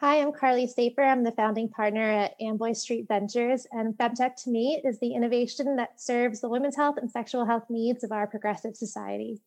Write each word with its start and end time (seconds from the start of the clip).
Hi, 0.00 0.20
I'm 0.20 0.30
Carli 0.30 0.68
Sapir. 0.68 1.10
I'm 1.10 1.24
the 1.24 1.32
founding 1.32 1.70
partner 1.70 2.02
at 2.02 2.34
Amboy 2.38 2.74
Street 2.74 3.06
Ventures, 3.08 3.66
and 3.72 3.94
Femtech 3.94 4.36
to 4.44 4.50
me 4.50 4.78
is 4.84 5.00
the 5.00 5.14
innovation 5.14 5.76
that 5.76 5.98
serves 5.98 6.42
the 6.42 6.50
women's 6.50 6.76
health 6.76 6.98
and 6.98 7.10
sexual 7.10 7.46
health 7.46 7.64
needs 7.70 8.04
of 8.04 8.12
our 8.12 8.26
progressive 8.26 8.76
society. 8.76 9.40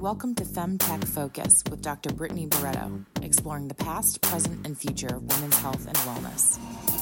Welcome 0.00 0.34
to 0.34 0.42
Femtech 0.42 1.06
Focus 1.06 1.62
with 1.70 1.80
Dr. 1.80 2.12
Brittany 2.12 2.46
Barreto, 2.46 3.04
exploring 3.22 3.68
the 3.68 3.74
past, 3.74 4.20
present, 4.20 4.66
and 4.66 4.76
future 4.76 5.14
of 5.14 5.22
women's 5.32 5.58
health 5.58 5.86
and 5.86 5.96
wellness. 5.98 6.93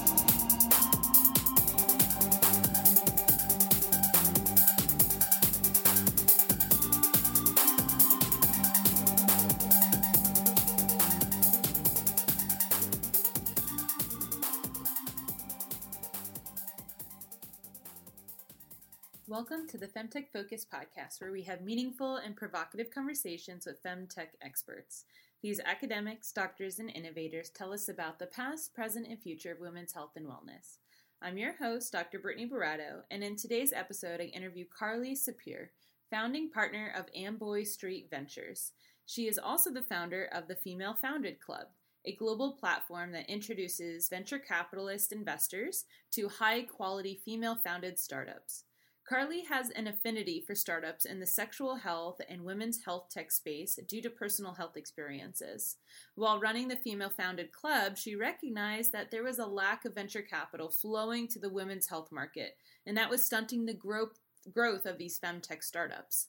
Welcome 19.63 19.79
to 19.79 19.87
the 19.87 19.93
Femtech 20.21 20.33
Focus 20.33 20.67
podcast, 20.67 21.21
where 21.21 21.31
we 21.31 21.43
have 21.43 21.61
meaningful 21.61 22.17
and 22.17 22.35
provocative 22.35 22.91
conversations 22.91 23.65
with 23.65 23.81
Femtech 23.81 24.31
experts. 24.43 25.05
These 25.41 25.61
academics, 25.61 26.33
doctors, 26.33 26.81
and 26.81 26.91
innovators 26.91 27.49
tell 27.49 27.73
us 27.73 27.89
about 27.89 28.19
the 28.19 28.27
past, 28.27 28.75
present, 28.75 29.07
and 29.07 29.23
future 29.23 29.53
of 29.53 29.61
women's 29.61 29.93
health 29.93 30.17
and 30.17 30.27
wellness. 30.27 30.79
I'm 31.23 31.39
your 31.39 31.55
host, 31.59 31.93
Dr. 31.93 32.19
Brittany 32.19 32.47
Barreto, 32.47 33.05
and 33.13 33.23
in 33.23 33.37
today's 33.37 33.73
episode, 33.73 34.21
I 34.21 34.25
interview 34.25 34.65
Carli 34.67 35.13
Sapir, 35.13 35.69
founding 36.11 36.51
partner 36.51 36.93
of 36.99 37.07
Amboy 37.15 37.63
Street 37.63 38.09
Ventures. 38.11 38.73
She 39.07 39.29
is 39.29 39.39
also 39.39 39.73
the 39.73 39.83
founder 39.83 40.29
of 40.33 40.49
the 40.49 40.57
Female 40.57 40.95
Founded 41.01 41.39
Club, 41.39 41.69
a 42.05 42.17
global 42.17 42.55
platform 42.55 43.13
that 43.13 43.31
introduces 43.31 44.09
venture 44.09 44.41
capitalist 44.41 45.13
investors 45.13 45.85
to 46.11 46.29
high 46.29 46.63
quality 46.63 47.21
female 47.25 47.55
founded 47.55 47.97
startups. 48.01 48.65
Carli 49.05 49.45
has 49.49 49.71
an 49.71 49.89
affinity 49.89 50.41
for 50.41 50.55
startups 50.55 51.05
in 51.05 51.19
the 51.19 51.27
sexual 51.27 51.75
health 51.75 52.21
and 52.29 52.45
women's 52.45 52.85
health 52.85 53.09
tech 53.11 53.33
space 53.33 53.79
due 53.89 54.01
to 54.01 54.09
personal 54.09 54.55
health 54.55 54.77
experiences. 54.77 55.77
While 56.15 56.39
running 56.39 56.69
the 56.69 56.77
female 56.77 57.11
founded 57.11 57.51
club, 57.51 57.97
she 57.97 58.15
recognized 58.15 58.93
that 58.93 59.11
there 59.11 59.25
was 59.25 59.41
a 59.41 59.47
lack 59.47 59.85
of 59.85 59.95
venture 59.95 60.23
capital 60.23 60.71
flowing 60.71 61.27
to 61.29 61.41
the 61.41 61.51
women's 61.51 61.89
health 61.89 62.13
market, 62.13 62.57
and 62.87 62.97
that 62.97 63.11
was 63.11 63.25
stunting 63.25 63.67
the 63.67 63.75
growth, 63.75 64.21
growth 64.53 64.87
of 64.87 64.99
these 64.99 65.19
femtech 65.19 65.65
startups. 65.65 66.29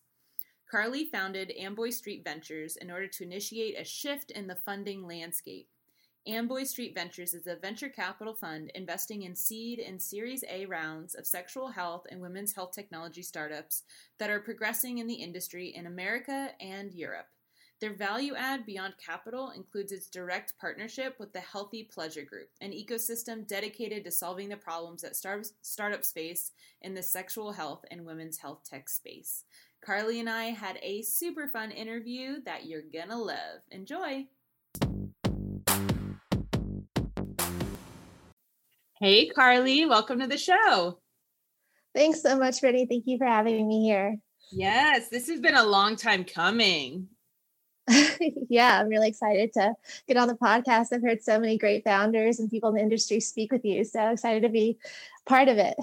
Carli 0.71 1.05
founded 1.11 1.53
Amboy 1.55 1.91
Street 1.91 2.23
Ventures 2.23 2.75
in 2.77 2.89
order 2.89 3.07
to 3.07 3.23
initiate 3.23 3.79
a 3.79 3.83
shift 3.83 4.31
in 4.31 4.47
the 4.47 4.55
funding 4.55 5.05
landscape. 5.05 5.69
Amboy 6.25 6.63
Street 6.63 6.95
Ventures 6.95 7.33
is 7.33 7.47
a 7.47 7.57
venture 7.57 7.89
capital 7.89 8.33
fund 8.33 8.71
investing 8.75 9.23
in 9.23 9.35
seed 9.35 9.79
and 9.79 10.01
Series 10.01 10.45
A 10.49 10.65
rounds 10.65 11.15
of 11.15 11.27
sexual 11.27 11.67
health 11.67 12.07
and 12.09 12.21
women's 12.21 12.53
health 12.53 12.71
technology 12.71 13.21
startups 13.21 13.83
that 14.19 14.29
are 14.29 14.39
progressing 14.39 14.99
in 14.99 15.07
the 15.07 15.15
industry 15.15 15.73
in 15.75 15.85
America 15.85 16.51
and 16.61 16.93
Europe. 16.93 17.27
Their 17.81 17.93
value 17.93 18.35
add 18.35 18.65
beyond 18.65 18.93
capital 19.05 19.51
includes 19.51 19.91
its 19.91 20.07
direct 20.07 20.53
partnership 20.57 21.19
with 21.19 21.33
the 21.33 21.41
Healthy 21.41 21.89
Pleasure 21.93 22.23
Group, 22.23 22.47
an 22.61 22.71
ecosystem 22.71 23.45
dedicated 23.45 24.05
to 24.05 24.11
solving 24.11 24.47
the 24.47 24.55
problems 24.55 25.01
that 25.01 25.17
startups 25.17 26.11
face 26.13 26.51
in 26.83 26.93
the 26.93 27.03
sexual 27.03 27.51
health 27.51 27.83
and 27.91 28.05
women's 28.05 28.37
health 28.37 28.61
tech 28.63 28.87
space. 28.87 29.43
Carli 29.85 30.21
and 30.21 30.29
I 30.29 30.45
had 30.45 30.79
a 30.81 31.01
super 31.01 31.49
fun 31.49 31.71
interview 31.71 32.41
that 32.45 32.65
you're 32.65 32.81
gonna 32.81 33.17
love. 33.19 33.59
Enjoy! 33.71 34.25
Hey, 39.03 39.27
Carli, 39.27 39.85
welcome 39.85 40.21
to 40.21 40.27
the 40.27 40.37
show. 40.37 40.97
Thanks 41.93 42.21
so 42.21 42.37
much, 42.37 42.61
Brittany. 42.61 42.85
Thank 42.85 43.03
you 43.05 43.17
for 43.17 43.27
having 43.27 43.67
me 43.67 43.83
here. 43.83 44.15
Yes, 44.49 45.09
this 45.09 45.27
has 45.27 45.41
been 45.41 45.55
a 45.55 45.65
long 45.65 45.97
time 45.97 46.23
coming. 46.23 47.09
yeah, 48.49 48.79
I'm 48.79 48.87
really 48.87 49.09
excited 49.09 49.51
to 49.55 49.73
get 50.07 50.15
on 50.15 50.29
the 50.29 50.35
podcast. 50.35 50.93
I've 50.93 51.01
heard 51.01 51.21
so 51.21 51.37
many 51.37 51.57
great 51.57 51.83
founders 51.83 52.39
and 52.39 52.49
people 52.49 52.69
in 52.69 52.75
the 52.75 52.81
industry 52.81 53.19
speak 53.19 53.51
with 53.51 53.65
you. 53.65 53.83
So 53.83 54.07
excited 54.07 54.43
to 54.43 54.47
be 54.47 54.77
part 55.25 55.49
of 55.49 55.57
it. 55.57 55.75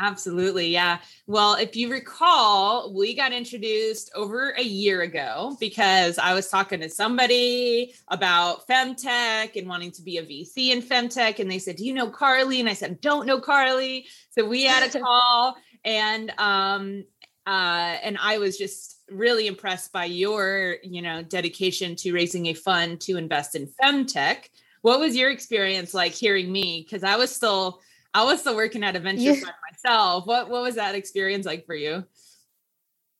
Absolutely. 0.00 0.68
Yeah. 0.68 0.98
Well, 1.28 1.54
if 1.54 1.76
you 1.76 1.88
recall, 1.88 2.92
we 2.92 3.14
got 3.14 3.32
introduced 3.32 4.10
over 4.14 4.50
a 4.50 4.62
year 4.62 5.02
ago 5.02 5.56
because 5.60 6.18
I 6.18 6.34
was 6.34 6.48
talking 6.48 6.80
to 6.80 6.88
somebody 6.88 7.94
about 8.08 8.66
femtech 8.66 9.54
and 9.56 9.68
wanting 9.68 9.92
to 9.92 10.02
be 10.02 10.18
a 10.18 10.24
VC 10.24 10.70
in 10.70 10.82
femtech. 10.82 11.38
And 11.38 11.48
they 11.48 11.60
said, 11.60 11.76
Do 11.76 11.84
you 11.84 11.92
know 11.94 12.10
Carli? 12.10 12.58
And 12.58 12.68
I 12.68 12.74
said, 12.74 13.00
Don't 13.00 13.26
know 13.26 13.40
Carli. 13.40 14.06
So 14.30 14.44
we 14.44 14.64
had 14.64 14.94
a 14.94 14.98
call 15.04 15.56
and 15.84 16.32
um 16.38 17.04
uh 17.46 17.96
and 18.02 18.16
I 18.20 18.38
was 18.38 18.58
just 18.58 19.02
really 19.10 19.46
impressed 19.46 19.92
by 19.92 20.06
your, 20.06 20.76
you 20.82 21.02
know, 21.02 21.22
dedication 21.22 21.94
to 21.96 22.12
raising 22.12 22.46
a 22.46 22.54
fund 22.54 23.00
to 23.02 23.16
invest 23.16 23.54
in 23.54 23.68
femtech. 23.80 24.48
What 24.82 24.98
was 24.98 25.14
your 25.16 25.30
experience 25.30 25.94
like 25.94 26.12
hearing 26.12 26.50
me? 26.50 26.84
Because 26.84 27.04
I 27.04 27.16
was 27.16 27.34
still 27.34 27.80
I 28.14 28.24
was 28.24 28.40
still 28.40 28.54
working 28.54 28.84
at 28.84 28.94
a 28.96 29.00
venture 29.00 29.22
yeah. 29.22 29.32
fund 29.32 29.52
myself. 29.70 30.26
What 30.26 30.48
what 30.48 30.62
was 30.62 30.76
that 30.76 30.94
experience 30.94 31.44
like 31.44 31.66
for 31.66 31.74
you? 31.74 32.04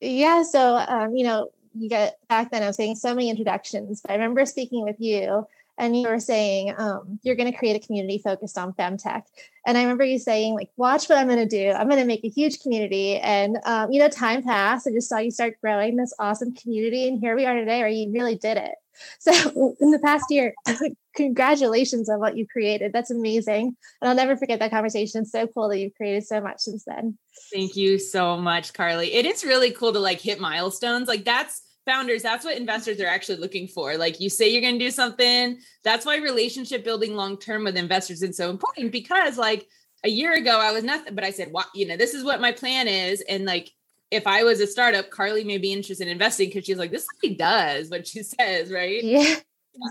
Yeah, 0.00 0.42
so 0.44 0.76
um, 0.76 1.16
you 1.16 1.24
know, 1.24 1.50
you 1.74 1.88
get 1.88 2.18
back 2.28 2.50
then 2.50 2.62
I 2.62 2.68
was 2.68 2.76
saying 2.76 2.96
so 2.96 3.14
many 3.14 3.28
introductions, 3.28 4.00
but 4.00 4.12
I 4.12 4.14
remember 4.14 4.46
speaking 4.46 4.84
with 4.84 4.96
you 5.00 5.46
and 5.78 6.00
you 6.00 6.08
were 6.08 6.20
saying 6.20 6.74
um, 6.78 7.18
you're 7.22 7.34
going 7.34 7.50
to 7.50 7.56
create 7.56 7.76
a 7.76 7.86
community 7.86 8.18
focused 8.18 8.58
on 8.58 8.72
femtech 8.72 9.22
and 9.66 9.76
i 9.76 9.82
remember 9.82 10.04
you 10.04 10.18
saying 10.18 10.54
like 10.54 10.70
watch 10.76 11.08
what 11.08 11.18
i'm 11.18 11.26
going 11.26 11.38
to 11.38 11.46
do 11.46 11.70
i'm 11.72 11.88
going 11.88 12.00
to 12.00 12.06
make 12.06 12.24
a 12.24 12.28
huge 12.28 12.60
community 12.60 13.18
and 13.18 13.58
um, 13.64 13.90
you 13.92 13.98
know 13.98 14.08
time 14.08 14.42
passed 14.42 14.86
i 14.86 14.90
just 14.90 15.08
saw 15.08 15.18
you 15.18 15.30
start 15.30 15.54
growing 15.60 15.96
this 15.96 16.14
awesome 16.18 16.54
community 16.54 17.08
and 17.08 17.20
here 17.20 17.36
we 17.36 17.46
are 17.46 17.54
today 17.54 17.80
where 17.80 17.88
you 17.88 18.12
really 18.12 18.36
did 18.36 18.56
it 18.56 18.74
so 19.18 19.76
in 19.80 19.90
the 19.90 19.98
past 19.98 20.26
year 20.30 20.54
congratulations 21.14 22.08
on 22.08 22.20
what 22.20 22.36
you 22.36 22.46
created. 22.46 22.92
That's 22.92 23.10
amazing. 23.10 23.76
And 24.00 24.08
I'll 24.08 24.14
never 24.14 24.36
forget 24.36 24.58
that 24.58 24.70
conversation. 24.70 25.22
It's 25.22 25.32
so 25.32 25.46
cool 25.46 25.68
that 25.68 25.78
you've 25.78 25.94
created 25.94 26.26
so 26.26 26.40
much 26.40 26.60
since 26.60 26.84
then. 26.84 27.18
Thank 27.52 27.76
you 27.76 27.98
so 27.98 28.36
much, 28.36 28.72
Carli. 28.72 29.10
It 29.12 29.26
is 29.26 29.44
really 29.44 29.70
cool 29.70 29.92
to 29.92 29.98
like 29.98 30.20
hit 30.20 30.40
milestones. 30.40 31.08
Like 31.08 31.24
that's 31.24 31.62
founders, 31.86 32.22
that's 32.22 32.44
what 32.44 32.56
investors 32.56 33.00
are 33.00 33.06
actually 33.06 33.38
looking 33.38 33.68
for. 33.68 33.96
Like 33.96 34.20
you 34.20 34.30
say 34.30 34.48
you're 34.48 34.62
going 34.62 34.78
to 34.78 34.84
do 34.84 34.90
something. 34.90 35.58
That's 35.82 36.06
why 36.06 36.16
relationship 36.16 36.84
building 36.84 37.14
long 37.14 37.38
term 37.38 37.64
with 37.64 37.76
investors 37.76 38.22
is 38.22 38.36
so 38.36 38.50
important 38.50 38.92
because 38.92 39.38
like 39.38 39.68
a 40.04 40.08
year 40.08 40.34
ago 40.34 40.60
I 40.60 40.72
was 40.72 40.84
nothing, 40.84 41.14
but 41.14 41.24
I 41.24 41.30
said, 41.30 41.50
"What, 41.50 41.66
you 41.74 41.86
know, 41.86 41.96
this 41.96 42.14
is 42.14 42.24
what 42.24 42.40
my 42.40 42.52
plan 42.52 42.88
is." 42.88 43.22
And 43.28 43.44
like 43.44 43.70
if 44.10 44.26
I 44.26 44.44
was 44.44 44.60
a 44.60 44.66
startup, 44.66 45.10
Carli 45.10 45.44
may 45.44 45.58
be 45.58 45.72
interested 45.72 46.06
in 46.06 46.12
investing 46.12 46.48
because 46.48 46.64
she's 46.64 46.78
like, 46.78 46.92
this 46.92 47.06
lady 47.22 47.36
does 47.36 47.90
what 47.90 48.06
she 48.06 48.22
says, 48.22 48.70
right? 48.70 49.02
Yeah. 49.02 49.36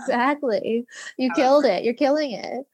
Exactly. 0.00 0.86
You 1.18 1.30
killed 1.34 1.66
it. 1.66 1.84
You're 1.84 1.92
killing 1.92 2.32
it. 2.32 2.66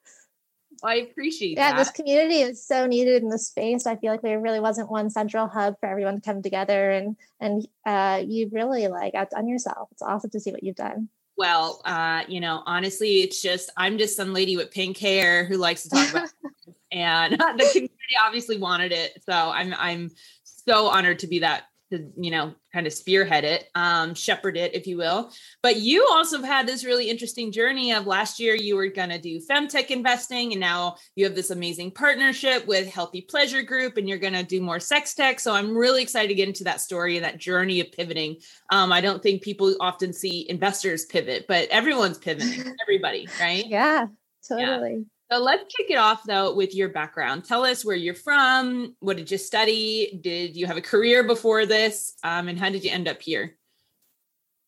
I 0.83 0.97
appreciate 0.97 1.57
that. 1.57 1.63
yeah, 1.63 1.71
that. 1.73 1.79
this 1.79 1.91
community 1.91 2.41
is 2.41 2.65
so 2.65 2.87
needed 2.87 3.23
in 3.23 3.29
the 3.29 3.39
space. 3.39 3.87
I 3.87 3.97
feel 3.97 4.11
like 4.11 4.23
there 4.23 4.41
really 4.41 4.61
wasn't 4.61 4.91
one 4.91 5.11
central 5.11 5.47
hub 5.47 5.75
for 5.81 5.89
everyone 5.89 6.17
to 6.17 6.21
come 6.21 6.43
together 6.43 6.91
and 6.91 7.17
and 7.41 7.67
uh, 7.87 8.23
you 8.27 8.51
really 8.53 8.89
like 8.89 9.15
outdone 9.15 9.49
yourself. 9.49 9.89
It's 9.93 10.03
awesome 10.03 10.31
to 10.31 10.41
see 10.41 10.53
what 10.53 10.63
you've 10.63 10.77
done. 10.77 11.09
Well, 11.37 11.81
uh, 11.85 12.25
you 12.29 12.41
know, 12.41 12.63
honestly, 12.67 13.23
it's 13.23 13.41
just 13.41 13.71
I'm 13.77 13.99
just 13.99 14.17
some 14.17 14.33
lady 14.33 14.57
with 14.57 14.71
pink 14.71 14.99
hair 14.99 15.45
who 15.45 15.57
likes 15.57 15.85
to 15.85 15.91
talk 15.91 16.11
about 16.11 16.29
and 16.93 17.33
the 17.39 17.69
community 17.73 18.17
obviously 18.25 18.59
wanted 18.59 18.93
it. 18.93 19.23
So 19.25 19.33
I'm 19.33 19.75
I'm 19.77 20.11
so 20.45 20.87
honored 20.89 21.21
to 21.21 21.27
be 21.27 21.39
that 21.41 21.65
to 21.91 22.11
you 22.17 22.31
know 22.31 22.55
kind 22.73 22.87
of 22.87 22.93
spearhead 22.93 23.45
it 23.45 23.69
um 23.75 24.15
shepherd 24.15 24.57
it 24.57 24.75
if 24.75 24.87
you 24.87 24.97
will. 24.97 25.33
But 25.63 25.77
you 25.77 26.07
also 26.11 26.37
have 26.39 26.47
had 26.47 26.67
this 26.67 26.85
really 26.85 27.11
interesting 27.11 27.53
journey 27.53 27.93
of 27.93 28.07
last 28.07 28.41
year 28.41 28.55
you 28.55 28.77
were 28.77 28.89
going 28.89 29.11
to 29.11 29.21
do 29.21 29.41
femtech 29.41 29.89
investing 29.89 30.53
and 30.53 30.61
now 30.61 30.97
you 31.17 31.25
have 31.25 31.35
this 31.35 31.51
amazing 31.51 31.91
partnership 31.93 32.67
with 32.67 32.89
healthy 32.89 33.23
pleasure 33.23 33.63
group 33.63 33.97
and 33.97 34.09
you're 34.09 34.19
going 34.19 34.33
to 34.33 34.43
do 34.43 34.61
more 34.61 34.81
sex 34.81 35.15
tech. 35.15 35.41
So 35.41 35.55
i'm 35.55 35.77
really 35.77 36.03
excited 36.03 36.29
to 36.29 36.35
get 36.35 36.49
into 36.49 36.65
that 36.65 36.81
story 36.81 37.17
and 37.17 37.25
that 37.25 37.39
journey 37.39 37.81
of 37.81 37.93
pivoting. 37.93 38.37
Um 38.71 38.93
i 38.93 39.01
don't 39.01 39.23
think 39.23 39.43
people 39.43 39.75
often 39.81 40.13
see 40.13 40.49
investors 40.49 41.07
pivot 41.07 41.47
but 41.49 41.69
everyone's 41.69 42.19
pivoting. 42.19 42.75
Everybody 42.83 43.29
right? 43.41 43.67
Yeah 43.67 44.07
totally. 44.47 44.93
yeah. 44.93 45.20
So 45.33 45.39
let's 45.39 45.63
kick 45.77 45.91
it 45.91 45.97
off 45.97 46.25
though 46.25 46.55
with 46.55 46.75
your 46.75 46.89
background. 46.89 47.45
Tell 47.45 47.65
us 47.65 47.85
where 47.85 47.95
you're 47.95 48.15
from. 48.15 48.97
What 48.99 49.17
did 49.17 49.31
you 49.31 49.39
study? 49.39 50.19
Did 50.21 50.57
you 50.57 50.67
have 50.67 50.77
a 50.77 50.83
career 50.83 51.23
before 51.23 51.67
this? 51.67 52.15
Um, 52.25 52.49
and 52.49 52.59
how 52.59 52.69
did 52.69 52.83
you 52.83 52.91
end 52.91 53.07
up 53.07 53.23
here? 53.23 53.57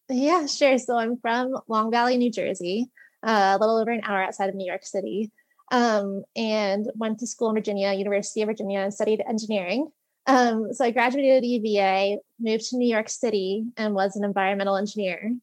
Yeah, 0.08 0.46
sure. 0.46 0.78
So 0.78 0.96
I'm 0.96 1.16
from 1.16 1.56
Long 1.66 1.90
Valley, 1.90 2.16
New 2.16 2.30
Jersey, 2.30 2.90
uh, 3.24 3.56
a 3.56 3.58
little 3.58 3.78
over 3.78 3.90
an 3.90 4.02
hour 4.04 4.22
outside 4.22 4.50
of 4.50 4.54
New 4.54 4.66
York 4.66 4.84
City, 4.84 5.32
um, 5.72 6.22
and 6.36 6.86
went 6.94 7.18
to 7.20 7.26
school 7.26 7.48
in 7.48 7.56
Virginia, 7.56 7.92
University 7.92 8.42
of 8.42 8.48
Virginia, 8.48 8.80
and 8.80 8.94
studied 8.94 9.22
engineering. 9.28 9.90
Um, 10.26 10.72
so 10.72 10.84
I 10.84 10.92
graduated 10.92 11.38
at 11.38 11.44
UVA, 11.44 12.18
moved 12.38 12.68
to 12.70 12.76
New 12.76 12.88
York 12.88 13.08
City, 13.08 13.64
and 13.76 13.94
was 13.94 14.14
an 14.14 14.24
environmental 14.24 14.76
engineer 14.76 15.34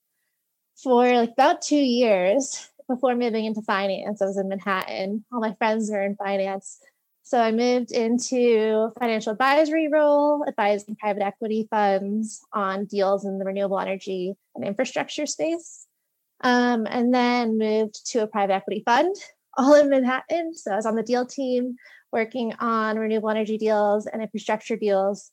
for 0.81 1.11
like 1.11 1.31
about 1.31 1.61
two 1.61 1.75
years 1.75 2.69
before 2.89 3.15
moving 3.15 3.45
into 3.45 3.61
finance. 3.61 4.21
I 4.21 4.25
was 4.25 4.37
in 4.37 4.49
Manhattan. 4.49 5.23
All 5.31 5.39
my 5.39 5.53
friends 5.53 5.89
were 5.89 6.03
in 6.03 6.15
finance. 6.15 6.79
So 7.23 7.39
I 7.39 7.51
moved 7.51 7.91
into 7.91 8.91
a 8.95 8.99
financial 8.99 9.31
advisory 9.31 9.87
role, 9.87 10.43
advising 10.47 10.95
private 10.95 11.21
equity 11.21 11.67
funds 11.69 12.41
on 12.51 12.85
deals 12.85 13.23
in 13.23 13.37
the 13.37 13.45
renewable 13.45 13.79
energy 13.79 14.33
and 14.55 14.65
infrastructure 14.65 15.27
space. 15.27 15.85
Um, 16.41 16.87
and 16.89 17.13
then 17.13 17.57
moved 17.57 18.09
to 18.11 18.23
a 18.23 18.27
private 18.27 18.53
equity 18.53 18.81
fund, 18.85 19.15
all 19.57 19.75
in 19.75 19.89
Manhattan. 19.89 20.55
So 20.55 20.71
I 20.71 20.75
was 20.75 20.85
on 20.85 20.95
the 20.95 21.03
deal 21.03 21.25
team 21.25 21.75
working 22.11 22.53
on 22.59 22.97
renewable 22.97 23.29
energy 23.29 23.57
deals 23.57 24.07
and 24.07 24.21
infrastructure 24.23 24.75
deals. 24.75 25.31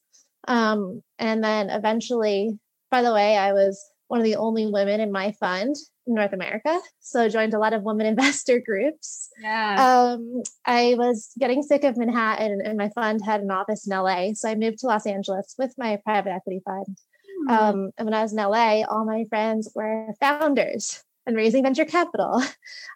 Um, 0.49 1.03
and 1.19 1.43
then 1.43 1.71
eventually, 1.71 2.59
by 2.91 3.03
the 3.03 3.15
way, 3.15 3.37
I 3.37 3.53
was 3.53 3.83
one 4.09 4.21
of 4.21 4.25
the 4.25 4.37
only 4.37 4.67
women 4.67 5.01
in 5.01 5.11
my 5.11 5.33
fund 5.33 5.77
North 6.07 6.33
America. 6.33 6.79
So 7.01 7.25
I 7.25 7.29
joined 7.29 7.55
a 7.55 7.59
lot 7.59 7.73
of 7.73 7.83
women 7.83 8.07
investor 8.15 8.61
groups. 8.61 9.29
Yeah. 9.41 10.15
Um, 10.15 10.43
I 10.65 10.95
was 10.97 11.31
getting 11.39 11.63
sick 11.63 11.85
of 11.85 11.97
Manhattan 11.97 12.61
and 12.65 12.79
my 12.79 12.91
fund 12.91 13.21
had 13.25 13.41
an 13.41 13.51
office 13.51 13.87
in 13.87 13.97
LA. 13.97 14.33
So 14.35 14.49
I 14.49 14.55
moved 14.55 14.79
to 14.79 14.87
Los 14.87 15.07
Angeles 15.07 15.55
with 15.59 15.75
my 15.79 15.99
private 16.05 16.31
equity 16.31 16.63
fund. 16.65 16.87
Mm-hmm. 17.49 17.51
Um, 17.51 17.91
and 17.99 18.07
when 18.07 18.15
I 18.15 18.23
was 18.23 18.33
in 18.33 18.39
LA, 18.39 18.83
all 18.89 19.05
my 19.05 19.25
friends 19.29 19.71
were 19.75 20.15
founders 20.21 21.03
and 21.27 21.37
raising 21.37 21.63
venture 21.63 21.85
capital. 21.85 22.43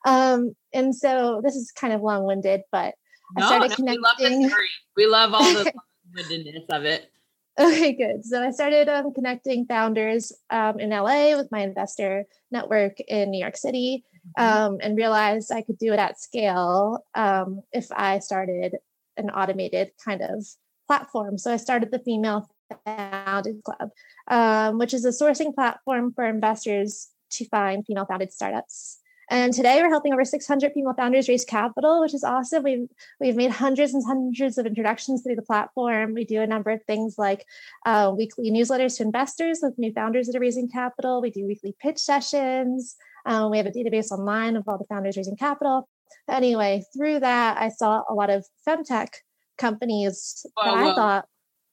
Um, 0.07 0.55
and 0.73 0.97
so 0.97 1.43
this 1.45 1.55
is 1.55 1.71
kind 1.73 1.93
of 1.93 2.01
long 2.01 2.25
winded, 2.25 2.63
but 2.73 2.95
no, 3.37 3.45
I 3.45 3.47
started 3.47 3.69
no, 3.69 3.77
connecting. 3.77 4.41
We 4.41 4.47
love, 4.47 4.53
we 4.97 5.07
love 5.07 5.35
all 5.35 5.43
the 5.43 5.73
windedness 6.17 6.65
of 6.71 6.87
it. 6.87 7.11
Okay, 7.59 7.93
good. 7.93 8.25
So 8.25 8.43
I 8.43 8.53
started 8.53 8.89
um, 8.89 9.13
connecting 9.13 9.67
founders 9.67 10.33
um, 10.51 10.79
in 10.81 10.91
LA 10.91 11.37
with 11.37 11.51
my 11.51 11.61
investor 11.61 12.25
network 12.51 13.01
in 13.01 13.31
New 13.31 13.41
York 13.41 13.57
City 13.57 14.05
mm-hmm. 14.39 14.73
um, 14.73 14.79
and 14.81 14.97
realized 14.97 15.53
I 15.53 15.63
could 15.63 15.79
do 15.79 15.93
it 15.93 15.99
at 15.99 16.21
scale 16.21 17.05
um, 17.15 17.63
if 17.73 17.89
I 17.93 18.21
started 18.21 18.77
an 19.17 19.31
automated 19.31 19.91
kind 20.03 20.23
of 20.23 20.47
platform. 20.87 21.39
So 21.39 21.53
I 21.53 21.57
started 21.57 21.91
the 21.91 21.99
Female 21.99 22.49
Founded 22.85 23.63
Club, 23.65 23.91
um, 24.29 24.79
which 24.79 24.95
is 24.95 25.05
a 25.05 25.11
sourcing 25.11 25.55
platform 25.55 26.13
for 26.13 26.25
investors 26.25 27.09
to 27.33 27.45
find 27.49 27.85
female 27.85 28.07
founded 28.07 28.33
startups. 28.33 29.00
And 29.31 29.55
today 29.55 29.81
we're 29.81 29.91
helping 29.91 30.13
over 30.13 30.25
600 30.25 30.73
female 30.73 30.93
founders 30.93 31.29
raise 31.29 31.45
capital, 31.45 32.01
which 32.01 32.15
is 32.15 32.25
awesome. 32.25 32.65
We've 32.65 32.89
we've 33.21 33.37
made 33.37 33.53
hundreds 33.53 33.95
and 33.95 34.03
hundreds 34.05 34.59
of 34.59 34.67
introductions 34.67 35.23
through 35.23 35.37
the 35.37 35.43
platform. 35.43 36.15
We 36.15 36.25
do 36.25 36.43
a 36.43 36.49
number 36.49 36.71
of 36.71 36.83
things 36.83 37.15
like 37.17 37.47
uh, 37.87 38.13
weekly 38.17 38.51
newsletters 38.51 38.97
to 38.97 39.05
investors 39.05 39.61
with 39.63 39.79
new 39.79 39.93
founders 39.93 40.27
that 40.27 40.37
are 40.37 40.41
raising 40.41 40.69
capital. 40.69 41.23
We 41.23 41.31
do 41.31 41.47
weekly 41.47 41.77
pitch 41.81 41.99
sessions. 41.99 42.97
Um, 43.25 43.53
we 43.53 43.59
have 43.59 43.67
a 43.67 43.71
database 43.71 44.11
online 44.11 44.57
of 44.57 44.65
all 44.67 44.79
the 44.79 44.85
founders 44.89 45.17
raising 45.17 45.37
capital. 45.37 45.89
Anyway, 46.29 46.83
through 46.93 47.21
that, 47.21 47.57
I 47.57 47.69
saw 47.69 48.03
a 48.09 48.15
lot 48.15 48.31
of 48.31 48.45
femtech 48.67 49.11
companies 49.59 50.45
whoa, 50.55 50.65
that 50.75 50.83
whoa. 50.83 50.91
I 50.91 50.95
thought. 50.95 51.25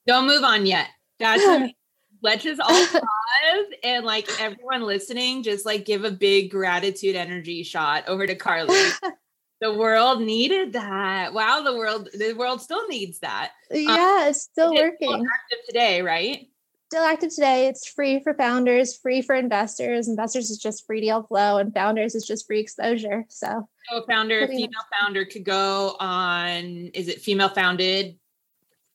Don't 0.05 0.27
move 0.27 0.43
on 0.43 0.67
yet. 0.67 0.89
Gotcha. 1.19 1.69
let's 2.27 2.43
just 2.43 2.59
all 2.59 2.67
pause 2.91 3.65
and 3.83 4.05
like 4.05 4.29
everyone 4.39 4.83
listening, 4.83 5.43
just 5.43 5.65
like 5.65 5.85
give 5.85 6.03
a 6.03 6.11
big 6.11 6.51
gratitude 6.51 7.15
energy 7.15 7.63
shot 7.63 8.03
over 8.07 8.27
to 8.27 8.35
Carli. 8.35 8.91
the 9.61 9.73
world 9.73 10.21
needed 10.21 10.73
that. 10.73 11.33
Wow, 11.33 11.61
the 11.63 11.75
world 11.75 12.09
the 12.13 12.33
world 12.33 12.61
still 12.61 12.85
needs 12.87 13.19
that. 13.19 13.53
Yeah, 13.71 14.23
um, 14.23 14.29
it's 14.29 14.41
still 14.41 14.73
working. 14.73 15.07
Still 15.07 15.21
active 15.21 15.65
today, 15.67 16.01
right? 16.01 16.49
Still 16.91 17.03
active 17.03 17.33
today. 17.33 17.67
It's 17.67 17.87
free 17.87 18.21
for 18.21 18.33
founders, 18.33 18.97
free 18.97 19.21
for 19.21 19.35
investors. 19.35 20.07
Investors 20.07 20.49
is 20.49 20.57
just 20.57 20.85
free 20.85 21.01
deal 21.01 21.23
flow, 21.23 21.57
and 21.57 21.73
founders 21.73 22.13
is 22.13 22.25
just 22.25 22.45
free 22.45 22.59
exposure. 22.59 23.25
So, 23.29 23.67
so 23.89 23.97
a 24.03 24.05
founder, 24.05 24.47
female 24.47 24.69
founder 24.99 25.25
could 25.25 25.45
go 25.45 25.95
on. 25.99 26.91
Is 26.93 27.07
it 27.07 27.21
female 27.21 27.49
founded 27.49 28.17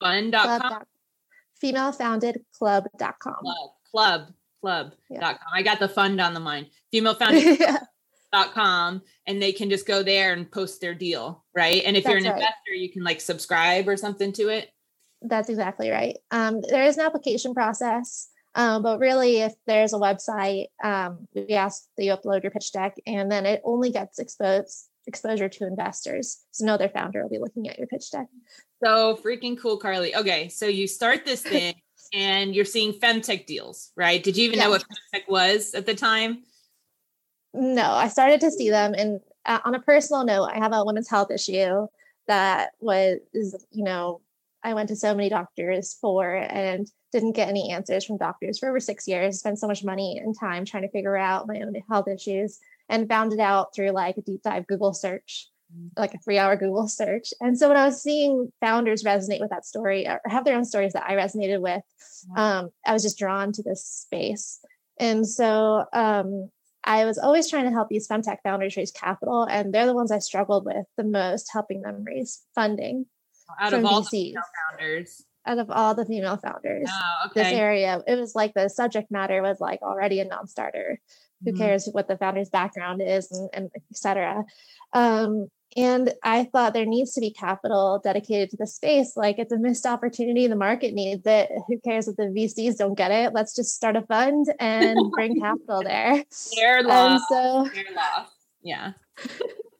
fund.com? 0.00 0.84
femalefoundedclub.com. 1.62 3.34
Club, 3.34 3.70
club, 3.90 4.32
club.com. 4.60 4.96
Yeah. 5.10 5.36
I 5.52 5.62
got 5.62 5.80
the 5.80 5.88
fund 5.88 6.20
on 6.20 6.34
the 6.34 6.40
mind. 6.40 6.66
Femalefounded.com 6.94 9.02
and 9.26 9.42
they 9.42 9.52
can 9.52 9.70
just 9.70 9.86
go 9.86 10.02
there 10.02 10.32
and 10.32 10.50
post 10.50 10.80
their 10.80 10.94
deal, 10.94 11.44
right? 11.54 11.82
And 11.84 11.96
if 11.96 12.04
That's 12.04 12.12
you're 12.12 12.18
an 12.18 12.24
right. 12.24 12.34
investor, 12.34 12.74
you 12.74 12.90
can 12.90 13.04
like 13.04 13.20
subscribe 13.20 13.88
or 13.88 13.96
something 13.96 14.32
to 14.34 14.48
it. 14.48 14.70
That's 15.22 15.48
exactly 15.48 15.90
right. 15.90 16.16
Um, 16.30 16.60
there 16.68 16.84
is 16.84 16.96
an 16.96 17.04
application 17.04 17.54
process. 17.54 18.28
Um, 18.54 18.82
but 18.82 18.98
really, 18.98 19.38
if 19.38 19.54
there's 19.66 19.94
a 19.94 19.98
website, 19.98 20.66
um, 20.84 21.26
we 21.34 21.54
ask 21.54 21.84
that 21.96 22.04
you 22.04 22.14
upload 22.14 22.42
your 22.42 22.50
pitch 22.50 22.70
deck, 22.72 22.94
and 23.06 23.32
then 23.32 23.46
it 23.46 23.62
only 23.64 23.90
gets 23.90 24.18
exposed 24.18 24.90
exposure 25.06 25.48
to 25.48 25.66
investors. 25.66 26.44
So 26.50 26.64
no 26.64 26.74
other 26.74 26.88
founder 26.88 27.22
will 27.22 27.30
be 27.30 27.38
looking 27.38 27.68
at 27.68 27.78
your 27.78 27.86
pitch 27.86 28.10
deck. 28.10 28.26
So 28.84 29.16
freaking 29.16 29.58
cool, 29.58 29.78
Carli. 29.78 30.14
Okay, 30.14 30.48
so 30.48 30.66
you 30.66 30.86
start 30.86 31.24
this 31.24 31.42
thing 31.42 31.74
and 32.12 32.54
you're 32.54 32.64
seeing 32.64 32.92
femtech 32.92 33.46
deals, 33.46 33.92
right? 33.96 34.22
Did 34.22 34.36
you 34.36 34.44
even 34.44 34.58
yeah. 34.58 34.64
know 34.64 34.70
what 34.70 34.84
femtech 35.14 35.28
was 35.28 35.74
at 35.74 35.86
the 35.86 35.94
time? 35.94 36.42
No, 37.54 37.90
I 37.90 38.08
started 38.08 38.40
to 38.40 38.50
see 38.50 38.70
them. 38.70 38.94
And 38.94 39.20
uh, 39.44 39.60
on 39.64 39.74
a 39.74 39.80
personal 39.80 40.24
note, 40.24 40.44
I 40.44 40.58
have 40.58 40.72
a 40.72 40.84
women's 40.84 41.08
health 41.08 41.30
issue 41.30 41.86
that 42.28 42.70
was, 42.80 43.18
you 43.70 43.84
know, 43.84 44.20
I 44.64 44.74
went 44.74 44.88
to 44.90 44.96
so 44.96 45.14
many 45.14 45.28
doctors 45.28 45.96
for 46.00 46.34
and 46.34 46.86
didn't 47.12 47.32
get 47.32 47.48
any 47.48 47.72
answers 47.72 48.04
from 48.04 48.16
doctors 48.16 48.58
for 48.58 48.68
over 48.68 48.80
six 48.80 49.08
years, 49.08 49.40
spent 49.40 49.58
so 49.58 49.66
much 49.66 49.84
money 49.84 50.18
and 50.18 50.38
time 50.38 50.64
trying 50.64 50.84
to 50.84 50.88
figure 50.88 51.16
out 51.16 51.48
my 51.48 51.60
own 51.60 51.74
health 51.90 52.08
issues 52.08 52.60
and 52.92 53.08
found 53.08 53.32
it 53.32 53.40
out 53.40 53.74
through 53.74 53.90
like 53.90 54.18
a 54.18 54.22
deep 54.22 54.42
dive 54.42 54.66
Google 54.66 54.92
search, 54.92 55.48
mm. 55.74 55.88
like 55.96 56.12
a 56.12 56.18
three 56.18 56.38
hour 56.38 56.56
Google 56.56 56.86
search. 56.86 57.32
And 57.40 57.58
so 57.58 57.68
when 57.68 57.78
I 57.78 57.86
was 57.86 58.02
seeing 58.02 58.52
founders 58.60 59.02
resonate 59.02 59.40
with 59.40 59.50
that 59.50 59.64
story 59.64 60.06
or 60.06 60.20
have 60.26 60.44
their 60.44 60.56
own 60.56 60.66
stories 60.66 60.92
that 60.92 61.08
I 61.08 61.14
resonated 61.14 61.60
with, 61.62 61.82
um, 62.36 62.68
I 62.86 62.92
was 62.92 63.02
just 63.02 63.18
drawn 63.18 63.50
to 63.52 63.62
this 63.62 63.84
space. 63.84 64.60
And 65.00 65.26
so 65.26 65.86
um, 65.94 66.50
I 66.84 67.06
was 67.06 67.16
always 67.16 67.48
trying 67.48 67.64
to 67.64 67.70
help 67.70 67.88
these 67.88 68.06
femtech 68.06 68.38
founders 68.44 68.76
raise 68.76 68.92
capital, 68.92 69.44
and 69.44 69.72
they're 69.72 69.86
the 69.86 69.94
ones 69.94 70.12
I 70.12 70.18
struggled 70.18 70.66
with 70.66 70.84
the 70.96 71.04
most, 71.04 71.48
helping 71.50 71.80
them 71.80 72.04
raise 72.04 72.42
funding. 72.54 73.06
Out 73.58 73.72
of 73.72 73.84
all 73.84 74.02
VCs. 74.02 74.34
the 74.34 74.42
founders. 74.70 75.24
Out 75.44 75.58
of 75.58 75.70
all 75.70 75.94
the 75.94 76.06
female 76.06 76.36
founders, 76.36 76.88
oh, 76.88 77.26
okay. 77.26 77.42
this 77.42 77.52
area, 77.52 78.00
it 78.06 78.14
was 78.14 78.36
like 78.36 78.54
the 78.54 78.68
subject 78.68 79.10
matter 79.10 79.42
was 79.42 79.60
like 79.60 79.82
already 79.82 80.20
a 80.20 80.24
non-starter 80.24 81.00
who 81.44 81.52
mm-hmm. 81.52 81.62
cares 81.62 81.88
what 81.92 82.08
the 82.08 82.16
founder's 82.16 82.50
background 82.50 83.02
is 83.02 83.30
and, 83.30 83.50
and 83.52 83.70
etc 83.90 84.44
um, 84.92 85.48
and 85.76 86.12
i 86.22 86.44
thought 86.44 86.74
there 86.74 86.86
needs 86.86 87.12
to 87.12 87.20
be 87.20 87.30
capital 87.30 88.00
dedicated 88.02 88.50
to 88.50 88.56
the 88.56 88.66
space. 88.66 89.12
Like 89.16 89.38
it's 89.38 89.52
a 89.52 89.58
missed 89.58 89.86
opportunity. 89.86 90.46
The 90.46 90.56
market 90.56 90.92
needs 90.94 91.22
it. 91.24 91.50
Who 91.68 91.78
cares 91.80 92.08
if 92.08 92.16
the 92.16 92.24
vcs 92.24 92.76
don't 92.76 92.96
get 92.96 93.10
it? 93.10 93.32
Let's 93.32 93.54
just 93.54 93.74
start 93.74 93.96
a 93.96 94.02
fund 94.02 94.46
and 94.60 94.98
bring 95.12 95.40
capital 95.40 95.82
there. 95.82 96.22
Their 96.56 96.82
law. 96.82 97.18
so 97.28 97.68
Their 97.72 97.94
law. 97.94 98.26
yeah. 98.62 98.92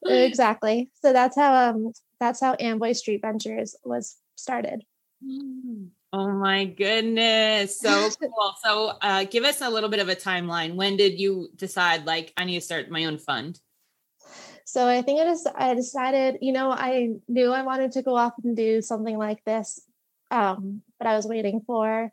Exactly. 0.05 0.91
So 1.01 1.13
that's 1.13 1.37
how 1.37 1.71
um 1.71 1.93
that's 2.19 2.41
how 2.41 2.57
amboy 2.59 2.93
street 2.93 3.21
ventures 3.23 3.77
was 3.85 4.17
started. 4.37 4.83
Mm. 5.25 5.89
Oh 6.13 6.31
my 6.31 6.67
goodness. 6.67 7.81
So 7.81 8.11
cool. 8.21 8.55
so 8.63 8.93
uh, 9.01 9.25
give 9.25 9.45
us 9.45 9.63
a 9.63 9.71
little 9.71 9.89
bit 9.89 10.01
of 10.01 10.09
a 10.09 10.15
timeline. 10.15 10.75
When 10.75 10.97
did 10.97 11.19
you 11.19 11.49
decide 11.57 12.05
like 12.05 12.33
I 12.37 12.45
need 12.45 12.57
to 12.57 12.61
start 12.61 12.91
my 12.91 13.07
own 13.07 13.19
fund? 13.19 13.59
So 14.65 14.87
I 14.87 15.03
think 15.03 15.21
I 15.21 15.25
just 15.25 15.49
I 15.55 15.75
decided, 15.75 16.39
you 16.43 16.53
know, 16.53 16.71
I 16.71 17.11
knew 17.29 17.53
I 17.53 17.63
wanted 17.63 17.93
to 17.93 18.03
go 18.03 18.17
off 18.17 18.35
and 18.45 18.57
do 18.57 18.83
something 18.83 19.17
like 19.17 19.43
this. 19.45 19.81
Um, 20.31 20.83
but 20.99 21.07
I 21.07 21.17
was 21.17 21.27
waiting 21.27 21.63
for 21.67 22.13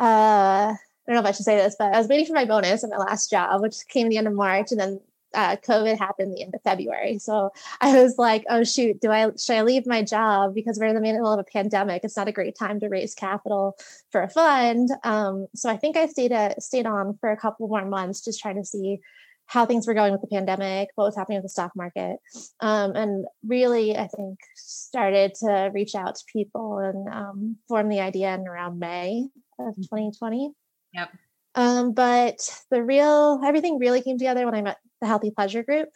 uh 0.00 0.74
I 1.10 1.12
don't 1.12 1.14
know 1.14 1.20
if 1.20 1.26
I 1.26 1.36
should 1.36 1.44
say 1.44 1.56
this, 1.56 1.76
but 1.78 1.92
I 1.94 1.98
was 1.98 2.08
waiting 2.08 2.26
for 2.26 2.34
my 2.34 2.44
bonus 2.44 2.84
at 2.84 2.90
my 2.90 2.96
last 2.96 3.30
job, 3.30 3.60
which 3.60 3.76
came 3.88 4.06
at 4.06 4.10
the 4.10 4.18
end 4.18 4.28
of 4.28 4.34
March. 4.34 4.70
And 4.70 4.80
then 4.80 5.00
uh, 5.34 5.56
COVID 5.56 5.98
happened 5.98 6.34
the 6.34 6.42
end 6.42 6.54
of 6.54 6.62
February. 6.62 7.18
So 7.18 7.50
I 7.80 8.00
was 8.00 8.16
like, 8.18 8.44
oh 8.48 8.64
shoot, 8.64 9.00
do 9.00 9.10
I 9.10 9.30
should 9.36 9.56
I 9.56 9.62
leave 9.62 9.86
my 9.86 10.02
job 10.02 10.54
because 10.54 10.78
we're 10.78 10.86
in 10.86 10.94
the 10.94 11.00
middle 11.00 11.32
of 11.32 11.38
a 11.38 11.44
pandemic? 11.44 12.02
It's 12.04 12.16
not 12.16 12.28
a 12.28 12.32
great 12.32 12.56
time 12.58 12.80
to 12.80 12.88
raise 12.88 13.14
capital 13.14 13.76
for 14.10 14.22
a 14.22 14.28
fund. 14.28 14.90
Um, 15.04 15.46
so 15.54 15.70
I 15.70 15.76
think 15.76 15.96
I 15.96 16.06
stayed 16.06 16.32
at, 16.32 16.62
stayed 16.62 16.86
on 16.86 17.16
for 17.20 17.30
a 17.30 17.36
couple 17.36 17.68
more 17.68 17.84
months, 17.84 18.24
just 18.24 18.40
trying 18.40 18.56
to 18.56 18.64
see 18.64 19.00
how 19.46 19.66
things 19.66 19.86
were 19.86 19.94
going 19.94 20.12
with 20.12 20.20
the 20.20 20.28
pandemic, 20.28 20.90
what 20.94 21.06
was 21.06 21.16
happening 21.16 21.38
with 21.38 21.44
the 21.44 21.48
stock 21.48 21.72
market, 21.74 22.18
um, 22.60 22.94
and 22.94 23.26
really 23.44 23.96
I 23.96 24.06
think 24.06 24.38
started 24.54 25.34
to 25.40 25.72
reach 25.74 25.96
out 25.96 26.14
to 26.14 26.24
people 26.32 26.78
and 26.78 27.08
um, 27.12 27.56
form 27.66 27.88
the 27.88 27.98
idea 27.98 28.32
in 28.32 28.46
around 28.46 28.78
May 28.78 29.26
of 29.58 29.74
2020. 29.74 30.52
Yep. 30.94 31.10
Um, 31.54 31.92
but 31.92 32.38
the 32.70 32.82
real 32.82 33.40
everything 33.44 33.78
really 33.78 34.02
came 34.02 34.18
together 34.18 34.44
when 34.44 34.54
I 34.54 34.62
met 34.62 34.78
the 35.00 35.06
Healthy 35.06 35.30
Pleasure 35.32 35.62
Group. 35.62 35.88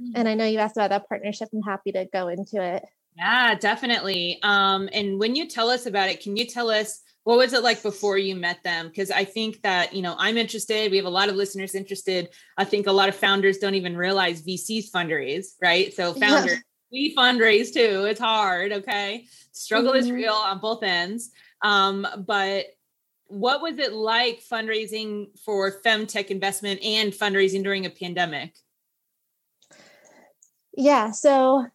Mm-hmm. 0.00 0.12
And 0.14 0.28
I 0.28 0.34
know 0.34 0.44
you 0.46 0.58
asked 0.58 0.76
about 0.76 0.90
that 0.90 1.08
partnership. 1.08 1.48
I'm 1.52 1.62
happy 1.62 1.92
to 1.92 2.06
go 2.12 2.28
into 2.28 2.62
it. 2.62 2.84
Yeah, 3.16 3.54
definitely. 3.56 4.38
Um, 4.42 4.88
and 4.92 5.18
when 5.18 5.34
you 5.34 5.48
tell 5.48 5.68
us 5.68 5.86
about 5.86 6.08
it, 6.08 6.22
can 6.22 6.36
you 6.36 6.46
tell 6.46 6.70
us 6.70 7.02
What 7.24 7.36
was 7.36 7.52
it 7.52 7.62
like 7.62 7.82
before 7.82 8.16
you 8.16 8.34
met 8.34 8.62
them? 8.64 8.88
Because 8.88 9.10
I 9.10 9.24
think 9.24 9.60
that, 9.62 9.94
you 9.94 10.00
know, 10.00 10.16
I'm 10.18 10.38
interested. 10.38 10.90
We 10.90 10.96
have 10.96 11.06
a 11.06 11.10
lot 11.10 11.28
of 11.28 11.36
listeners 11.36 11.74
interested. 11.74 12.28
I 12.56 12.64
think 12.64 12.86
a 12.86 12.92
lot 12.92 13.08
of 13.08 13.14
founders 13.14 13.58
don't 13.58 13.74
even 13.74 13.96
realize 13.96 14.42
VCs 14.42 14.90
fundraise, 14.90 15.48
right? 15.60 15.92
So 15.92 16.14
founders, 16.14 16.52
yeah. 16.52 16.58
we 16.90 17.14
fundraise 17.14 17.72
too. 17.74 18.06
It's 18.06 18.20
hard. 18.20 18.72
Okay. 18.72 19.26
Struggle 19.52 19.92
mm-hmm. 19.92 20.00
is 20.00 20.12
real 20.12 20.32
on 20.32 20.60
both 20.60 20.82
ends. 20.82 21.30
Um, 21.62 22.06
but 22.26 22.66
what 23.30 23.62
was 23.62 23.78
it 23.78 23.92
like 23.92 24.42
fundraising 24.42 25.28
for 25.38 25.80
femtech 25.82 26.26
investment 26.26 26.82
and 26.82 27.12
fundraising 27.12 27.62
during 27.62 27.86
a 27.86 27.90
pandemic? 27.90 28.54
Yeah. 30.76 31.12
So 31.12 31.66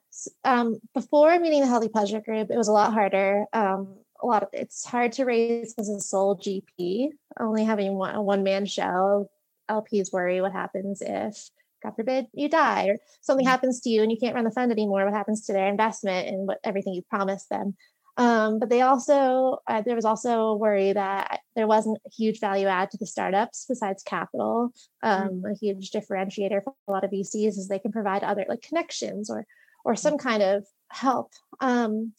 um, 0.43 0.79
before 0.93 1.39
meeting 1.39 1.61
the 1.61 1.67
Healthy 1.67 1.89
Pleasure 1.89 2.21
Group, 2.21 2.51
it 2.51 2.57
was 2.57 2.67
a 2.67 2.73
lot 2.73 2.93
harder. 2.93 3.45
Um, 3.53 3.95
a 4.21 4.25
lot 4.25 4.43
of 4.43 4.49
it's 4.53 4.85
hard 4.85 5.13
to 5.13 5.25
raise 5.25 5.73
as 5.77 5.89
a 5.89 5.99
sole 5.99 6.37
GP, 6.37 7.09
only 7.39 7.63
having 7.63 7.95
one, 7.95 8.15
a 8.15 8.21
one 8.21 8.43
man 8.43 8.65
show. 8.65 9.29
LPs 9.69 10.13
worry 10.13 10.41
what 10.41 10.51
happens 10.51 11.01
if, 11.01 11.49
God 11.81 11.95
forbid, 11.95 12.27
you 12.33 12.49
die 12.49 12.87
or 12.87 12.97
something 13.21 13.45
mm-hmm. 13.45 13.51
happens 13.51 13.81
to 13.81 13.89
you 13.89 14.03
and 14.03 14.11
you 14.11 14.17
can't 14.17 14.35
run 14.35 14.43
the 14.43 14.51
fund 14.51 14.71
anymore. 14.71 15.05
What 15.05 15.13
happens 15.13 15.45
to 15.45 15.53
their 15.53 15.67
investment 15.67 16.27
and 16.27 16.47
what 16.47 16.59
everything 16.63 16.93
you 16.93 17.01
promised 17.01 17.49
them? 17.49 17.75
Um, 18.17 18.59
but 18.59 18.69
they 18.69 18.81
also, 18.81 19.59
uh, 19.67 19.81
there 19.81 19.95
was 19.95 20.05
also 20.05 20.47
a 20.47 20.55
worry 20.55 20.93
that 20.93 21.41
there 21.55 21.67
wasn't 21.67 21.97
a 22.05 22.09
huge 22.09 22.39
value 22.39 22.67
add 22.67 22.91
to 22.91 22.97
the 22.97 23.05
startups 23.05 23.65
besides 23.67 24.03
capital. 24.03 24.71
Um, 25.03 25.29
mm-hmm. 25.29 25.45
A 25.47 25.55
huge 25.55 25.91
differentiator 25.91 26.63
for 26.63 26.73
a 26.87 26.91
lot 26.91 27.03
of 27.03 27.11
VCs 27.11 27.57
is 27.57 27.67
they 27.67 27.79
can 27.79 27.91
provide 27.91 28.23
other 28.23 28.45
like 28.47 28.61
connections 28.61 29.29
or 29.29 29.45
or 29.83 29.93
mm-hmm. 29.93 29.99
some 29.99 30.17
kind 30.17 30.41
of 30.41 30.65
help. 30.89 31.33
Um, 31.59 32.13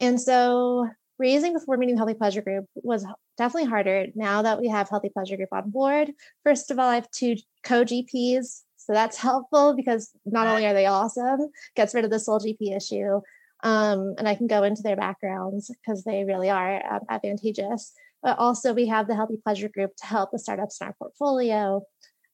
and 0.00 0.20
so 0.20 0.88
raising 1.18 1.52
before 1.52 1.76
meeting 1.76 1.96
Healthy 1.96 2.14
Pleasure 2.14 2.42
Group 2.42 2.66
was 2.74 3.04
definitely 3.36 3.68
harder 3.68 4.06
now 4.14 4.42
that 4.42 4.60
we 4.60 4.68
have 4.68 4.88
Healthy 4.88 5.10
Pleasure 5.10 5.36
Group 5.36 5.52
on 5.52 5.70
board. 5.70 6.12
First 6.44 6.70
of 6.70 6.78
all, 6.78 6.88
I 6.88 6.96
have 6.96 7.10
two 7.10 7.36
co 7.64 7.84
GPs. 7.84 8.62
So 8.76 8.92
that's 8.92 9.18
helpful 9.28 9.74
because 9.74 10.10
not 10.24 10.46
only 10.46 10.66
are 10.66 10.74
they 10.74 10.86
awesome, 10.86 11.50
gets 11.74 11.94
rid 11.94 12.04
of 12.04 12.10
the 12.10 12.20
sole 12.20 12.40
GP 12.40 12.76
issue, 12.76 13.20
um, 13.62 14.14
and 14.18 14.28
I 14.28 14.34
can 14.34 14.46
go 14.46 14.62
into 14.62 14.82
their 14.82 14.96
backgrounds 14.96 15.68
because 15.68 16.04
they 16.04 16.24
really 16.24 16.50
are 16.50 16.94
um, 16.94 17.00
advantageous. 17.08 17.92
But 18.22 18.38
also, 18.38 18.74
we 18.74 18.86
have 18.86 19.06
the 19.06 19.14
Healthy 19.14 19.38
Pleasure 19.42 19.68
Group 19.68 19.92
to 19.98 20.06
help 20.06 20.30
the 20.32 20.38
startups 20.38 20.80
in 20.80 20.88
our 20.88 20.94
portfolio. 20.94 21.82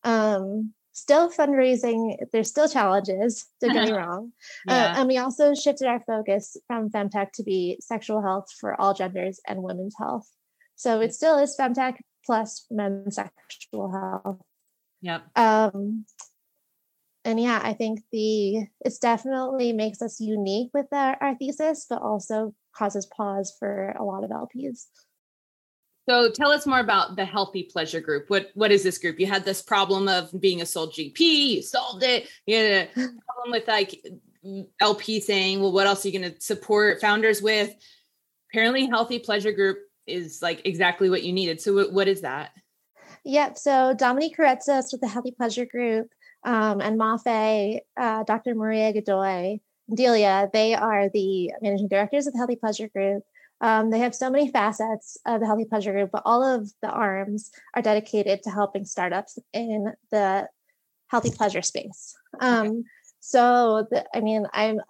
Um, 0.02 0.72
still 0.92 1.30
fundraising, 1.30 2.16
there's 2.32 2.48
still 2.48 2.68
challenges, 2.68 3.46
don't 3.60 3.72
get 3.74 3.86
me 3.86 3.92
wrong. 3.96 4.32
Uh, 4.68 4.72
yeah. 4.72 4.84
Uh, 4.84 5.00
and 5.00 5.08
we 5.08 5.18
also 5.18 5.54
shifted 5.54 5.86
our 5.86 6.00
focus 6.06 6.56
from 6.66 6.88
femtech 6.88 7.32
to 7.32 7.42
be 7.42 7.76
sexual 7.80 8.22
health 8.22 8.46
for 8.58 8.80
all 8.80 8.94
genders 8.94 9.40
and 9.46 9.62
women's 9.62 9.94
health. 9.98 10.28
So 10.76 11.00
it 11.00 11.12
still 11.12 11.38
is 11.38 11.56
femtech 11.58 11.96
plus 12.24 12.66
men's 12.70 13.16
sexual 13.16 13.92
health. 13.92 14.40
Yep. 15.02 15.24
Um, 15.36 16.06
and 17.24 17.40
yeah, 17.40 17.60
I 17.62 17.72
think 17.72 18.00
the 18.12 18.66
it's 18.80 18.98
definitely 18.98 19.72
makes 19.72 20.02
us 20.02 20.20
unique 20.20 20.70
with 20.74 20.86
our, 20.92 21.16
our 21.20 21.34
thesis, 21.36 21.86
but 21.88 22.02
also 22.02 22.54
causes 22.76 23.06
pause 23.06 23.54
for 23.58 23.94
a 23.98 24.04
lot 24.04 24.24
of 24.24 24.30
LPs. 24.30 24.86
So 26.08 26.30
tell 26.30 26.50
us 26.50 26.66
more 26.66 26.80
about 26.80 27.16
the 27.16 27.24
Healthy 27.24 27.64
Pleasure 27.72 28.00
Group. 28.00 28.28
What 28.28 28.50
what 28.54 28.70
is 28.70 28.82
this 28.82 28.98
group? 28.98 29.18
You 29.18 29.26
had 29.26 29.44
this 29.44 29.62
problem 29.62 30.06
of 30.06 30.38
being 30.38 30.60
a 30.60 30.66
sole 30.66 30.88
GP, 30.88 31.18
you 31.18 31.62
solved 31.62 32.02
it. 32.02 32.28
You 32.46 32.56
had 32.56 32.66
a 32.66 32.86
problem 32.94 33.50
with 33.50 33.66
like 33.66 34.04
LP 34.80 35.20
saying, 35.20 35.60
well, 35.60 35.72
what 35.72 35.86
else 35.86 36.04
are 36.04 36.08
you 36.08 36.18
going 36.18 36.30
to 36.30 36.40
support 36.40 37.00
founders 37.00 37.40
with? 37.40 37.74
Apparently, 38.50 38.86
Healthy 38.86 39.20
Pleasure 39.20 39.52
Group 39.52 39.78
is 40.06 40.42
like 40.42 40.60
exactly 40.66 41.08
what 41.08 41.22
you 41.22 41.32
needed. 41.32 41.60
So 41.60 41.88
what 41.88 42.06
is 42.06 42.20
that? 42.20 42.50
Yep. 43.24 43.56
So 43.56 43.94
Dominique 43.94 44.36
Karetsos 44.36 44.92
with 44.92 45.00
the 45.00 45.08
Healthy 45.08 45.30
Pleasure 45.30 45.64
Group 45.64 46.08
um, 46.44 46.80
and 46.80 46.98
Mafe, 46.98 47.78
uh, 47.96 48.24
Dr. 48.24 48.54
Maria 48.54 48.92
Godoy, 48.92 49.58
Delia, 49.92 50.48
they 50.52 50.74
are 50.74 51.08
the 51.08 51.52
managing 51.60 51.88
directors 51.88 52.26
of 52.26 52.32
the 52.32 52.38
Healthy 52.38 52.56
Pleasure 52.56 52.88
Group. 52.88 53.22
Um, 53.60 53.90
they 53.90 53.98
have 54.00 54.14
so 54.14 54.30
many 54.30 54.50
facets 54.50 55.16
of 55.26 55.40
the 55.40 55.46
Healthy 55.46 55.66
Pleasure 55.66 55.92
Group, 55.92 56.10
but 56.12 56.22
all 56.24 56.42
of 56.42 56.70
the 56.82 56.90
arms 56.90 57.50
are 57.74 57.82
dedicated 57.82 58.42
to 58.42 58.50
helping 58.50 58.84
startups 58.84 59.38
in 59.52 59.92
the 60.10 60.48
healthy 61.08 61.30
pleasure 61.30 61.62
space. 61.62 62.14
Um, 62.40 62.84
so, 63.20 63.86
the, 63.90 64.04
I 64.14 64.20
mean, 64.20 64.46
I'm 64.52 64.80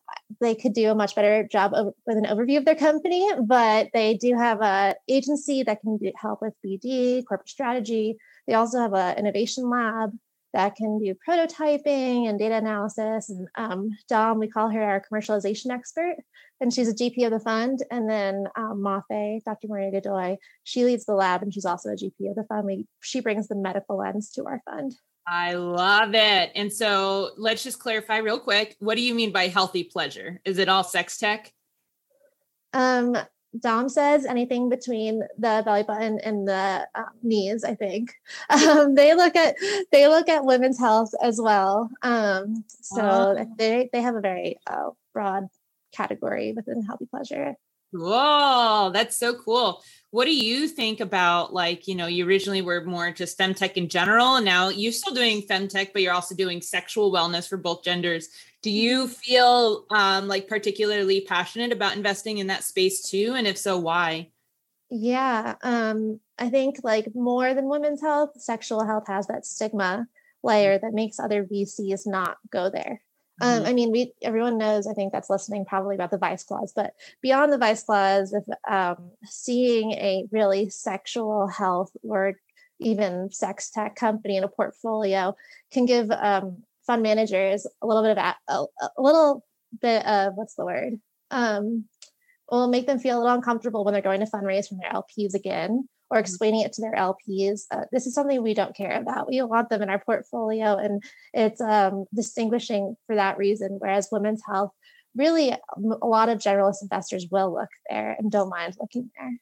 they 0.40 0.56
could 0.56 0.72
do 0.72 0.90
a 0.90 0.94
much 0.94 1.14
better 1.14 1.46
job 1.46 1.72
of, 1.74 1.92
with 2.06 2.16
an 2.16 2.24
overview 2.24 2.58
of 2.58 2.64
their 2.64 2.74
company, 2.74 3.28
but 3.46 3.90
they 3.92 4.14
do 4.14 4.36
have 4.36 4.60
a 4.60 4.96
agency 5.08 5.62
that 5.62 5.80
can 5.80 5.98
help 6.16 6.40
with 6.42 6.54
BD, 6.64 7.24
corporate 7.26 7.48
strategy. 7.48 8.16
They 8.48 8.54
also 8.54 8.80
have 8.80 8.94
an 8.94 9.18
innovation 9.18 9.70
lab 9.70 10.10
that 10.54 10.76
can 10.76 10.98
do 10.98 11.14
prototyping 11.28 12.28
and 12.28 12.38
data 12.38 12.54
analysis. 12.56 13.28
And 13.28 13.48
um, 13.56 13.90
Dom, 14.08 14.38
we 14.38 14.48
call 14.48 14.70
her 14.70 14.82
our 14.82 15.02
commercialization 15.02 15.70
expert, 15.70 16.16
and 16.60 16.72
she's 16.72 16.88
a 16.88 16.94
GP 16.94 17.26
of 17.26 17.32
the 17.32 17.40
fund. 17.40 17.80
And 17.90 18.08
then 18.08 18.46
um, 18.56 18.80
Mafe, 18.80 19.42
Dr. 19.44 19.68
Maria 19.68 19.90
Godoy, 19.90 20.36
she 20.62 20.84
leads 20.84 21.04
the 21.04 21.14
lab, 21.14 21.42
and 21.42 21.52
she's 21.52 21.66
also 21.66 21.90
a 21.90 21.96
GP 21.96 22.30
of 22.30 22.36
the 22.36 22.44
fund. 22.48 22.66
We, 22.66 22.86
she 23.02 23.20
brings 23.20 23.48
the 23.48 23.56
medical 23.56 23.98
lens 23.98 24.30
to 24.32 24.44
our 24.46 24.62
fund. 24.64 24.94
I 25.26 25.54
love 25.54 26.14
it. 26.14 26.52
And 26.54 26.72
so 26.72 27.30
let's 27.36 27.64
just 27.64 27.78
clarify 27.78 28.18
real 28.18 28.38
quick. 28.38 28.76
What 28.78 28.96
do 28.96 29.02
you 29.02 29.14
mean 29.14 29.32
by 29.32 29.48
healthy 29.48 29.84
pleasure? 29.84 30.40
Is 30.44 30.58
it 30.58 30.68
all 30.68 30.84
sex 30.84 31.18
tech? 31.18 31.52
Um, 32.74 33.16
Dom 33.58 33.88
says 33.88 34.24
anything 34.24 34.68
between 34.68 35.20
the 35.38 35.62
belly 35.64 35.82
button 35.82 36.18
and 36.20 36.46
the 36.46 36.86
um, 36.94 37.10
knees. 37.22 37.64
I 37.64 37.74
think 37.74 38.14
um, 38.50 38.94
they 38.94 39.14
look 39.14 39.36
at 39.36 39.56
they 39.92 40.08
look 40.08 40.28
at 40.28 40.44
women's 40.44 40.78
health 40.78 41.12
as 41.22 41.40
well. 41.40 41.90
Um, 42.02 42.64
so 42.68 43.02
wow. 43.02 43.46
they 43.56 43.88
they 43.92 44.02
have 44.02 44.16
a 44.16 44.20
very 44.20 44.58
uh, 44.66 44.90
broad 45.12 45.48
category 45.92 46.52
within 46.52 46.82
healthy 46.82 47.06
pleasure. 47.06 47.54
Whoa, 47.92 48.90
that's 48.92 49.16
so 49.16 49.34
cool. 49.36 49.80
What 50.10 50.24
do 50.24 50.34
you 50.34 50.66
think 50.66 50.98
about 50.98 51.54
like, 51.54 51.86
you 51.86 51.94
know, 51.94 52.08
you 52.08 52.26
originally 52.26 52.60
were 52.60 52.84
more 52.84 53.12
just 53.12 53.38
femtech 53.38 53.74
in 53.74 53.88
general, 53.88 54.34
and 54.34 54.44
now 54.44 54.68
you're 54.68 54.90
still 54.90 55.14
doing 55.14 55.42
femtech, 55.42 55.92
but 55.92 56.02
you're 56.02 56.12
also 56.12 56.34
doing 56.34 56.60
sexual 56.60 57.12
wellness 57.12 57.48
for 57.48 57.56
both 57.56 57.84
genders. 57.84 58.30
Do 58.64 58.70
you 58.70 59.08
feel 59.08 59.84
um, 59.90 60.26
like 60.26 60.48
particularly 60.48 61.20
passionate 61.20 61.70
about 61.70 61.96
investing 61.96 62.38
in 62.38 62.46
that 62.46 62.64
space 62.64 63.02
too? 63.02 63.34
And 63.36 63.46
if 63.46 63.58
so, 63.58 63.78
why? 63.78 64.30
Yeah, 64.88 65.56
um, 65.62 66.18
I 66.38 66.48
think 66.48 66.76
like 66.82 67.14
more 67.14 67.52
than 67.52 67.68
women's 67.68 68.00
health, 68.00 68.40
sexual 68.40 68.86
health 68.86 69.06
has 69.06 69.26
that 69.26 69.44
stigma 69.44 70.06
layer 70.42 70.78
that 70.78 70.94
makes 70.94 71.20
other 71.20 71.44
VCs 71.44 72.06
not 72.06 72.38
go 72.50 72.70
there. 72.70 73.02
Um, 73.42 73.58
mm-hmm. 73.58 73.66
I 73.66 73.72
mean, 73.74 73.92
we 73.92 74.14
everyone 74.22 74.56
knows. 74.56 74.86
I 74.86 74.94
think 74.94 75.12
that's 75.12 75.28
listening 75.28 75.66
probably 75.66 75.94
about 75.94 76.10
the 76.10 76.16
vice 76.16 76.42
clause, 76.42 76.72
but 76.74 76.94
beyond 77.20 77.52
the 77.52 77.58
vice 77.58 77.82
clause, 77.82 78.32
if 78.32 78.44
um, 78.66 79.10
seeing 79.26 79.92
a 79.92 80.24
really 80.30 80.70
sexual 80.70 81.48
health 81.48 81.90
or 82.02 82.32
even 82.78 83.30
sex 83.30 83.68
tech 83.68 83.94
company 83.94 84.38
in 84.38 84.44
a 84.44 84.48
portfolio 84.48 85.36
can 85.70 85.84
give 85.84 86.10
um, 86.10 86.62
fund 86.86 87.02
managers 87.02 87.66
a 87.82 87.86
little 87.86 88.02
bit 88.02 88.16
of 88.16 88.18
a, 88.18 88.52
a, 88.52 88.66
a 88.98 89.02
little 89.02 89.44
bit 89.80 90.06
of 90.06 90.34
what's 90.34 90.54
the 90.54 90.64
word 90.64 90.94
um, 91.30 91.84
will 92.50 92.68
make 92.68 92.86
them 92.86 92.98
feel 92.98 93.18
a 93.18 93.20
little 93.20 93.34
uncomfortable 93.34 93.84
when 93.84 93.92
they're 93.92 94.02
going 94.02 94.20
to 94.20 94.26
fundraise 94.26 94.68
from 94.68 94.78
their 94.78 94.90
LPs 94.90 95.34
again 95.34 95.88
or 96.10 96.16
mm-hmm. 96.16 96.22
explaining 96.22 96.60
it 96.60 96.72
to 96.74 96.82
their 96.82 96.94
LPs. 96.94 97.62
Uh, 97.70 97.82
this 97.92 98.06
is 98.06 98.14
something 98.14 98.42
we 98.42 98.54
don't 98.54 98.76
care 98.76 98.98
about. 98.98 99.28
We 99.28 99.42
want 99.42 99.68
them 99.68 99.82
in 99.82 99.90
our 99.90 99.98
portfolio, 99.98 100.76
and 100.76 101.02
it's 101.32 101.60
um, 101.60 102.04
distinguishing 102.14 102.96
for 103.06 103.16
that 103.16 103.38
reason. 103.38 103.76
Whereas 103.78 104.08
women's 104.12 104.42
health, 104.46 104.70
really, 105.16 105.50
a 105.50 106.06
lot 106.06 106.28
of 106.28 106.38
generalist 106.38 106.82
investors 106.82 107.26
will 107.30 107.52
look 107.52 107.70
there 107.90 108.16
and 108.18 108.30
don't 108.30 108.50
mind 108.50 108.76
looking 108.80 109.10
there. 109.18 109.38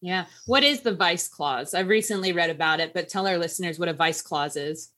Yeah. 0.00 0.26
What 0.46 0.64
is 0.64 0.82
the 0.82 0.94
vice 0.94 1.28
clause? 1.28 1.72
I've 1.72 1.88
recently 1.88 2.32
read 2.32 2.50
about 2.50 2.78
it, 2.80 2.92
but 2.92 3.08
tell 3.08 3.26
our 3.26 3.38
listeners 3.38 3.78
what 3.78 3.88
a 3.88 3.94
vice 3.94 4.20
clause 4.20 4.54
is. 4.54 4.90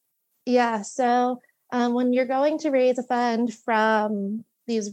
Yeah. 0.46 0.82
So 0.82 1.40
um, 1.72 1.94
when 1.94 2.12
you're 2.12 2.26
going 2.26 2.58
to 2.58 2.70
raise 2.70 2.98
a 2.98 3.02
fund 3.02 3.52
from 3.52 4.44
these 4.66 4.90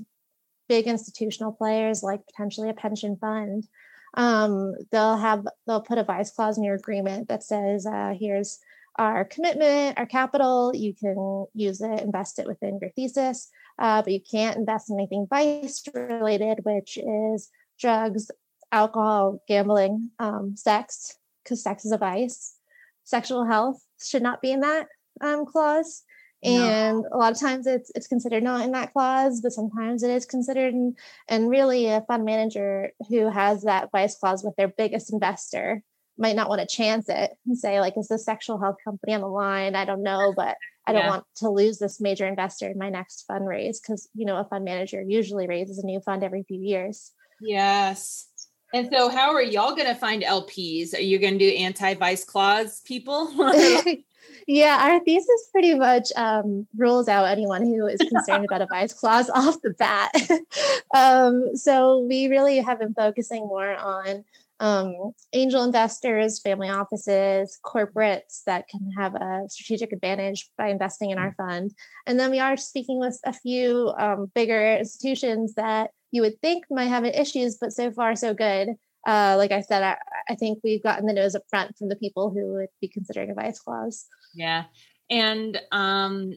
big 0.69 0.87
institutional 0.87 1.51
players 1.51 2.03
like 2.03 2.25
potentially 2.25 2.69
a 2.69 2.73
pension 2.73 3.17
fund 3.17 3.67
um, 4.15 4.73
they'll 4.91 5.17
have 5.17 5.47
they'll 5.65 5.81
put 5.81 5.97
a 5.97 6.03
vice 6.03 6.31
clause 6.31 6.57
in 6.57 6.63
your 6.63 6.75
agreement 6.75 7.27
that 7.29 7.43
says 7.43 7.85
uh, 7.85 8.13
here's 8.19 8.59
our 8.97 9.25
commitment 9.25 9.97
our 9.97 10.05
capital. 10.05 10.71
You 10.75 10.93
can 10.93 11.45
use 11.53 11.81
it 11.81 12.01
invest 12.01 12.39
it 12.39 12.47
within 12.47 12.79
your 12.81 12.91
thesis. 12.91 13.49
Uh, 13.79 14.03
but 14.03 14.13
you 14.13 14.19
can't 14.19 14.57
invest 14.57 14.91
in 14.91 14.99
anything 14.99 15.25
vice 15.27 15.83
related 15.95 16.59
which 16.63 16.97
is 16.97 17.49
drugs 17.79 18.29
alcohol 18.71 19.41
gambling 19.47 20.11
um, 20.19 20.55
sex 20.55 21.17
because 21.43 21.63
sex 21.63 21.85
is 21.85 21.91
a 21.91 21.97
vice. 21.97 22.55
Sexual 23.03 23.45
health 23.45 23.83
should 24.01 24.23
not 24.23 24.41
be 24.41 24.51
in 24.51 24.61
that 24.61 24.87
um, 25.21 25.45
clause 25.45 26.03
and 26.43 27.05
a 27.11 27.17
lot 27.17 27.31
of 27.31 27.39
times 27.39 27.67
it's 27.67 27.91
it's 27.95 28.07
considered 28.07 28.43
not 28.43 28.61
in 28.65 28.71
that 28.71 28.91
clause 28.93 29.41
but 29.41 29.51
sometimes 29.51 30.03
it 30.03 30.09
is 30.11 30.25
considered. 30.25 30.73
And 30.73 30.97
and 31.27 31.49
really 31.49 31.87
a 31.87 32.01
fund 32.01 32.25
manager 32.25 32.91
who 33.09 33.29
has 33.29 33.63
that 33.63 33.89
vice 33.91 34.17
clause 34.17 34.43
with 34.43 34.55
their 34.55 34.67
biggest 34.67 35.11
investor 35.13 35.81
might 36.17 36.35
not 36.35 36.49
want 36.49 36.61
to 36.61 36.67
chance 36.67 37.09
it 37.09 37.31
and 37.45 37.57
say 37.57 37.79
like 37.79 37.95
is 37.97 38.07
this 38.07 38.25
sexual 38.25 38.59
health 38.59 38.75
company 38.83 39.13
on 39.13 39.21
the 39.21 39.27
line? 39.27 39.75
I 39.75 39.85
don't 39.85 40.03
know 40.03 40.33
but 40.35 40.57
i 40.85 40.91
don't 40.91 41.03
Yeah. 41.03 41.09
want 41.09 41.25
to 41.37 41.49
lose 41.49 41.79
this 41.79 42.01
major 42.01 42.27
investor 42.27 42.69
in 42.69 42.77
my 42.77 42.89
next 42.89 43.25
fundraise. 43.29 43.77
Because 43.81 44.09
you 44.13 44.25
know 44.25 44.37
a 44.37 44.43
fund 44.45 44.65
manager 44.65 45.01
usually 45.01 45.47
raises 45.47 45.79
a 45.79 45.85
new 45.85 46.01
fund 46.01 46.23
every 46.23 46.43
few 46.43 46.59
years. 46.59 47.11
Yes. 47.39 48.27
And 48.73 48.89
so, 48.91 49.09
how 49.09 49.31
are 49.33 49.41
y'all 49.41 49.75
going 49.75 49.87
to 49.87 49.95
find 49.95 50.23
LPs? 50.23 50.95
Are 50.95 51.01
you 51.01 51.19
going 51.19 51.37
to 51.37 51.39
do 51.39 51.55
anti 51.55 51.93
vice 51.93 52.23
clause 52.25 52.81
people? 52.81 53.31
yeah, 54.47 54.79
our 54.81 54.99
thesis 55.01 55.49
pretty 55.51 55.75
much 55.75 56.09
um, 56.15 56.65
rules 56.75 57.07
out 57.07 57.25
anyone 57.25 57.63
who 57.63 57.85
is 57.85 57.99
concerned 57.99 58.45
about 58.45 58.61
a 58.61 58.67
vice 58.67 58.91
clause 58.91 59.29
off 59.35 59.61
the 59.61 59.69
bat. 59.71 60.11
um, 60.95 61.55
so 61.55 61.99
we 61.99 62.27
really 62.27 62.57
have 62.57 62.79
been 62.79 62.95
focusing 62.95 63.45
more 63.45 63.75
on 63.75 64.23
um, 64.59 65.11
angel 65.33 65.63
investors, 65.63 66.39
family 66.39 66.69
offices, 66.69 67.59
corporates 67.63 68.43
that 68.45 68.67
can 68.69 68.89
have 68.97 69.13
a 69.13 69.41
strategic 69.49 69.91
advantage 69.91 70.49
by 70.57 70.69
investing 70.69 71.11
in 71.11 71.19
our 71.19 71.35
fund. 71.35 71.75
And 72.07 72.19
then 72.19 72.31
we 72.31 72.39
are 72.39 72.57
speaking 72.57 72.99
with 72.99 73.19
a 73.23 73.33
few 73.33 73.93
um, 73.99 74.31
bigger 74.33 74.77
institutions 74.77 75.55
that 75.55 75.91
you 76.13 76.21
would 76.21 76.39
think 76.41 76.65
might 76.69 76.85
have 76.85 77.03
issues, 77.03 77.57
but 77.59 77.73
so 77.73 77.91
far 77.91 78.15
so 78.15 78.35
good. 78.35 78.69
Uh, 79.05 79.35
like 79.37 79.51
I 79.51 79.61
said, 79.61 79.81
I, 79.83 79.97
I 80.29 80.35
think 80.35 80.59
we've 80.63 80.83
gotten 80.83 81.07
the 81.07 81.13
nose 81.13 81.35
up 81.35 81.41
front 81.49 81.75
from 81.75 81.89
the 81.89 81.95
people 81.95 82.29
who 82.29 82.53
would 82.53 82.69
be 82.79 82.87
considering 82.87 83.31
a 83.31 83.33
vice 83.33 83.59
clause. 83.59 84.05
yeah. 84.33 84.65
And, 85.09 85.59
um, 85.71 86.33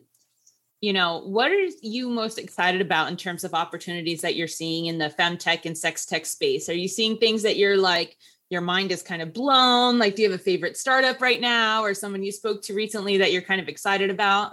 you 0.80 0.92
know, 0.92 1.22
what 1.26 1.52
are 1.52 1.68
you 1.82 2.08
most 2.08 2.38
excited 2.38 2.80
about 2.80 3.08
in 3.08 3.16
terms 3.16 3.44
of 3.44 3.54
opportunities 3.54 4.22
that 4.22 4.34
you're 4.34 4.48
seeing 4.48 4.86
in 4.86 4.98
the 4.98 5.14
femtech 5.16 5.66
and 5.66 5.76
sex 5.76 6.06
tech 6.06 6.26
space? 6.26 6.68
Are 6.68 6.74
you 6.74 6.88
seeing 6.88 7.18
things 7.18 7.42
that 7.42 7.56
you're 7.56 7.76
like, 7.76 8.16
your 8.48 8.62
mind 8.62 8.92
is 8.92 9.02
kind 9.02 9.20
of 9.20 9.32
blown? 9.32 9.98
Like, 9.98 10.16
do 10.16 10.22
you 10.22 10.30
have 10.30 10.40
a 10.40 10.42
favorite 10.42 10.76
startup 10.76 11.20
right 11.20 11.40
now 11.40 11.82
or 11.82 11.92
someone 11.92 12.22
you 12.22 12.32
spoke 12.32 12.62
to 12.62 12.74
recently 12.74 13.18
that 13.18 13.32
you're 13.32 13.42
kind 13.42 13.60
of 13.60 13.68
excited 13.68 14.10
about? 14.10 14.52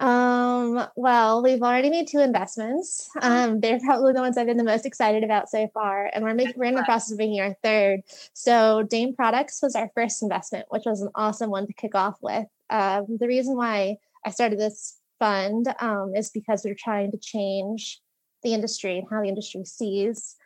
Um, 0.00 0.86
well, 0.96 1.42
we've 1.42 1.62
already 1.62 1.88
made 1.88 2.08
two 2.08 2.18
investments. 2.18 3.08
Um, 3.22 3.60
they're 3.60 3.78
probably 3.78 4.12
the 4.12 4.20
ones 4.20 4.36
I've 4.36 4.46
been 4.46 4.56
the 4.56 4.64
most 4.64 4.86
excited 4.86 5.22
about 5.22 5.48
so 5.48 5.68
far, 5.72 6.10
and 6.12 6.24
we're 6.24 6.34
making 6.34 6.54
we're 6.56 6.64
in 6.64 6.74
the 6.74 6.82
process 6.82 7.12
of 7.12 7.18
making 7.18 7.40
our 7.40 7.54
third. 7.62 8.00
So, 8.32 8.82
Dame 8.82 9.14
Products 9.14 9.60
was 9.62 9.76
our 9.76 9.90
first 9.94 10.22
investment, 10.22 10.66
which 10.68 10.82
was 10.84 11.00
an 11.00 11.10
awesome 11.14 11.50
one 11.50 11.66
to 11.66 11.72
kick 11.72 11.94
off 11.94 12.16
with. 12.20 12.46
Um, 12.70 13.06
the 13.20 13.28
reason 13.28 13.56
why 13.56 13.96
I 14.26 14.30
started 14.30 14.58
this 14.58 14.98
fund 15.18 15.66
um, 15.78 16.12
is 16.16 16.30
because 16.30 16.62
we're 16.64 16.76
trying 16.78 17.12
to 17.12 17.18
change 17.18 18.00
the 18.42 18.52
industry 18.52 18.98
and 18.98 19.06
how 19.10 19.22
the 19.22 19.28
industry 19.28 19.64
sees 19.64 20.36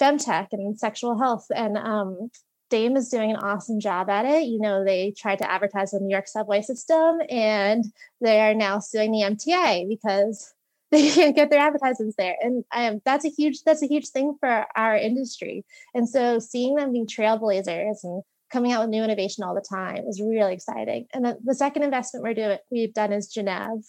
femtech 0.00 0.48
and 0.52 0.78
sexual 0.78 1.18
health, 1.18 1.46
and 1.54 1.76
um, 1.76 2.30
Dame 2.68 2.96
is 2.96 3.08
doing 3.08 3.30
an 3.30 3.36
awesome 3.36 3.80
job 3.80 4.10
at 4.10 4.24
it. 4.24 4.44
You 4.44 4.60
know, 4.60 4.84
they 4.84 5.14
tried 5.16 5.38
to 5.38 5.50
advertise 5.50 5.92
the 5.92 6.00
New 6.00 6.12
York 6.12 6.26
subway 6.26 6.62
system 6.62 7.20
and 7.28 7.84
they 8.20 8.40
are 8.40 8.54
now 8.54 8.80
suing 8.80 9.12
the 9.12 9.20
MTA 9.20 9.88
because 9.88 10.52
they 10.90 11.10
can't 11.10 11.36
get 11.36 11.50
their 11.50 11.60
advertisements 11.60 12.16
there. 12.16 12.36
And 12.40 12.64
um, 12.72 13.00
that's 13.04 13.24
a 13.24 13.28
huge 13.28 13.62
that's 13.64 13.82
a 13.82 13.88
huge 13.88 14.08
thing 14.08 14.36
for 14.38 14.66
our 14.76 14.96
industry. 14.96 15.64
And 15.94 16.08
so 16.08 16.38
seeing 16.38 16.76
them 16.76 16.92
being 16.92 17.06
trailblazers 17.06 18.04
and 18.04 18.22
coming 18.52 18.72
out 18.72 18.82
with 18.82 18.90
new 18.90 19.02
innovation 19.02 19.42
all 19.44 19.54
the 19.54 19.66
time 19.68 20.04
is 20.08 20.20
really 20.20 20.54
exciting. 20.54 21.06
And 21.12 21.24
the, 21.24 21.38
the 21.44 21.54
second 21.54 21.82
investment 21.82 22.24
we're 22.24 22.34
doing 22.34 22.58
we've 22.70 22.94
done 22.94 23.12
is 23.12 23.32
Gennev, 23.32 23.84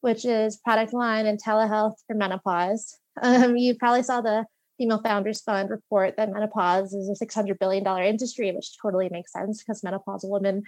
which 0.00 0.24
is 0.24 0.56
product 0.58 0.92
line 0.92 1.26
and 1.26 1.42
telehealth 1.42 1.94
for 2.06 2.14
menopause. 2.14 2.98
Um, 3.20 3.58
you 3.58 3.74
probably 3.74 4.02
saw 4.02 4.22
the 4.22 4.46
Female 4.78 5.00
Founders 5.02 5.40
Fund 5.40 5.70
report 5.70 6.16
that 6.16 6.32
menopause 6.32 6.92
is 6.92 7.08
a 7.08 7.24
$600 7.24 7.58
billion 7.58 7.86
industry, 8.04 8.52
which 8.52 8.76
totally 8.80 9.08
makes 9.10 9.32
sense 9.32 9.62
because 9.62 9.82
menopausal 9.82 10.30
women 10.30 10.62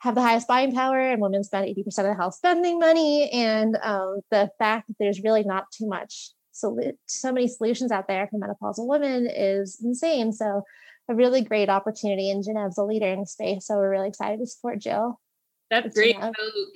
have 0.00 0.14
the 0.16 0.22
highest 0.22 0.48
buying 0.48 0.74
power 0.74 0.98
and 0.98 1.22
women 1.22 1.44
spend 1.44 1.66
80% 1.66 1.86
of 1.86 1.94
the 1.94 2.14
health 2.14 2.34
spending 2.34 2.78
money. 2.78 3.30
And 3.30 3.76
um, 3.82 4.20
the 4.30 4.50
fact 4.58 4.88
that 4.88 4.96
there's 4.98 5.22
really 5.22 5.44
not 5.44 5.70
too 5.70 5.86
much, 5.86 6.30
so, 6.50 6.76
so 7.06 7.32
many 7.32 7.46
solutions 7.46 7.92
out 7.92 8.08
there 8.08 8.28
for 8.28 8.38
menopausal 8.38 8.88
women 8.88 9.28
is 9.32 9.80
insane. 9.82 10.32
So, 10.32 10.62
a 11.08 11.14
really 11.14 11.42
great 11.42 11.68
opportunity. 11.68 12.30
And 12.30 12.44
Gennev's 12.44 12.78
a 12.78 12.84
leader 12.84 13.06
in 13.06 13.20
the 13.20 13.26
space. 13.26 13.66
So, 13.66 13.76
we're 13.76 13.90
really 13.90 14.08
excited 14.08 14.40
to 14.40 14.46
support 14.46 14.80
Jill. 14.80 15.20
That's 15.72 15.86
It's 15.86 15.94
great 15.94 16.18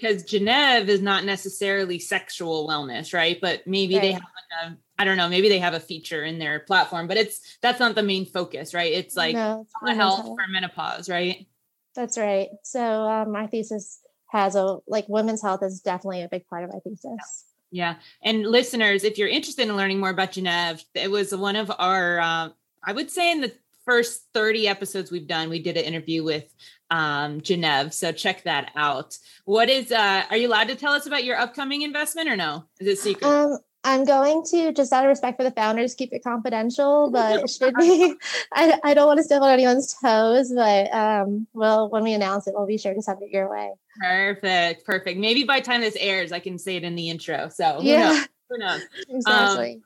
because 0.01 0.25
Gennev 0.25 0.89
is 0.89 1.03
not 1.03 1.27
necessarily 1.27 1.99
sexual 1.99 2.67
wellness, 2.67 3.13
right? 3.13 3.39
But 3.39 3.67
maybe 3.67 3.99
they 3.99 4.13
have 4.13 4.23
like 4.23 4.71
a, 4.71 4.77
I 4.99 5.05
don't 5.05 5.19
know, 5.19 5.29
maybe 5.29 5.51
they 5.51 5.59
have 5.59 5.75
a 5.75 5.81
feature 5.81 6.25
in 6.25 6.39
their 6.39 6.61
platform, 6.61 7.07
but 7.07 7.19
it's 7.19 7.59
that's 7.61 7.79
not 7.79 7.95
the 7.95 8.03
main 8.03 8.25
focus, 8.25 8.73
right? 8.73 8.91
It's 8.91 9.15
like 9.15 9.35
No, 9.35 9.67
it's 9.83 9.99
health 9.99 10.25
health. 10.25 10.27
for 10.29 10.49
menopause, 10.49 11.11
right? 11.11 11.47
That's 11.95 12.17
right. 12.17 12.49
So, 12.63 12.81
um, 12.81 13.33
my 13.33 13.49
thesis 13.49 14.01
has 14.29 14.57
a 14.57 14.79
like 14.89 15.05
women's 15.11 15.43
health 15.43 15.63
is 15.63 15.83
definitely 15.83 16.23
a 16.23 16.29
big 16.31 16.47
part 16.47 16.65
of 16.65 16.71
my 16.73 16.79
thesis. 16.79 17.45
Yeah. 17.71 17.97
And 18.23 18.47
listeners, 18.47 19.05
if 19.05 19.19
you're 19.19 19.29
interested 19.29 19.69
in 19.69 19.77
learning 19.77 20.01
more 20.01 20.09
about 20.09 20.33
Gennev, 20.33 20.83
it 20.95 21.11
was 21.11 21.37
one 21.37 21.57
of 21.57 21.71
our, 21.79 22.19
uh, 22.19 22.49
I 22.83 22.93
would 22.95 23.11
say 23.11 23.31
in 23.31 23.43
the 23.43 23.53
first 23.87 24.27
30 24.35 24.69
episodes 24.69 25.11
we've 25.11 25.27
done, 25.27 25.49
we 25.49 25.63
did 25.63 25.77
an 25.77 25.85
interview 25.85 26.25
with 26.25 26.45
um, 26.91 27.41
Gennev. 27.41 27.93
So 27.93 28.13
check 28.13 28.43
that 28.45 28.73
out. 28.77 29.17
What 29.45 29.71
is, 29.71 29.93
uh, 29.93 30.25
are 30.29 30.37
you 30.37 30.49
allowed 30.49 30.69
to 30.69 30.75
tell 30.75 30.93
us 30.93 31.07
about 31.07 31.25
your 31.25 31.39
upcoming 31.39 31.83
investment 31.83 32.29
or 32.29 32.37
no? 32.37 32.65
Is 32.81 32.89
it 32.89 32.99
secret? 32.99 33.27
Um, 33.27 33.59
I'm 33.85 34.05
going 34.05 34.43
to 34.51 34.73
just 34.73 34.93
out 34.93 35.05
of 35.05 35.09
respect 35.09 35.39
for 35.39 35.45
the 35.45 35.53
founders 35.53 35.95
keep 35.95 36.13
it 36.13 36.25
confidential, 36.25 37.11
but 37.13 37.45
it 37.45 37.51
should 37.51 37.75
be. 37.77 38.15
I, 38.53 38.79
I 38.83 38.95
don't 38.95 39.07
want 39.07 39.19
to 39.19 39.25
step 39.25 39.43
on 39.43 39.51
anyone's 39.51 39.95
toes, 40.03 40.53
but 40.55 40.93
um, 40.93 41.47
well, 41.55 41.89
when 41.89 42.03
we 42.03 42.13
announce 42.13 42.49
it, 42.49 42.55
we'll 42.57 42.67
be 42.67 42.79
sure 42.79 42.95
to 42.95 43.03
send 43.03 43.23
it 43.23 43.31
your 43.31 43.49
way. 43.49 43.71
Perfect. 44.01 44.85
Perfect. 44.85 45.19
Maybe 45.19 45.45
by 45.45 45.61
the 45.61 45.67
time 45.67 45.81
this 45.81 45.97
airs, 45.99 46.33
I 46.33 46.41
can 46.41 46.59
say 46.59 46.77
it 46.77 46.83
in 46.83 46.97
the 46.97 47.09
intro. 47.11 47.49
So 47.49 47.81
who 47.81 47.87
yeah, 47.87 48.09
knows? 48.09 48.29
Who 48.51 48.59
knows? 48.59 48.83
exactly. 49.09 49.83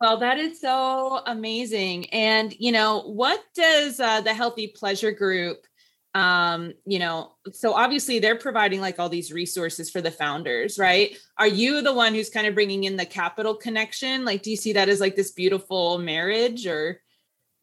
Well, 0.00 0.18
that 0.18 0.38
is 0.38 0.60
so 0.60 1.20
amazing. 1.26 2.10
And, 2.10 2.54
you 2.58 2.72
know, 2.72 3.02
what 3.02 3.42
does 3.54 4.00
uh, 4.00 4.20
the 4.20 4.34
Healthy 4.34 4.68
Pleasure 4.76 5.12
Group, 5.12 5.66
um, 6.14 6.72
you 6.86 6.98
know, 6.98 7.32
so 7.52 7.74
obviously 7.74 8.18
they're 8.18 8.38
providing 8.38 8.80
like 8.80 8.98
all 8.98 9.08
these 9.08 9.32
resources 9.32 9.90
for 9.90 10.00
the 10.00 10.10
founders, 10.10 10.78
right? 10.78 11.16
Are 11.36 11.46
you 11.46 11.82
the 11.82 11.92
one 11.92 12.14
who's 12.14 12.30
kind 12.30 12.46
of 12.46 12.54
bringing 12.54 12.84
in 12.84 12.96
the 12.96 13.06
capital 13.06 13.54
connection? 13.54 14.24
Like, 14.24 14.42
do 14.42 14.50
you 14.50 14.56
see 14.56 14.72
that 14.72 14.88
as 14.88 15.00
like 15.00 15.16
this 15.16 15.32
beautiful 15.32 15.98
marriage 15.98 16.66
or? 16.66 17.00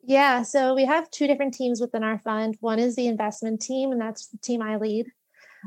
yeah, 0.08 0.44
so 0.44 0.76
we 0.76 0.86
have 0.86 1.10
two 1.10 1.28
different 1.28 1.54
teams 1.54 1.82
within 1.82 2.04
our 2.04 2.20
fund. 2.20 2.58
One 2.60 2.80
is 2.80 2.96
the 2.96 3.08
investment 3.08 3.62
team, 3.62 3.92
and 3.92 4.00
that's 4.00 4.28
the 4.28 4.38
team 4.38 4.62
I 4.62 4.78
lead. 4.78 5.08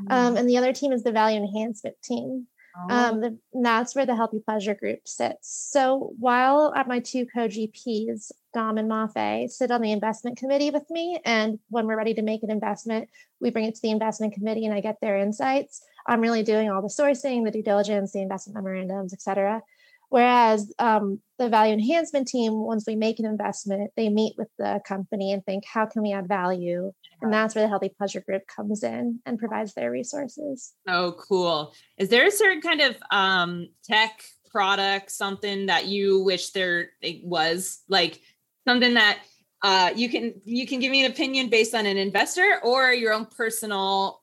Um, 0.09 0.37
and 0.37 0.47
the 0.47 0.57
other 0.57 0.71
team 0.71 0.93
is 0.93 1.03
the 1.03 1.11
value 1.11 1.37
enhancement 1.37 1.97
team. 2.01 2.47
Oh, 2.81 2.89
Um, 2.89 3.21
the, 3.21 3.37
and 3.53 3.65
that's 3.65 3.95
where 3.95 4.05
the 4.05 4.15
Healthy 4.15 4.39
Pleasure 4.45 4.75
Group 4.75 5.07
sits. 5.07 5.69
So 5.71 6.13
while 6.19 6.73
at 6.75 6.87
my 6.87 6.99
two 6.99 7.25
co-GPs, 7.25 8.31
Dom 8.53 8.77
and 8.77 8.89
Mafe, 8.89 9.49
sit 9.49 9.71
on 9.71 9.81
the 9.81 9.91
investment 9.91 10.37
committee 10.37 10.71
with 10.71 10.89
me, 10.89 11.19
and 11.25 11.59
when 11.69 11.85
we're 11.85 11.97
ready 11.97 12.13
to 12.15 12.21
make 12.21 12.43
an 12.43 12.51
investment, 12.51 13.09
we 13.39 13.49
bring 13.51 13.65
it 13.65 13.75
to 13.75 13.81
the 13.81 13.91
investment 13.91 14.33
committee 14.33 14.65
and 14.65 14.73
I 14.73 14.81
get 14.81 14.99
their 15.01 15.17
insights. 15.17 15.81
I'm 16.07 16.21
really 16.21 16.43
doing 16.43 16.69
all 16.69 16.81
the 16.81 16.87
sourcing, 16.87 17.45
the 17.45 17.51
due 17.51 17.63
diligence, 17.63 18.11
the 18.11 18.21
investment 18.21 18.55
memorandums, 18.55 19.13
et 19.13 19.21
cetera. 19.21 19.61
Whereas 20.09 20.73
um, 20.79 21.21
the 21.37 21.49
value 21.49 21.73
enhancement 21.73 22.27
team, 22.27 22.53
once 22.53 22.85
we 22.87 22.95
make 22.95 23.19
an 23.19 23.25
investment, 23.25 23.91
they 23.95 24.09
meet 24.09 24.33
with 24.37 24.49
the 24.57 24.81
company 24.85 25.31
and 25.31 25.45
think, 25.45 25.63
how 25.71 25.85
can 25.85 26.01
we 26.01 26.11
add 26.11 26.27
value? 26.27 26.91
And 27.21 27.31
that's 27.31 27.53
where 27.53 27.63
the 27.63 27.69
Healthy 27.69 27.93
Pleasure 27.97 28.21
Group 28.21 28.43
comes 28.53 28.83
in 28.83 29.19
and 29.25 29.37
provides 29.37 29.73
their 29.75 29.91
resources. 29.91 30.73
Oh, 30.87 31.15
cool. 31.19 31.73
Is 31.97 32.09
there 32.09 32.25
a 32.25 32.31
certain 32.31 32.61
kind 32.61 32.81
of 32.81 32.95
um, 33.11 33.69
tech 33.83 34.23
product, 34.49 35.11
something 35.11 35.67
that 35.67 35.85
you 35.85 36.23
wish 36.23 36.51
there 36.51 36.89
was 37.23 37.83
like 37.87 38.19
something 38.67 38.95
that 38.95 39.19
uh, 39.61 39.91
you 39.95 40.09
can 40.09 40.33
you 40.45 40.65
can 40.65 40.79
give 40.79 40.91
me 40.91 41.05
an 41.05 41.11
opinion 41.11 41.49
based 41.49 41.75
on 41.75 41.85
an 41.85 41.97
investor 41.97 42.59
or 42.63 42.91
your 42.91 43.13
own 43.13 43.25
personal 43.25 44.21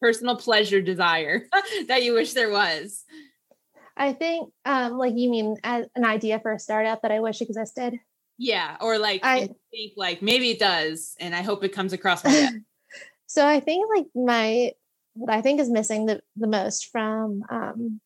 personal 0.00 0.36
pleasure 0.36 0.80
desire 0.80 1.46
that 1.88 2.02
you 2.02 2.14
wish 2.14 2.32
there 2.32 2.50
was? 2.50 3.04
I 4.00 4.14
think, 4.14 4.50
um, 4.64 4.96
like 4.96 5.14
you 5.14 5.30
mean 5.30 5.56
an 5.62 5.86
idea 5.98 6.40
for 6.40 6.52
a 6.52 6.58
startup 6.58 7.02
that 7.02 7.12
I 7.12 7.20
wish 7.20 7.42
existed. 7.42 8.00
Yeah, 8.38 8.78
or 8.80 8.98
like 8.98 9.20
I- 9.22 9.50
think 9.70 9.92
like 9.96 10.22
maybe 10.22 10.50
it 10.50 10.58
does, 10.58 11.14
and 11.20 11.34
I 11.34 11.42
hope 11.42 11.62
it 11.62 11.74
comes 11.74 11.92
across 11.92 12.24
my 12.24 12.48
so 13.26 13.46
I 13.46 13.60
think 13.60 13.86
like 13.94 14.06
my 14.14 14.72
what 15.12 15.30
I 15.30 15.42
think 15.42 15.60
is 15.60 15.68
missing 15.68 16.06
the, 16.06 16.22
the 16.34 16.46
most 16.46 16.86
from 16.90 17.44
um, 17.50 18.00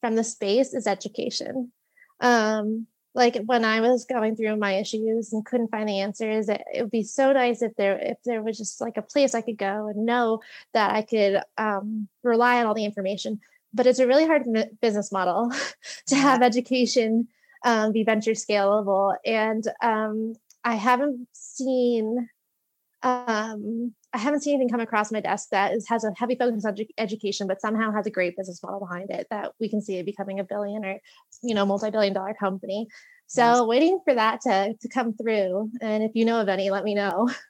from 0.00 0.16
the 0.16 0.24
space 0.24 0.74
is 0.74 0.88
education. 0.88 1.70
Um, 2.18 2.88
like 3.14 3.36
when 3.46 3.64
I 3.64 3.80
was 3.80 4.04
going 4.04 4.34
through 4.34 4.56
my 4.56 4.72
issues 4.72 5.32
and 5.32 5.46
couldn't 5.46 5.70
find 5.70 5.88
the 5.88 6.00
answers, 6.00 6.48
it, 6.48 6.62
it, 6.74 6.82
would 6.82 6.90
be 6.90 7.04
so 7.04 7.32
nice 7.32 7.62
if 7.62 7.76
there 7.76 7.96
if 7.98 8.18
there 8.24 8.42
was 8.42 8.58
just 8.58 8.80
like 8.80 8.96
a 8.96 9.02
place 9.02 9.36
I 9.36 9.40
could 9.40 9.56
go 9.56 9.86
and 9.86 10.04
know 10.04 10.40
that 10.74 10.92
I 10.92 11.02
could 11.02 11.40
um, 11.56 12.08
rely 12.24 12.58
on 12.58 12.66
all 12.66 12.74
the 12.74 12.84
information. 12.84 13.40
But 13.76 13.86
it's 13.86 13.98
a 13.98 14.06
really 14.06 14.26
hard 14.26 14.44
business 14.80 15.12
model 15.12 15.52
to 16.06 16.16
have 16.16 16.42
education 16.42 17.28
um, 17.64 17.92
be 17.92 18.04
venture 18.04 18.32
scalable, 18.32 19.16
and 19.24 19.66
um, 19.82 20.34
I 20.64 20.74
haven't 20.74 21.28
seen 21.32 22.28
um, 23.02 23.94
I 24.12 24.18
haven't 24.18 24.42
seen 24.42 24.54
anything 24.54 24.70
come 24.70 24.80
across 24.80 25.12
my 25.12 25.20
desk 25.20 25.50
that 25.50 25.74
is, 25.74 25.86
has 25.88 26.02
a 26.02 26.12
heavy 26.16 26.36
focus 26.36 26.64
on 26.64 26.74
education, 26.98 27.46
but 27.46 27.60
somehow 27.60 27.92
has 27.92 28.06
a 28.06 28.10
great 28.10 28.36
business 28.36 28.62
model 28.62 28.80
behind 28.80 29.10
it 29.10 29.26
that 29.30 29.52
we 29.60 29.68
can 29.68 29.82
see 29.82 29.98
it 29.98 30.06
becoming 30.06 30.40
a 30.40 30.44
billion 30.44 30.84
or, 30.84 30.98
you 31.42 31.54
know, 31.54 31.66
multi-billion 31.66 32.14
dollar 32.14 32.34
company. 32.34 32.88
So 33.26 33.66
waiting 33.66 34.00
for 34.04 34.14
that 34.14 34.40
to, 34.42 34.74
to 34.80 34.88
come 34.88 35.12
through. 35.12 35.70
And 35.80 36.02
if 36.02 36.12
you 36.14 36.24
know 36.24 36.40
of 36.40 36.48
any, 36.48 36.70
let 36.70 36.84
me 36.84 36.94
know. 36.94 37.30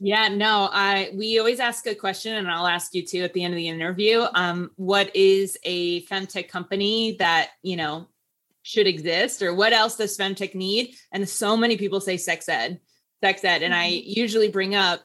Yeah, 0.00 0.28
no, 0.28 0.68
I 0.72 1.10
we 1.14 1.38
always 1.38 1.60
ask 1.60 1.86
a 1.86 1.94
question 1.94 2.34
and 2.34 2.50
I'll 2.50 2.66
ask 2.66 2.94
you 2.94 3.04
too 3.04 3.22
at 3.22 3.32
the 3.32 3.44
end 3.44 3.54
of 3.54 3.56
the 3.56 3.68
interview. 3.68 4.24
Um, 4.34 4.70
what 4.76 5.14
is 5.14 5.56
a 5.64 6.02
femtech 6.02 6.48
company 6.48 7.16
that, 7.18 7.50
you 7.62 7.76
know, 7.76 8.08
should 8.62 8.86
exist 8.86 9.42
or 9.42 9.54
what 9.54 9.72
else 9.72 9.96
does 9.96 10.16
femtech 10.16 10.54
need? 10.54 10.94
And 11.12 11.28
so 11.28 11.56
many 11.56 11.76
people 11.76 12.00
say 12.00 12.16
sex 12.16 12.48
ed, 12.48 12.80
sex 13.22 13.44
ed. 13.44 13.62
And 13.62 13.74
I 13.74 13.90
mm-hmm. 13.90 14.20
usually 14.20 14.48
bring 14.48 14.74
up 14.74 15.00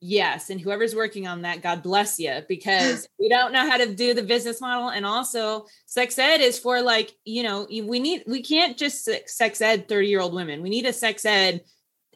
Yes. 0.00 0.50
And 0.50 0.60
whoever's 0.60 0.94
working 0.94 1.26
on 1.26 1.42
that, 1.42 1.60
God 1.60 1.82
bless 1.82 2.20
you, 2.20 2.42
because 2.48 3.08
we 3.18 3.28
don't 3.28 3.52
know 3.52 3.68
how 3.68 3.78
to 3.78 3.94
do 3.94 4.14
the 4.14 4.22
business 4.22 4.60
model. 4.60 4.90
And 4.90 5.04
also, 5.04 5.66
sex 5.86 6.18
ed 6.18 6.40
is 6.40 6.58
for 6.58 6.80
like, 6.82 7.12
you 7.24 7.42
know, 7.42 7.66
we 7.68 7.98
need, 7.98 8.22
we 8.26 8.42
can't 8.42 8.76
just 8.76 9.08
sex 9.26 9.60
ed 9.60 9.88
30 9.88 10.06
year 10.06 10.20
old 10.20 10.34
women. 10.34 10.62
We 10.62 10.70
need 10.70 10.86
a 10.86 10.92
sex 10.92 11.24
ed 11.24 11.62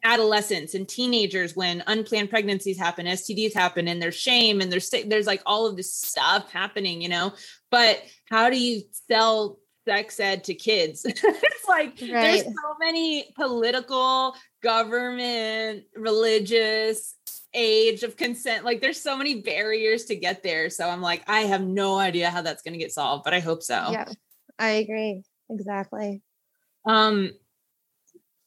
adolescents 0.05 0.75
and 0.75 0.88
teenagers 0.88 1.55
when 1.55 1.83
unplanned 1.87 2.31
pregnancies 2.31 2.79
happen, 2.79 3.07
STDs 3.07 3.55
happen, 3.55 3.88
and 3.88 4.01
there's 4.01 4.15
shame 4.15 4.61
and 4.61 4.71
there's, 4.71 4.91
there's 5.07 5.27
like 5.27 5.43
all 5.47 5.67
of 5.67 5.77
this 5.77 5.95
stuff 5.95 6.51
happening, 6.51 7.01
you 7.01 7.09
know? 7.09 7.33
But 7.71 8.03
how 8.29 8.51
do 8.51 8.59
you 8.59 8.83
sell 9.09 9.59
sex 9.85 10.21
ed 10.21 10.45
to 10.45 10.55
kids. 10.55 11.05
it's 11.07 11.69
like 11.69 11.99
right. 12.01 12.11
there's 12.11 12.43
so 12.43 12.77
many 12.79 13.33
political, 13.35 14.35
government, 14.62 15.85
religious, 15.97 17.17
age 17.55 18.03
of 18.03 18.17
consent. 18.17 18.65
Like 18.65 18.81
there's 18.81 19.01
so 19.01 19.17
many 19.17 19.41
barriers 19.43 20.07
to 20.07 20.17
get 20.17 20.43
there. 20.43 20.71
So 20.71 20.88
I'm 20.88 21.03
like, 21.03 21.23
I 21.27 21.41
have 21.43 21.62
no 21.62 21.99
idea 21.99 22.31
how 22.31 22.43
that's 22.43 22.62
going 22.62 22.73
to 22.73 22.79
get 22.79 22.93
solved, 22.93 23.25
but 23.25 23.35
I 23.35 23.41
hope 23.41 23.62
so. 23.62 23.88
Yeah, 23.91 24.07
I 24.59 24.71
agree. 24.71 25.23
Exactly. 25.51 26.23
Um, 26.87 27.33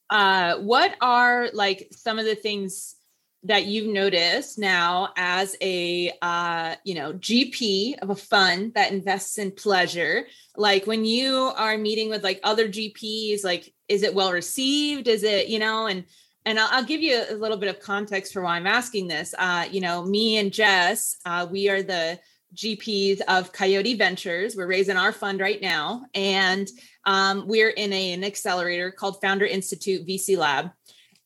uh, 0.10 0.58
what 0.58 0.96
are 1.02 1.50
like 1.54 1.88
some 1.91 2.20
of 2.20 2.26
the 2.26 2.36
things 2.36 2.96
that 3.44 3.65
you've 3.65 3.91
noticed 3.91 4.58
now 4.58 5.10
as 5.18 5.56
a 5.62 6.12
uh, 6.22 6.76
you 6.84 6.96
know 6.96 7.13
gp 7.13 7.98
of 8.00 8.10
a 8.10 8.15
fund 8.15 8.74
that 8.74 8.91
invests 8.91 9.38
in 9.38 9.52
pleasure 9.52 10.26
like 10.58 10.88
when 10.88 11.06
you 11.06 11.52
are 11.56 11.78
meeting 11.78 12.10
with 12.10 12.24
like 12.24 12.39
other 12.44 12.68
gps 12.68 13.44
like 13.44 13.74
is 13.88 14.04
it 14.04 14.15
well 14.15 14.32
received 14.32 15.08
is 15.08 15.24
it 15.24 15.48
you 15.48 15.60
know 15.60 15.86
and 15.86 16.06
and 16.46 16.60
I'll, 16.60 16.70
I'll, 16.72 16.84
give 16.84 17.02
you 17.02 17.24
a 17.28 17.34
little 17.34 17.58
bit 17.58 17.70
of 17.70 17.80
context 17.80 18.32
for 18.32 18.44
why 18.44 18.56
I'm 18.56 18.68
asking 18.68 19.08
this. 19.08 19.34
Uh, 19.36 19.65
you 19.72 19.82
know, 19.82 20.06
me 20.06 20.38
and 20.38 20.54
Jess, 20.54 21.18
uh, 21.26 21.48
we 21.50 21.70
are 21.70 21.82
the 21.82 22.20
GPs 22.56 23.22
of 23.28 23.52
Coyote 23.52 23.96
Ventures. 23.96 24.56
We're 24.56 24.68
raising 24.68 24.98
our 24.98 25.12
fund 25.12 25.39
right 25.39 25.62
now, 25.62 26.04
and 26.13 26.68
um, 27.06 27.48
we're 27.48 27.70
in 27.70 27.94
a, 27.94 28.13
an 28.13 28.24
accelerator 28.24 28.91
called 28.91 29.22
Founder 29.22 29.46
Institute 29.46 30.08
VC 30.08 30.38
Lab. 30.38 30.72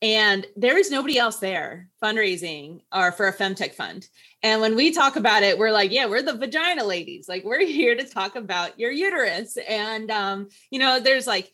And 0.02 0.46
there 0.56 0.78
is 0.78 0.92
nobody 0.92 1.18
else 1.18 1.38
there 1.38 1.89
fundraising 2.02 2.82
or 2.94 3.12
for 3.12 3.28
a 3.28 3.36
femtech 3.36 3.74
fund. 3.74 4.08
And 4.42 4.62
when 4.62 4.76
we 4.76 4.92
talk 4.92 5.18
about 5.18 5.44
it, 5.44 5.58
we're 5.58 5.72
like, 5.72 5.92
yeah, 5.92 6.06
we're 6.06 6.22
the 6.22 6.38
vagina 6.38 6.86
ladies. 6.86 7.28
Like 7.28 7.44
we're 7.44 7.65
here 7.65 7.96
to 7.96 8.06
talk 8.06 8.36
about 8.36 8.80
your 8.80 8.92
uterus. 8.92 9.58
And 9.68 10.10
um, 10.10 10.50
you 10.72 10.80
know, 10.80 11.00
there's 11.00 11.28
like 11.28 11.52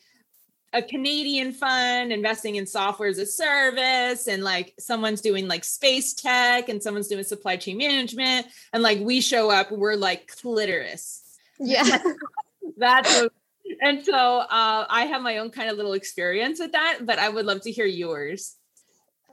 a 0.74 0.82
Canadian 0.82 1.54
fund 1.54 2.12
investing 2.12 2.58
in 2.58 2.68
software 2.68 3.08
as 3.08 3.18
a 3.18 3.26
service, 3.26 4.28
and 4.28 4.44
like 4.44 4.74
someone's 4.78 5.22
doing 5.22 5.48
like 5.48 5.64
space 5.64 6.14
tech, 6.14 6.68
and 6.68 6.84
someone's 6.84 7.08
doing 7.08 7.24
supply 7.24 7.56
chain 7.56 7.78
management, 7.78 8.48
and 8.74 8.84
like 8.84 9.00
we 9.00 9.22
show 9.22 9.50
up, 9.50 9.72
we're 9.72 9.96
like 9.96 10.28
clitoris. 10.28 11.24
Yeah, 11.60 12.00
that's. 12.78 13.22
What, 13.22 13.32
and 13.82 14.04
so 14.04 14.14
uh, 14.14 14.86
I 14.90 15.06
have 15.06 15.22
my 15.22 15.38
own 15.38 15.52
kind 15.52 15.70
of 15.70 15.78
little 15.78 15.94
experience 15.94 16.60
with 16.60 16.72
that, 16.74 17.00
but 17.04 17.20
I 17.20 17.30
would 17.30 17.46
love 17.46 17.62
to 17.62 17.72
hear 17.72 17.86
yours. 17.86 18.56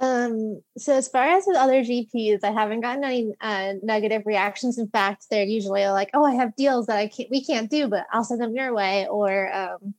Um, 0.00 0.62
so 0.76 0.94
as 0.94 1.08
far 1.08 1.24
as 1.24 1.44
with 1.46 1.56
other 1.56 1.82
GPs, 1.82 2.42
I 2.42 2.50
haven't 2.50 2.80
gotten 2.80 3.04
any 3.04 3.34
uh, 3.40 3.74
negative 3.82 4.22
reactions. 4.26 4.78
In 4.78 4.88
fact, 4.88 5.26
they're 5.30 5.44
usually 5.44 5.86
like, 5.86 6.10
"Oh, 6.12 6.24
I 6.24 6.34
have 6.34 6.56
deals 6.56 6.86
that 6.86 6.96
I 6.96 7.06
can't, 7.06 7.30
we 7.30 7.44
can't 7.44 7.70
do, 7.70 7.88
but 7.88 8.06
I'll 8.12 8.24
send 8.24 8.40
them 8.40 8.54
your 8.54 8.74
way," 8.74 9.06
or 9.06 9.54
um, 9.54 9.94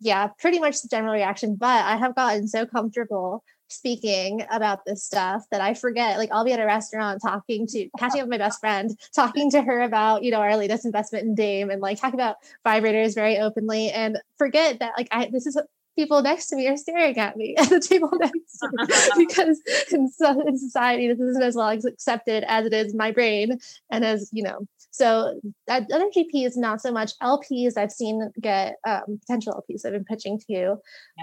yeah, 0.00 0.28
pretty 0.38 0.58
much 0.58 0.80
the 0.80 0.88
general 0.88 1.12
reaction. 1.12 1.56
But 1.56 1.84
I 1.84 1.96
have 1.96 2.14
gotten 2.14 2.48
so 2.48 2.64
comfortable 2.64 3.44
speaking 3.70 4.44
about 4.50 4.84
this 4.84 5.04
stuff 5.04 5.44
that 5.50 5.60
I 5.60 5.74
forget. 5.74 6.18
Like 6.18 6.30
I'll 6.32 6.44
be 6.44 6.52
at 6.52 6.60
a 6.60 6.66
restaurant 6.66 7.22
talking 7.22 7.66
to 7.68 7.88
catching 7.98 8.20
up 8.20 8.26
with 8.26 8.30
my 8.30 8.38
best 8.38 8.60
friend, 8.60 8.96
talking 9.14 9.50
to 9.52 9.62
her 9.62 9.80
about, 9.80 10.22
you 10.22 10.30
know, 10.30 10.40
our 10.40 10.56
latest 10.56 10.84
investment 10.84 11.24
in 11.24 11.34
Dame 11.34 11.70
and 11.70 11.80
like 11.80 12.00
talk 12.00 12.14
about 12.14 12.36
vibrators 12.64 13.14
very 13.14 13.38
openly 13.38 13.90
and 13.90 14.18
forget 14.36 14.78
that 14.80 14.92
like 14.96 15.08
I 15.10 15.30
this 15.30 15.46
is 15.46 15.56
people 15.96 16.22
next 16.22 16.46
to 16.48 16.56
me 16.56 16.68
are 16.68 16.76
staring 16.76 17.18
at 17.18 17.36
me 17.36 17.54
at 17.58 17.68
the 17.68 17.80
table 17.80 18.10
next 18.18 18.58
to 18.58 18.70
me 19.16 19.26
because 19.26 19.60
in, 19.92 20.08
in 20.46 20.58
society 20.58 21.08
this 21.08 21.20
isn't 21.20 21.42
as 21.42 21.56
well 21.56 21.68
accepted 21.68 22.44
as 22.46 22.66
it 22.66 22.72
is 22.72 22.94
my 22.94 23.10
brain 23.10 23.58
and 23.90 24.04
as 24.04 24.30
you 24.32 24.42
know 24.42 24.66
so 24.92 25.40
that 25.66 25.86
other 25.92 26.08
GPs 26.16 26.56
not 26.56 26.80
so 26.80 26.90
much 26.92 27.12
LPs 27.22 27.76
I've 27.76 27.92
seen 27.92 28.30
get 28.40 28.76
um, 28.86 29.18
potential 29.20 29.52
LPs 29.52 29.86
I've 29.86 29.92
been 29.92 30.04
pitching 30.04 30.38
to 30.48 30.52
yeah. 30.52 30.76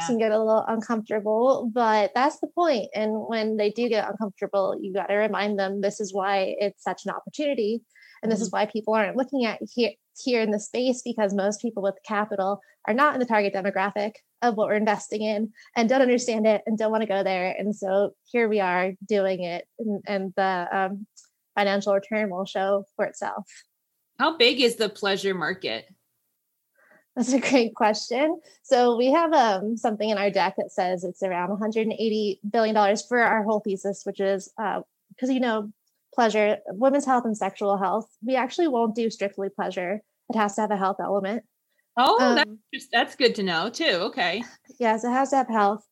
can 0.06 0.17
get 0.17 0.32
a 0.32 0.38
little 0.38 0.63
uncomfortable 0.67 1.69
but 1.73 2.12
that's 2.15 2.39
the 2.39 2.47
point 2.47 2.89
and 2.93 3.12
when 3.27 3.58
they 3.58 3.69
do 3.69 3.89
get 3.89 4.10
uncomfortable 4.10 4.77
you 4.80 4.93
got 4.93 5.08
to 5.08 5.15
remind 5.15 5.60
them 5.60 5.82
this 5.82 5.99
is 5.99 6.13
why 6.13 6.56
it's 6.60 6.84
such 6.84 7.06
an 7.06 7.12
opportunity 7.12 7.82
and 8.21 8.32
this 8.32 8.39
mm-hmm. 8.39 8.43
is 8.43 8.51
why 8.51 8.65
people 8.65 8.93
aren't 8.93 9.17
looking 9.17 9.45
at 9.45 9.60
here 9.73 9.91
here 10.23 10.41
in 10.41 10.51
the 10.51 10.60
space 10.60 11.01
because 11.03 11.34
most 11.34 11.62
people 11.62 11.84
with 11.84 11.95
capital 12.06 12.62
are 12.88 12.93
not 12.93 13.13
in 13.13 13.19
the 13.19 13.25
target 13.25 13.53
demographic 13.53 14.13
of 14.41 14.56
what 14.56 14.67
we're 14.67 14.75
investing 14.75 15.21
in 15.21 15.51
and 15.75 15.89
don't 15.89 16.01
understand 16.01 16.45
it 16.45 16.62
and 16.65 16.77
don't 16.77 16.91
want 16.91 17.01
to 17.01 17.08
go 17.08 17.23
there. 17.23 17.56
And 17.58 17.75
so 17.75 18.12
here 18.25 18.47
we 18.47 18.60
are 18.60 18.93
doing 19.08 19.43
it, 19.43 19.67
and, 19.80 20.01
and 20.08 20.34
the 20.36 20.67
um, 20.71 21.08
financial 21.56 21.93
return 21.93 22.30
will 22.30 22.45
show 22.45 22.86
for 22.95 23.06
itself. 23.06 23.45
How 24.19 24.38
big 24.38 24.62
is 24.62 24.75
the 24.75 24.89
pleasure 24.89 25.34
market? 25.34 25.88
That's 27.15 27.34
a 27.34 27.39
great 27.39 27.73
question. 27.73 28.39
So 28.62 28.95
we 28.95 29.12
have 29.12 29.34
um, 29.34 29.75
something 29.75 30.08
in 30.08 30.19
our 30.19 30.30
deck 30.30 30.53
that 30.58 30.71
says 30.71 31.03
it's 31.03 31.23
around 31.23 31.49
180 31.49 32.39
billion 32.47 32.75
dollars 32.75 33.03
for 33.03 33.19
our 33.19 33.43
whole 33.43 33.60
thesis, 33.60 34.03
which 34.06 34.19
is 34.19 34.53
because 34.56 35.30
uh, 35.30 35.34
you 35.34 35.39
know 35.39 35.71
pleasure, 36.13 36.58
women's 36.67 37.06
health, 37.06 37.26
and 37.26 37.38
sexual 37.38 37.78
health. 37.78 38.08
We 38.24 38.36
actually 38.36 38.67
won't 38.67 38.96
do 38.96 39.10
strictly 39.10 39.50
pleasure. 39.50 40.02
It 40.30 40.36
has 40.36 40.56
to 40.56 40.62
have 40.62 40.72
a 40.72 40.78
health 40.78 40.98
element. 41.00 41.43
Oh, 41.98 42.20
um, 42.22 42.36
that's 42.36 42.52
just, 42.74 42.91
that's 42.91 43.15
good 43.15 43.36
to 43.36 43.43
know 43.43 43.70
too. 43.70 43.86
Okay. 43.86 44.43
Yes, 44.80 45.04
it 45.04 45.10
has 45.10 45.32
to 45.32 45.38
have 45.38 45.48
health, 45.48 45.84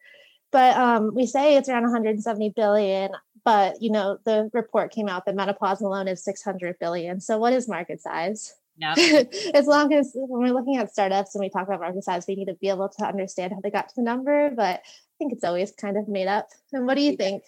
but 0.51 0.77
um, 0.77 1.11
we 1.15 1.25
say 1.25 1.55
it's 1.55 1.67
around 1.69 1.83
170 1.83 2.53
billion. 2.55 3.09
But 3.43 3.81
you 3.81 3.89
know, 3.89 4.19
the 4.25 4.49
report 4.53 4.91
came 4.91 5.07
out 5.07 5.25
that 5.25 5.35
menopause 5.35 5.81
alone 5.81 6.07
is 6.07 6.23
600 6.23 6.77
billion. 6.79 7.19
So 7.19 7.39
what 7.39 7.53
is 7.53 7.67
market 7.67 7.99
size? 7.99 8.53
Yeah. 8.77 8.93
as 9.53 9.65
long 9.65 9.93
as 9.93 10.11
when 10.13 10.41
we're 10.41 10.53
looking 10.53 10.77
at 10.77 10.91
startups 10.91 11.33
and 11.33 11.41
we 11.41 11.49
talk 11.49 11.67
about 11.67 11.79
market 11.79 12.03
size, 12.03 12.25
we 12.27 12.35
need 12.35 12.45
to 12.45 12.55
be 12.55 12.69
able 12.69 12.89
to 12.89 13.05
understand 13.05 13.53
how 13.53 13.59
they 13.61 13.71
got 13.71 13.89
to 13.89 13.95
the 13.95 14.03
number. 14.03 14.51
But 14.55 14.81
I 14.81 15.15
think 15.17 15.33
it's 15.33 15.43
always 15.43 15.71
kind 15.71 15.97
of 15.97 16.07
made 16.07 16.27
up. 16.27 16.49
And 16.73 16.85
what 16.85 16.95
do 16.95 17.01
you 17.01 17.15
think? 17.15 17.43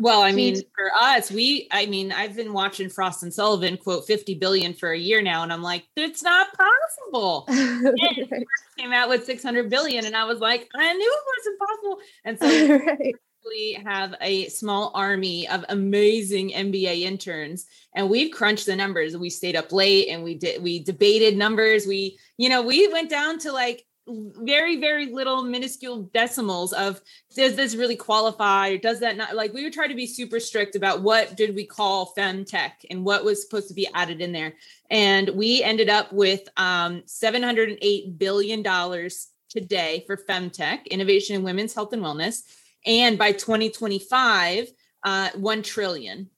Well, 0.00 0.22
I 0.22 0.32
mean, 0.32 0.56
for 0.74 0.90
us, 0.98 1.30
we, 1.30 1.68
I 1.70 1.86
mean, 1.86 2.10
I've 2.10 2.34
been 2.34 2.52
watching 2.52 2.88
Frost 2.88 3.22
and 3.22 3.32
Sullivan 3.32 3.76
quote 3.76 4.06
50 4.06 4.34
billion 4.34 4.72
for 4.72 4.92
a 4.92 4.98
year 4.98 5.20
now, 5.20 5.42
and 5.42 5.52
I'm 5.52 5.62
like, 5.62 5.86
it's 5.96 6.22
not 6.22 6.48
possible. 6.56 7.44
right. 7.48 8.44
Came 8.78 8.92
out 8.92 9.08
with 9.08 9.24
600 9.24 9.68
billion, 9.68 10.06
and 10.06 10.16
I 10.16 10.24
was 10.24 10.40
like, 10.40 10.68
I 10.74 10.92
knew 10.94 11.12
it 11.12 11.24
was 11.26 11.46
impossible. 11.46 11.98
And 12.24 12.38
so 12.38 12.84
right. 12.86 13.14
we 13.46 13.78
have 13.84 14.14
a 14.20 14.48
small 14.48 14.90
army 14.94 15.46
of 15.48 15.64
amazing 15.68 16.50
MBA 16.50 17.02
interns, 17.02 17.66
and 17.94 18.08
we've 18.08 18.32
crunched 18.32 18.66
the 18.66 18.76
numbers. 18.76 19.16
We 19.16 19.30
stayed 19.30 19.56
up 19.56 19.72
late 19.72 20.08
and 20.08 20.24
we 20.24 20.34
did, 20.34 20.62
we 20.62 20.82
debated 20.82 21.36
numbers. 21.36 21.86
We, 21.86 22.18
you 22.38 22.48
know, 22.48 22.62
we 22.62 22.88
went 22.88 23.10
down 23.10 23.38
to 23.40 23.52
like 23.52 23.84
very 24.08 24.80
very 24.80 25.06
little 25.06 25.42
minuscule 25.42 26.10
decimals 26.14 26.72
of 26.72 27.00
does 27.34 27.54
this 27.56 27.74
really 27.74 27.96
qualify? 27.96 28.70
Or 28.70 28.78
does 28.78 29.00
that 29.00 29.16
not 29.16 29.36
like 29.36 29.52
we 29.52 29.64
would 29.64 29.72
try 29.72 29.86
to 29.86 29.94
be 29.94 30.06
super 30.06 30.40
strict 30.40 30.74
about 30.74 31.02
what 31.02 31.36
did 31.36 31.54
we 31.54 31.66
call 31.66 32.12
femtech 32.16 32.72
and 32.90 33.04
what 33.04 33.24
was 33.24 33.42
supposed 33.42 33.68
to 33.68 33.74
be 33.74 33.88
added 33.94 34.20
in 34.20 34.32
there. 34.32 34.54
And 34.90 35.28
we 35.30 35.62
ended 35.62 35.88
up 35.88 36.12
with 36.12 36.48
um 36.56 37.02
708 37.06 38.18
billion 38.18 38.62
dollars 38.62 39.28
today 39.48 40.04
for 40.06 40.16
femtech 40.16 40.86
innovation 40.86 41.36
in 41.36 41.42
women's 41.42 41.74
health 41.74 41.92
and 41.92 42.02
wellness 42.02 42.42
and 42.86 43.18
by 43.18 43.32
2025 43.32 44.68
uh 45.04 45.30
1 45.34 45.62
trillion. 45.62 46.30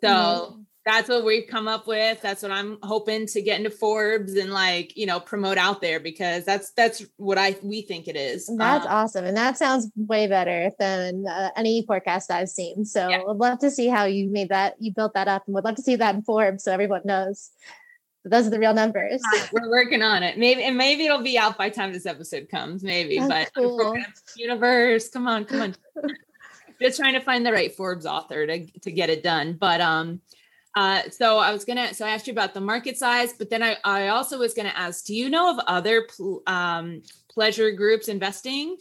So 0.00 0.08
mm-hmm 0.08 0.60
that's 0.90 1.08
what 1.08 1.24
we've 1.24 1.46
come 1.46 1.68
up 1.68 1.86
with. 1.86 2.20
That's 2.20 2.42
what 2.42 2.50
i'm 2.50 2.78
hoping 2.82 3.26
to 3.28 3.42
get 3.42 3.58
into 3.58 3.70
forbes 3.70 4.34
and 4.34 4.50
like 4.50 4.96
you 4.96 5.06
know 5.06 5.20
promote 5.20 5.56
out 5.56 5.80
there 5.80 6.00
because 6.00 6.44
that's 6.44 6.72
that's 6.72 7.04
what 7.16 7.38
i 7.38 7.56
we 7.62 7.82
think 7.82 8.08
it 8.08 8.16
is. 8.16 8.50
That's 8.58 8.86
um, 8.86 8.92
awesome. 8.92 9.24
And 9.24 9.36
that 9.36 9.56
sounds 9.56 9.90
way 9.96 10.26
better 10.26 10.70
than 10.78 11.26
uh, 11.28 11.50
any 11.56 11.84
forecast 11.86 12.30
i've 12.30 12.48
seen. 12.48 12.84
So 12.84 13.08
yeah. 13.08 13.20
i'd 13.28 13.36
love 13.36 13.60
to 13.60 13.70
see 13.70 13.86
how 13.86 14.04
you 14.04 14.30
made 14.30 14.48
that 14.48 14.74
you 14.80 14.92
built 14.92 15.14
that 15.14 15.28
up 15.28 15.44
and 15.46 15.54
would 15.54 15.64
love 15.64 15.76
to 15.76 15.82
see 15.82 15.96
that 15.96 16.14
in 16.14 16.22
forbes 16.22 16.64
so 16.64 16.72
everyone 16.72 17.02
knows. 17.04 17.50
Those 18.22 18.48
are 18.48 18.50
the 18.50 18.58
real 18.58 18.74
numbers. 18.74 19.22
We're 19.50 19.70
working 19.70 20.02
on 20.02 20.22
it. 20.22 20.36
Maybe 20.36 20.62
and 20.64 20.76
maybe 20.76 21.06
it'll 21.06 21.22
be 21.22 21.38
out 21.38 21.56
by 21.56 21.70
time 21.70 21.92
this 21.92 22.04
episode 22.06 22.48
comes 22.50 22.82
maybe 22.82 23.18
that's 23.18 23.50
but 23.54 23.62
cool. 23.62 23.96
universe 24.36 25.08
come 25.08 25.28
on 25.28 25.44
come 25.44 25.62
on. 25.62 25.76
Just 26.82 26.98
trying 26.98 27.12
to 27.12 27.20
find 27.20 27.44
the 27.44 27.52
right 27.52 27.74
forbes 27.74 28.06
author 28.06 28.46
to, 28.46 28.66
to 28.80 28.90
get 28.90 29.10
it 29.10 29.22
done. 29.22 29.52
But 29.52 29.80
um 29.80 30.20
uh, 30.76 31.02
so 31.10 31.38
I 31.38 31.52
was 31.52 31.64
gonna, 31.64 31.92
so 31.94 32.06
I 32.06 32.10
asked 32.10 32.26
you 32.26 32.32
about 32.32 32.54
the 32.54 32.60
market 32.60 32.96
size, 32.96 33.32
but 33.32 33.50
then 33.50 33.62
I, 33.62 33.76
I 33.84 34.08
also 34.08 34.38
was 34.38 34.54
gonna 34.54 34.72
ask, 34.74 35.04
do 35.04 35.14
you 35.14 35.28
know 35.28 35.50
of 35.50 35.58
other 35.66 36.06
pl- 36.14 36.42
um, 36.46 37.02
pleasure 37.28 37.72
groups 37.72 38.08
investing 38.08 38.76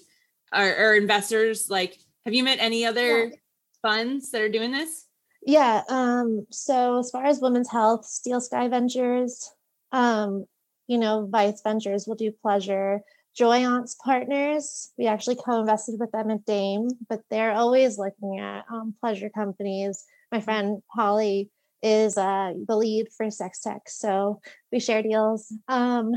or, 0.54 0.75
or, 0.75 0.95
investors? 0.95 1.67
Like, 1.69 1.97
have 2.25 2.34
you 2.34 2.43
met 2.43 2.60
any 2.60 2.86
other 2.86 3.25
yeah. 3.25 3.36
funds 3.82 4.30
that 4.32 4.41
are 4.41 4.49
doing 4.49 4.71
this? 4.71 5.08
Yeah. 5.45 5.82
Um, 5.89 6.45
so 6.52 6.99
as 6.99 7.10
far 7.10 7.25
as 7.25 7.39
women's 7.39 7.71
health, 7.71 8.06
Steel 8.06 8.41
Sky 8.41 8.67
Ventures, 8.67 9.52
um, 9.91 10.45
you 10.88 10.97
know, 10.97 11.28
Vice 11.32 11.62
Ventures 11.63 12.06
will 12.06 12.15
do 12.15 12.32
pleasure. 12.32 13.02
Joyance 13.39 13.95
Partners, 14.04 14.91
we 14.97 15.08
actually 15.08 15.38
co-invested 15.38 15.99
with 15.99 16.12
them 16.12 16.30
at 16.30 16.45
Dame, 16.45 16.89
but 17.08 17.21
they're 17.30 17.54
always 17.54 17.97
looking 17.97 18.39
at 18.39 18.65
um, 18.71 18.93
pleasure 18.99 19.30
companies. 19.30 20.04
My 20.32 20.41
friend 20.41 20.82
Holly 20.88 21.49
is 21.82 22.18
uh, 22.18 22.54
the 22.68 22.76
lead 22.76 23.08
for 23.15 23.30
Sex 23.30 23.62
Tech. 23.62 23.84
So 23.88 24.42
we 24.72 24.80
share 24.80 25.02
deals. 25.02 25.54
Um, 25.68 26.12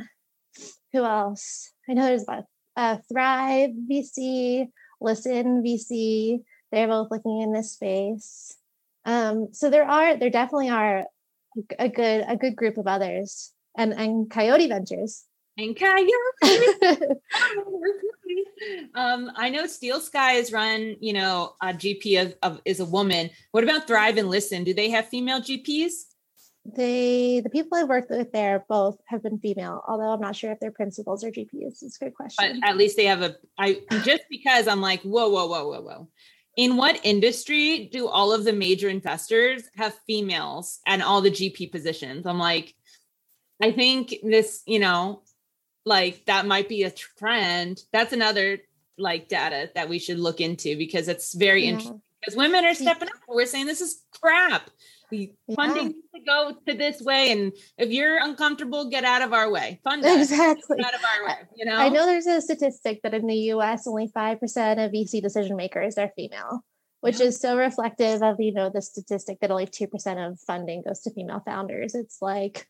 who 0.93 1.05
else? 1.05 1.73
I 1.89 1.95
know 1.95 2.05
there's 2.05 2.25
about 2.25 2.45
uh, 2.77 2.99
Thrive 3.11 3.71
VC, 3.91 4.69
Listen 5.01 5.63
VC. 5.63 6.41
They're 6.71 6.89
both 6.89 7.11
looking 7.11 7.43
in 7.43 7.53
this 7.53 7.73
space. 7.73 8.57
Um, 9.05 9.49
so 9.53 9.69
there 9.71 9.85
are, 9.89 10.17
there 10.17 10.31
definitely 10.31 10.71
are 10.71 11.05
a 11.79 11.89
good, 11.89 12.25
a 12.27 12.37
good 12.37 12.57
group 12.57 12.79
of 12.79 12.87
others, 12.87 13.53
and 13.77 13.93
and 13.93 14.31
Coyote 14.31 14.69
Ventures. 14.69 15.25
And 15.59 15.77
Coyote. 15.77 16.11
um, 18.95 19.31
I 19.37 19.49
know 19.51 19.67
Steel 19.67 20.01
Sky 20.01 20.35
is 20.35 20.53
run, 20.53 20.97
you 21.01 21.13
know, 21.13 21.55
a 21.63 21.69
GP 21.69 22.23
of, 22.23 22.35
of, 22.43 22.61
is 22.65 22.81
a 22.81 22.85
woman. 22.85 23.31
What 23.51 23.65
about 23.65 23.87
Thrive 23.87 24.17
and 24.17 24.29
Listen? 24.29 24.65
Do 24.65 24.75
they 24.75 24.91
have 24.91 25.09
female 25.09 25.41
GPs? 25.41 25.93
They, 26.65 27.41
the 27.41 27.51
people 27.51 27.77
I've 27.77 27.89
worked 27.89 28.11
with 28.11 28.31
there, 28.33 28.65
both 28.69 29.01
have 29.07 29.23
been 29.23 29.39
female. 29.39 29.83
Although 29.87 30.13
I'm 30.13 30.21
not 30.21 30.37
sure 30.37 30.53
if 30.53 30.61
they're 30.61 30.71
principals 30.71 31.25
or 31.25 31.31
GPs. 31.31 31.83
It's 31.83 31.97
a 32.01 32.05
good 32.05 32.15
question. 32.15 32.61
But 32.61 32.69
at 32.69 32.77
least 32.77 32.97
they 32.97 33.07
have 33.07 33.23
a. 33.23 33.37
I 33.59 33.81
just 34.05 34.23
because 34.31 34.69
I'm 34.69 34.81
like, 34.81 35.03
whoa, 35.03 35.29
whoa, 35.29 35.47
whoa, 35.47 35.67
whoa, 35.67 35.81
whoa. 35.81 36.09
In 36.57 36.77
what 36.77 37.01
industry 37.03 37.89
do 37.91 38.07
all 38.07 38.33
of 38.33 38.45
the 38.45 38.53
major 38.53 38.89
investors 38.89 39.63
have 39.77 39.99
females 40.07 40.81
and 40.87 41.03
all 41.03 41.21
the 41.21 41.31
GP 41.31 41.73
positions? 41.73 42.27
I'm 42.27 42.39
like, 42.39 42.75
I 43.61 43.73
think 43.73 44.15
this, 44.23 44.63
you 44.67 44.79
know, 44.79 45.23
like 45.85 46.25
that 46.27 46.47
might 46.47 46.69
be 46.69 46.83
a 46.85 46.91
trend. 46.91 47.83
That's 47.93 48.13
another 48.13 48.59
like 48.99 49.29
data 49.29 49.71
that 49.75 49.89
we 49.89 49.99
should 49.99 50.19
look 50.19 50.41
into 50.41 50.77
because 50.77 51.09
it's 51.09 51.35
very 51.35 51.65
yeah. 51.65 51.71
interesting 51.71 52.03
because 52.23 52.37
women 52.37 52.65
are 52.65 52.75
stepping 52.75 53.09
up. 53.09 53.15
We're 53.29 53.47
saying 53.47 53.67
this 53.67 53.81
is 53.81 54.03
crap. 54.21 54.71
The 55.11 55.31
funding 55.55 55.89
needs 55.89 56.07
to 56.15 56.21
go 56.27 56.57
to 56.67 56.75
this 56.75 57.03
way, 57.03 57.33
and 57.33 57.53
if 57.77 57.91
you're 57.91 58.19
uncomfortable, 58.19 58.89
get 58.89 59.05
out 59.05 59.21
of 59.21 59.35
our 59.35 59.51
way. 59.51 59.79
Fund 59.85 60.05
exactly 60.07 60.79
out 60.83 60.95
of 60.95 61.01
our 61.05 61.27
way. 61.27 61.39
You 61.55 61.67
know, 61.67 61.77
I 61.77 61.91
know 61.91 62.07
there's 62.07 62.27
a 62.27 62.41
statistic 62.41 63.01
that 63.03 63.13
in 63.13 63.27
the 63.27 63.35
U.S. 63.35 63.87
only 63.87 64.09
five 64.15 64.41
percent 64.41 64.81
of 64.81 64.93
VC 64.93 65.21
decision 65.21 65.55
makers 65.57 65.99
are 65.99 66.11
female, 66.17 66.65
which 67.01 67.21
is 67.21 67.39
so 67.39 67.59
reflective 67.59 68.23
of 68.23 68.37
you 68.39 68.55
know 68.55 68.71
the 68.73 68.81
statistic 68.81 69.41
that 69.41 69.51
only 69.51 69.67
two 69.67 69.87
percent 69.87 70.19
of 70.19 70.41
funding 70.41 70.83
goes 70.87 71.01
to 71.01 71.11
female 71.11 71.43
founders. 71.45 71.95
It's 71.95 72.23
like 72.23 72.67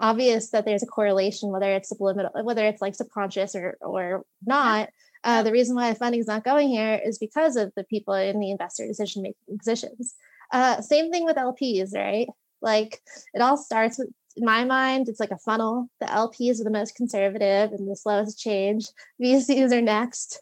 obvious 0.00 0.50
that 0.50 0.64
there's 0.64 0.82
a 0.82 0.86
correlation, 0.86 1.50
whether 1.50 1.70
it's 1.72 1.88
subliminal, 1.88 2.30
whether 2.42 2.64
it's 2.66 2.82
like 2.82 2.94
subconscious 2.94 3.54
or 3.54 3.76
or 3.80 4.24
not. 4.44 4.88
Uh, 5.22 5.42
the 5.42 5.52
reason 5.52 5.74
why 5.74 5.94
funding 5.94 6.20
is 6.20 6.26
not 6.26 6.44
going 6.44 6.68
here 6.68 7.00
is 7.02 7.18
because 7.18 7.56
of 7.56 7.72
the 7.76 7.84
people 7.84 8.12
in 8.12 8.40
the 8.40 8.50
investor 8.50 8.86
decision 8.86 9.22
making 9.22 9.58
positions. 9.58 10.14
Uh, 10.52 10.80
same 10.82 11.10
thing 11.10 11.24
with 11.24 11.36
LPs, 11.36 11.94
right? 11.94 12.28
Like 12.60 13.00
it 13.32 13.40
all 13.40 13.56
starts 13.56 13.98
with, 13.98 14.08
in 14.36 14.44
my 14.44 14.64
mind, 14.64 15.08
it's 15.08 15.20
like 15.20 15.30
a 15.30 15.38
funnel. 15.38 15.88
The 16.00 16.06
LPs 16.06 16.60
are 16.60 16.64
the 16.64 16.70
most 16.70 16.94
conservative 16.94 17.72
and 17.72 17.90
the 17.90 17.96
slowest 17.96 18.38
change. 18.38 18.88
VCs 19.22 19.72
are 19.72 19.80
next. 19.80 20.40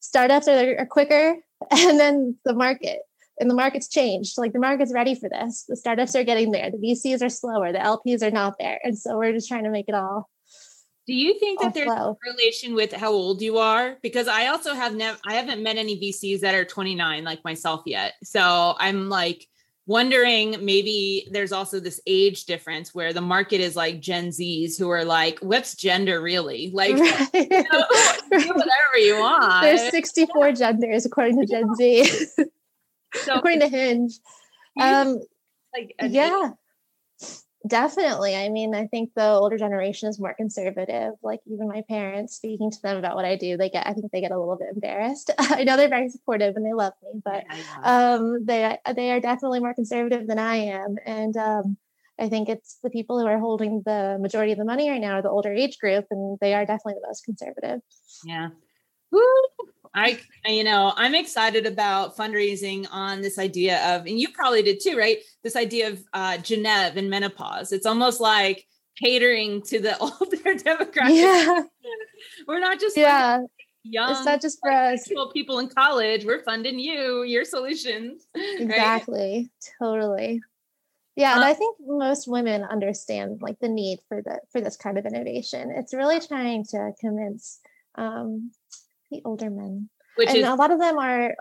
Startups 0.00 0.48
are, 0.48 0.78
are 0.78 0.86
quicker, 0.86 1.36
and 1.70 1.98
then 1.98 2.36
the 2.44 2.54
market 2.54 3.00
and 3.38 3.50
the 3.50 3.54
market's 3.54 3.88
changed. 3.88 4.38
Like 4.38 4.52
the 4.52 4.58
market's 4.58 4.92
ready 4.92 5.14
for 5.14 5.28
this. 5.28 5.64
The 5.68 5.76
startups 5.76 6.14
are 6.14 6.24
getting 6.24 6.50
there. 6.50 6.70
The 6.70 6.78
VCs 6.78 7.22
are 7.22 7.28
slower. 7.28 7.72
The 7.72 7.78
LPs 7.78 8.22
are 8.22 8.30
not 8.30 8.54
there. 8.58 8.80
And 8.84 8.96
so 8.96 9.18
we're 9.18 9.32
just 9.32 9.48
trying 9.48 9.64
to 9.64 9.70
make 9.70 9.88
it 9.88 9.94
all. 9.94 10.30
Do 11.06 11.12
you 11.12 11.38
think 11.38 11.60
that 11.60 11.74
there's 11.74 11.86
flow. 11.86 12.16
a 12.16 12.30
relation 12.32 12.74
with 12.74 12.92
how 12.92 13.12
old 13.12 13.42
you 13.42 13.58
are? 13.58 13.98
Because 14.02 14.26
I 14.26 14.46
also 14.46 14.72
have 14.72 14.94
never, 14.94 15.18
I 15.26 15.34
haven't 15.34 15.62
met 15.62 15.76
any 15.76 16.00
VCs 16.00 16.40
that 16.40 16.54
are 16.54 16.64
29 16.64 17.24
like 17.24 17.44
myself 17.44 17.82
yet. 17.84 18.14
So 18.22 18.74
I'm 18.78 19.10
like 19.10 19.46
wondering 19.86 20.64
maybe 20.64 21.28
there's 21.30 21.52
also 21.52 21.78
this 21.78 22.00
age 22.06 22.46
difference 22.46 22.94
where 22.94 23.12
the 23.12 23.20
market 23.20 23.60
is 23.60 23.76
like 23.76 24.00
Gen 24.00 24.28
Zs 24.28 24.78
who 24.78 24.88
are 24.88 25.04
like, 25.04 25.38
what's 25.40 25.76
gender 25.76 26.22
really? 26.22 26.70
Like, 26.72 26.96
right. 26.96 27.28
you 27.34 27.48
know, 27.50 27.84
whatever 28.30 28.98
you 28.98 29.16
want. 29.20 29.62
There's 29.62 29.90
64 29.90 30.52
genders 30.52 31.04
according 31.04 31.40
to 31.40 31.46
Gen 31.46 31.74
Z. 31.74 32.26
so 33.14 33.34
according 33.34 33.60
to 33.60 33.68
Hinge. 33.68 34.18
Um, 34.80 35.20
like 35.74 35.94
yeah, 36.02 36.50
definitely. 37.66 38.36
I 38.36 38.48
mean, 38.48 38.74
I 38.74 38.86
think 38.86 39.10
the 39.14 39.26
older 39.26 39.58
generation 39.58 40.08
is 40.08 40.20
more 40.20 40.34
conservative. 40.34 41.14
Like 41.22 41.40
even 41.46 41.68
my 41.68 41.82
parents, 41.88 42.36
speaking 42.36 42.70
to 42.70 42.82
them 42.82 42.96
about 42.96 43.16
what 43.16 43.24
I 43.24 43.36
do, 43.36 43.56
they 43.56 43.70
get. 43.70 43.86
I 43.86 43.92
think 43.92 44.12
they 44.12 44.20
get 44.20 44.32
a 44.32 44.38
little 44.38 44.56
bit 44.56 44.68
embarrassed. 44.74 45.30
I 45.38 45.64
know 45.64 45.76
they're 45.76 45.88
very 45.88 46.10
supportive 46.10 46.56
and 46.56 46.64
they 46.64 46.72
love 46.72 46.92
me, 47.02 47.20
but 47.24 47.44
um, 47.82 48.44
they 48.44 48.78
they 48.94 49.10
are 49.10 49.20
definitely 49.20 49.60
more 49.60 49.74
conservative 49.74 50.26
than 50.26 50.38
I 50.38 50.56
am, 50.56 50.96
and 51.04 51.36
um, 51.36 51.76
I 52.18 52.28
think 52.28 52.48
it's 52.48 52.78
the 52.82 52.90
people 52.90 53.18
who 53.18 53.26
are 53.26 53.38
holding 53.38 53.82
the 53.84 54.18
majority 54.20 54.52
of 54.52 54.58
the 54.58 54.64
money 54.64 54.88
right 54.90 55.00
now 55.00 55.18
are 55.18 55.22
the 55.22 55.30
older 55.30 55.52
age 55.52 55.78
group, 55.78 56.06
and 56.10 56.38
they 56.40 56.54
are 56.54 56.64
definitely 56.64 56.94
the 57.00 57.08
most 57.08 57.24
conservative. 57.24 57.80
Yeah. 58.24 58.50
Woo! 59.10 59.22
I, 59.94 60.20
you 60.46 60.64
know, 60.64 60.92
I'm 60.96 61.14
excited 61.14 61.66
about 61.66 62.16
fundraising 62.16 62.86
on 62.90 63.22
this 63.22 63.38
idea 63.38 63.94
of, 63.94 64.06
and 64.06 64.18
you 64.18 64.28
probably 64.30 64.62
did 64.62 64.80
too, 64.82 64.96
right? 64.96 65.18
This 65.42 65.54
idea 65.54 65.90
of 65.90 66.02
uh, 66.12 66.32
Gennev 66.38 66.96
and 66.96 67.08
menopause. 67.08 67.72
It's 67.72 67.86
almost 67.86 68.20
like 68.20 68.66
catering 69.00 69.62
to 69.62 69.80
the 69.80 69.96
older 70.00 70.54
demographic. 70.56 71.14
Yeah. 71.14 71.62
We're 72.48 72.60
not 72.60 72.80
just 72.80 72.96
yeah. 72.96 73.38
Like 73.38 73.50
young, 73.84 74.10
it's 74.10 74.24
not 74.24 74.40
just 74.40 74.58
for 74.60 74.70
us. 74.70 75.08
people 75.32 75.60
in 75.60 75.68
college. 75.68 76.24
We're 76.24 76.42
funding 76.42 76.78
you, 76.78 77.22
your 77.22 77.44
solutions. 77.44 78.26
Exactly. 78.34 79.50
Right? 79.52 79.72
Totally. 79.80 80.40
Yeah, 81.16 81.34
and 81.34 81.44
uh 81.44 81.46
I 81.46 81.54
think 81.54 81.76
most 81.80 82.26
women 82.26 82.64
understand 82.64 83.40
like 83.40 83.60
the 83.60 83.68
need 83.68 84.00
for 84.08 84.20
the 84.20 84.40
for 84.50 84.60
this 84.60 84.76
kind 84.76 84.98
of 84.98 85.06
innovation. 85.06 85.70
It's 85.70 85.94
really 85.94 86.18
trying 86.18 86.64
to 86.70 86.90
convince 86.98 87.60
um, 87.94 88.50
the 89.14 89.28
older 89.28 89.50
men. 89.50 89.88
Which 90.16 90.28
and 90.28 90.38
is, 90.38 90.46
a 90.46 90.54
lot 90.54 90.70
of 90.70 90.78
them 90.78 90.98
are 90.98 91.34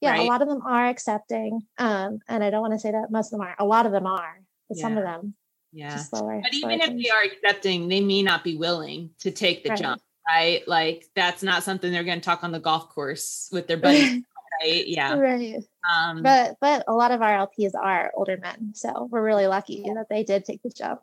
yeah, 0.00 0.10
right? 0.12 0.20
a 0.20 0.24
lot 0.24 0.42
of 0.42 0.48
them 0.48 0.62
are 0.66 0.88
accepting. 0.88 1.60
Um, 1.78 2.18
and 2.28 2.44
I 2.44 2.50
don't 2.50 2.60
want 2.60 2.74
to 2.74 2.78
say 2.78 2.90
that 2.90 3.10
most 3.10 3.32
of 3.32 3.38
them 3.38 3.46
are. 3.46 3.56
A 3.58 3.64
lot 3.64 3.86
of 3.86 3.92
them 3.92 4.06
are, 4.06 4.40
but 4.68 4.78
yeah. 4.78 4.82
some 4.82 4.96
of 4.98 5.04
them 5.04 5.34
yeah. 5.72 5.96
Slower, 5.96 6.40
but 6.42 6.54
even 6.54 6.80
if 6.80 6.88
they 6.88 7.10
are 7.10 7.22
accepting, 7.22 7.88
they 7.88 8.00
may 8.00 8.22
not 8.22 8.42
be 8.42 8.56
willing 8.56 9.10
to 9.20 9.30
take 9.30 9.62
the 9.62 9.70
right. 9.70 9.78
jump, 9.78 10.02
right? 10.28 10.66
Like 10.66 11.06
that's 11.14 11.42
not 11.42 11.64
something 11.64 11.92
they're 11.92 12.04
going 12.04 12.20
to 12.20 12.24
talk 12.24 12.44
on 12.44 12.52
the 12.52 12.60
golf 12.60 12.88
course 12.88 13.48
with 13.52 13.66
their 13.66 13.76
buddies. 13.76 14.22
right 14.62 14.86
yeah 14.88 15.12
right 15.12 15.62
um 15.92 16.22
but 16.22 16.56
but 16.62 16.82
a 16.88 16.94
lot 16.94 17.10
of 17.10 17.20
our 17.20 17.46
lps 17.46 17.72
are 17.74 18.10
older 18.14 18.38
men 18.38 18.72
so 18.74 19.06
we're 19.10 19.22
really 19.22 19.46
lucky 19.46 19.82
that 19.82 20.06
they 20.08 20.22
did 20.22 20.46
take 20.46 20.62
the 20.62 20.70
jump 20.70 21.00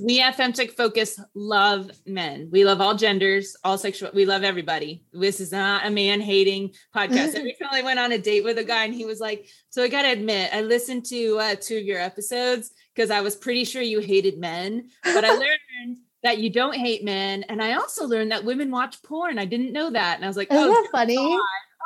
we 0.00 0.20
at 0.20 0.36
Femtech 0.36 0.72
Focus 0.72 1.20
love 1.34 1.90
men. 2.06 2.48
We 2.50 2.64
love 2.64 2.80
all 2.80 2.94
genders, 2.94 3.56
all 3.64 3.78
sexual. 3.78 4.10
We 4.14 4.24
love 4.24 4.42
everybody. 4.42 5.04
This 5.12 5.40
is 5.40 5.52
not 5.52 5.86
a 5.86 5.90
man 5.90 6.20
hating 6.20 6.74
podcast. 6.94 7.36
I 7.38 7.42
recently 7.42 7.82
went 7.82 7.98
on 7.98 8.12
a 8.12 8.18
date 8.18 8.44
with 8.44 8.58
a 8.58 8.64
guy 8.64 8.84
and 8.84 8.94
he 8.94 9.04
was 9.04 9.20
like, 9.20 9.48
So 9.70 9.82
I 9.82 9.88
got 9.88 10.02
to 10.02 10.12
admit, 10.12 10.50
I 10.52 10.62
listened 10.62 11.04
to 11.06 11.38
uh, 11.38 11.54
two 11.60 11.78
of 11.78 11.84
your 11.84 12.00
episodes 12.00 12.72
because 12.94 13.10
I 13.10 13.20
was 13.20 13.36
pretty 13.36 13.64
sure 13.64 13.82
you 13.82 14.00
hated 14.00 14.38
men, 14.38 14.88
but 15.02 15.24
I 15.24 15.30
learned 15.38 15.98
that 16.24 16.38
you 16.38 16.50
don't 16.50 16.74
hate 16.74 17.04
men. 17.04 17.44
And 17.44 17.62
I 17.62 17.74
also 17.74 18.06
learned 18.06 18.32
that 18.32 18.44
women 18.44 18.70
watch 18.70 19.02
porn. 19.02 19.38
I 19.38 19.44
didn't 19.44 19.72
know 19.72 19.90
that. 19.90 20.16
And 20.16 20.24
I 20.24 20.28
was 20.28 20.36
like, 20.36 20.48
oh, 20.50 20.68
that 20.68 20.88
funny? 20.90 21.16
God. 21.16 21.40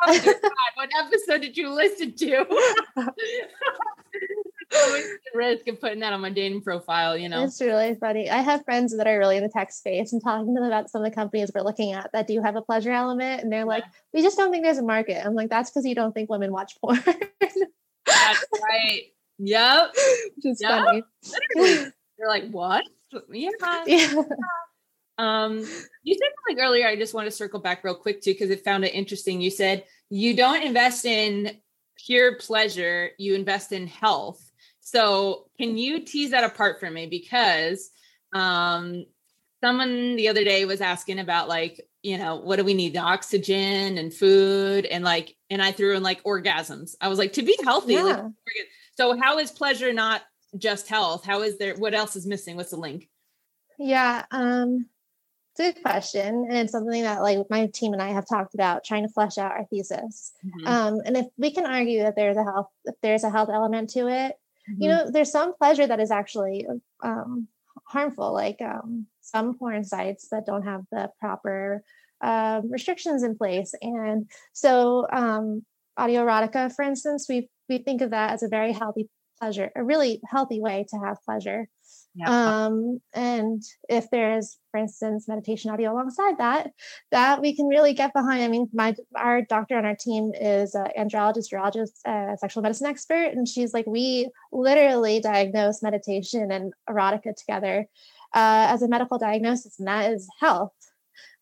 Oh, 0.07 0.21
God. 0.25 0.53
what 0.77 0.91
episode 0.97 1.41
did 1.41 1.57
you 1.57 1.75
listen 1.75 2.15
to? 2.15 2.47
Always 4.75 5.05
the 5.05 5.39
risk 5.39 5.67
of 5.69 5.81
putting 5.81 6.01
that 6.01 6.13
on 6.13 6.21
my 6.21 6.31
dating 6.31 6.61
profile, 6.63 7.17
you 7.17 7.29
know. 7.29 7.43
It's 7.45 7.61
really 7.61 7.95
funny. 7.95 8.29
I 8.29 8.39
have 8.43 8.65
friends 8.65 8.97
that 8.97 9.07
are 9.07 9.19
really 9.19 9.39
in 9.39 9.43
the 9.43 9.49
tech 9.49 9.73
space 9.73 10.13
and 10.13 10.23
talking 10.23 10.55
to 10.55 10.61
them 10.61 10.65
about 10.65 10.91
some 10.91 11.03
of 11.03 11.11
the 11.11 11.15
companies 11.15 11.51
we're 11.55 11.63
looking 11.63 11.93
at 11.93 12.11
that 12.13 12.27
do 12.27 12.43
have 12.43 12.57
a 12.57 12.63
pleasure 12.63 12.93
element. 12.93 13.43
And 13.43 13.51
they're 13.51 13.65
like, 13.65 13.85
we 14.13 14.23
just 14.23 14.37
don't 14.37 14.51
think 14.51 14.65
there's 14.65 14.79
a 14.79 14.83
market. 14.83 15.25
I'm 15.25 15.35
like, 15.35 15.49
that's 15.49 15.71
because 15.71 15.87
you 15.87 15.95
don't 15.95 16.13
think 16.13 16.29
women 16.29 16.53
watch 16.53 16.75
porn. 16.81 17.03
That's 17.03 18.45
right. 18.63 19.03
Yep. 19.39 19.95
Which 20.37 20.45
is 20.53 20.61
Yep. 20.61 20.71
funny. 20.71 21.03
Literally. 21.57 21.93
They're 22.19 22.29
like, 22.29 22.51
what? 22.51 22.85
Yeah. 23.31 23.51
Yeah. 23.87 24.23
Um, 25.21 25.59
you 26.05 26.15
said 26.15 26.29
like 26.49 26.59
earlier, 26.63 26.87
I 26.87 26.95
just 26.95 27.13
want 27.13 27.27
to 27.27 27.31
circle 27.33 27.59
back 27.59 27.83
real 27.83 27.97
quick 27.97 28.21
too, 28.21 28.33
because 28.33 28.51
it 28.51 28.63
found 28.65 28.85
it 28.85 28.95
interesting. 28.95 29.41
You 29.41 29.51
said 29.51 29.85
you 30.11 30.37
don't 30.37 30.63
invest 30.63 31.05
in 31.05 31.59
pure 32.05 32.37
pleasure, 32.37 33.11
you 33.19 33.35
invest 33.35 33.73
in 33.73 33.87
health. 33.87 34.51
So 34.81 35.47
can 35.59 35.77
you 35.77 36.01
tease 36.01 36.31
that 36.31 36.45
apart 36.45 36.81
for 36.81 36.91
me? 36.91 37.07
Because 37.07 37.91
um 38.33 39.05
someone 39.61 40.17
the 40.17 40.29
other 40.29 40.45
day 40.45 40.65
was 40.65 40.81
asking 40.81 41.19
about 41.19 41.49
like, 41.49 41.81
you 42.03 42.17
know, 42.17 42.37
what 42.37 42.57
do 42.57 42.65
we 42.65 42.75
need? 42.75 42.97
Oxygen 42.97 43.99
and 43.99 44.15
food 44.15 44.87
and 44.87 45.03
like, 45.03 45.37
and 45.51 45.61
I 45.61 45.73
threw 45.73 45.97
in 45.97 46.03
like 46.03 46.23
orgasms. 46.23 46.95
I 47.01 47.09
was 47.09 47.19
like, 47.19 47.33
to 47.35 47.43
be 47.43 47.59
healthy, 47.65 47.97
like 48.01 48.25
so 48.97 49.19
how 49.19 49.39
is 49.39 49.51
pleasure 49.51 49.93
not 49.93 50.23
just 50.57 50.89
health? 50.89 51.25
How 51.25 51.43
is 51.43 51.59
there 51.59 51.75
what 51.77 51.95
else 51.95 52.17
is 52.17 52.27
missing? 52.27 52.57
What's 52.57 52.71
the 52.71 52.77
link? 52.77 53.09
Yeah, 53.79 54.25
um, 54.31 54.87
good 55.59 55.83
question. 55.83 56.47
And 56.49 56.57
it's 56.57 56.73
something 56.73 57.03
that 57.03 57.21
like 57.21 57.39
my 57.51 57.67
team 57.67 57.93
and 57.93 58.01
I 58.01 58.09
have 58.09 58.27
talked 58.27 58.55
about 58.55 58.85
trying 58.85 59.07
to 59.07 59.13
flesh 59.13 59.37
out 59.37 59.53
our 59.53 59.67
thesis. 59.67 60.33
Mhm. 60.45 60.67
Um, 60.67 61.01
and 61.05 61.17
if 61.17 61.27
we 61.37 61.51
can 61.51 61.67
argue 61.67 62.03
that 62.05 62.17
there's 62.17 62.39
a 62.39 62.45
health, 62.45 62.69
if 62.87 62.95
there's 63.03 63.25
a 63.25 63.31
health 63.31 63.51
element 63.53 63.91
to 63.91 64.09
it, 64.09 64.37
Mm-hmm. 64.71 64.83
you 64.83 64.89
know, 64.89 65.11
there's 65.11 65.31
some 65.31 65.55
pleasure 65.55 65.87
that 65.87 66.01
is 66.01 66.11
actually 66.11 66.67
um, 67.03 67.49
harmful, 67.87 68.33
like 68.33 68.61
um, 68.61 69.07
some 69.21 69.57
porn 69.57 69.85
sites 69.85 70.29
that 70.31 70.47
don't 70.47 70.65
have 70.65 70.83
the 70.91 71.11
proper 71.21 71.83
uh, 72.21 72.61
restrictions 72.69 73.23
in 73.23 73.37
place. 73.37 73.75
And 73.81 74.29
so, 74.53 75.07
um, 75.13 75.65
audio 75.97 76.25
erotica, 76.25 76.75
for 76.75 76.83
instance, 76.83 77.27
we 77.29 77.49
we 77.69 77.79
think 77.79 78.03
of 78.03 78.11
that 78.11 78.33
as 78.33 78.43
a 78.43 78.49
very 78.49 78.73
healthy 78.73 79.09
pleasure, 79.41 79.71
a 79.75 79.85
really 79.85 80.21
healthy 80.27 80.61
way 80.61 80.87
to 80.91 80.99
have 80.99 81.23
pleasure. 81.25 81.69
Yeah. 82.19 82.65
Um, 82.67 83.01
and 83.15 83.63
if 83.89 84.11
there's, 84.11 84.59
for 84.73 84.81
instance, 84.81 85.29
meditation 85.29 85.71
audio 85.71 85.93
alongside 85.93 86.39
that, 86.39 86.73
that 87.13 87.41
we 87.41 87.55
can 87.55 87.67
really 87.67 87.95
get 87.95 88.13
behind. 88.13 88.43
I 88.43 88.49
mean, 88.49 88.69
my 88.73 88.97
our 89.15 89.43
doctor 89.43 89.79
on 89.79 89.87
our 89.87 89.95
team 89.95 90.33
is 90.35 90.75
an 90.75 90.89
andrologist, 90.99 91.53
urologist, 91.53 92.05
uh, 92.05 92.37
sexual 92.37 92.63
medicine 92.63 92.89
expert, 92.89 93.33
and 93.33 93.47
she's 93.47 93.73
like, 93.73 93.87
we 93.87 94.31
literally 94.53 95.21
diagnose 95.21 95.83
meditation 95.83 96.51
and 96.51 96.73
erotica 96.91 97.37
together 97.37 97.87
uh, 98.35 98.67
as 98.71 98.83
a 98.83 98.89
medical 98.89 99.19
diagnosis, 99.19 99.79
and 99.79 99.87
that 99.89 100.13
is 100.13 100.29
health. 100.41 100.73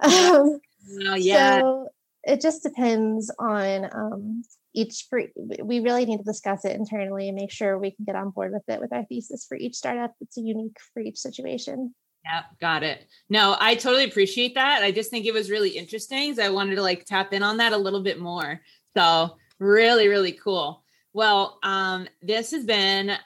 Um, 0.00 0.60
Oh 1.08 1.14
yeah. 1.14 1.60
so 1.60 1.88
it 2.24 2.40
just 2.40 2.62
depends 2.62 3.32
on 3.38 3.86
um, 3.94 4.42
each. 4.76 5.06
For 5.10 5.22
we 5.64 5.80
really 5.80 6.04
need 6.04 6.18
to 6.18 6.22
discuss 6.22 6.64
it 6.64 6.76
internally 6.76 7.28
and 7.28 7.36
make 7.36 7.50
sure 7.50 7.78
we 7.78 7.90
can 7.90 8.04
get 8.04 8.14
on 8.14 8.30
board 8.30 8.52
with 8.52 8.62
it 8.68 8.80
with 8.80 8.92
our 8.92 9.04
thesis 9.06 9.46
for 9.48 9.56
each 9.56 9.74
startup. 9.74 10.14
It's 10.20 10.36
unique 10.36 10.76
for 10.94 11.00
each 11.00 11.18
situation. 11.18 11.94
Yeah, 12.24 12.42
got 12.60 12.82
it. 12.82 13.06
No, 13.28 13.56
I 13.58 13.76
totally 13.76 14.04
appreciate 14.04 14.54
that. 14.56 14.82
I 14.82 14.90
just 14.90 15.10
think 15.10 15.26
it 15.26 15.34
was 15.34 15.50
really 15.50 15.70
interesting. 15.70 16.34
So 16.34 16.44
I 16.44 16.50
wanted 16.50 16.76
to 16.76 16.82
like 16.82 17.04
tap 17.04 17.32
in 17.32 17.42
on 17.42 17.56
that 17.58 17.72
a 17.72 17.76
little 17.76 18.02
bit 18.02 18.20
more. 18.20 18.60
So 18.96 19.36
really, 19.58 20.08
really 20.08 20.32
cool. 20.32 20.82
Well, 21.12 21.58
um, 21.62 22.08
this 22.20 22.50
has 22.50 22.64
been 22.64 23.16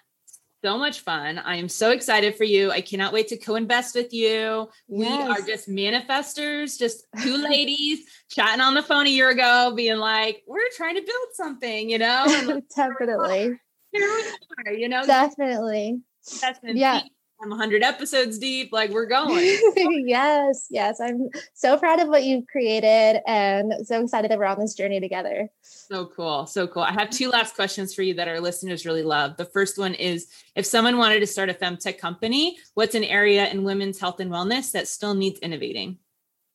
so 0.62 0.78
much 0.78 1.00
fun. 1.00 1.38
I 1.38 1.56
am 1.56 1.68
so 1.68 1.90
excited 1.90 2.36
for 2.36 2.44
you. 2.44 2.70
I 2.70 2.80
cannot 2.80 3.12
wait 3.12 3.28
to 3.28 3.36
co-invest 3.36 3.94
with 3.94 4.12
you. 4.12 4.68
We 4.88 5.06
Yes. 5.06 5.40
are 5.40 5.46
just 5.46 5.68
manifestors, 5.68 6.78
just 6.78 7.06
two 7.22 7.36
ladies 7.50 8.00
chatting 8.30 8.60
on 8.60 8.74
the 8.74 8.82
phone 8.82 9.06
a 9.06 9.10
year 9.10 9.30
ago, 9.30 9.72
being 9.74 9.96
like, 9.96 10.42
we're 10.46 10.60
trying 10.76 10.96
to 10.96 11.00
build 11.02 11.28
something, 11.34 11.88
you 11.90 11.98
know? 11.98 12.24
Definitely. 12.76 13.58
here 13.92 14.12
we 14.12 14.24
are, 14.66 14.72
you 14.74 14.88
know, 14.88 15.04
Definitely. 15.06 16.00
investment 16.32 16.76
Yeah. 16.76 17.00
I'm 17.42 17.48
100 17.48 17.82
episodes 17.82 18.38
deep. 18.38 18.70
Like 18.70 18.90
we're 18.90 19.06
going. 19.18 19.58
yes, 20.06 20.66
yes. 20.70 21.00
I'm 21.00 21.28
so 21.54 21.78
proud 21.78 22.00
of 22.00 22.08
what 22.08 22.24
you've 22.24 22.46
created 22.46 23.20
and 23.26 23.72
so 23.86 24.02
excited 24.02 24.30
that 24.30 24.38
we're 24.38 24.44
on 24.44 24.60
this 24.60 24.74
journey 24.74 25.00
together. 25.00 25.48
So 25.62 26.06
cool. 26.14 26.46
So 26.46 26.66
cool. 26.66 26.82
I 26.82 26.92
have 26.92 27.08
two 27.08 27.30
last 27.30 27.54
questions 27.54 27.94
for 27.94 28.02
you 28.02 28.14
that 28.14 28.28
our 28.28 28.40
listeners 28.40 28.84
really 28.84 29.02
love. 29.02 29.36
The 29.38 29.46
first 29.46 29.78
one 29.78 29.94
is 29.94 30.26
if 30.54 30.66
someone 30.66 30.98
wanted 30.98 31.20
to 31.20 31.26
start 31.26 31.48
a 31.48 31.54
femtech 31.54 31.98
company, 31.98 32.58
what's 32.74 32.94
an 32.94 33.04
area 33.04 33.48
in 33.48 33.64
women's 33.64 33.98
health 33.98 34.20
and 34.20 34.30
wellness 34.30 34.72
that 34.72 34.86
still 34.86 35.14
needs 35.14 35.40
innovating? 35.40 35.98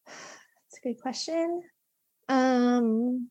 That's 0.05 0.77
a 0.83 0.87
good 0.87 1.01
question. 1.01 1.63
Um, 2.29 3.29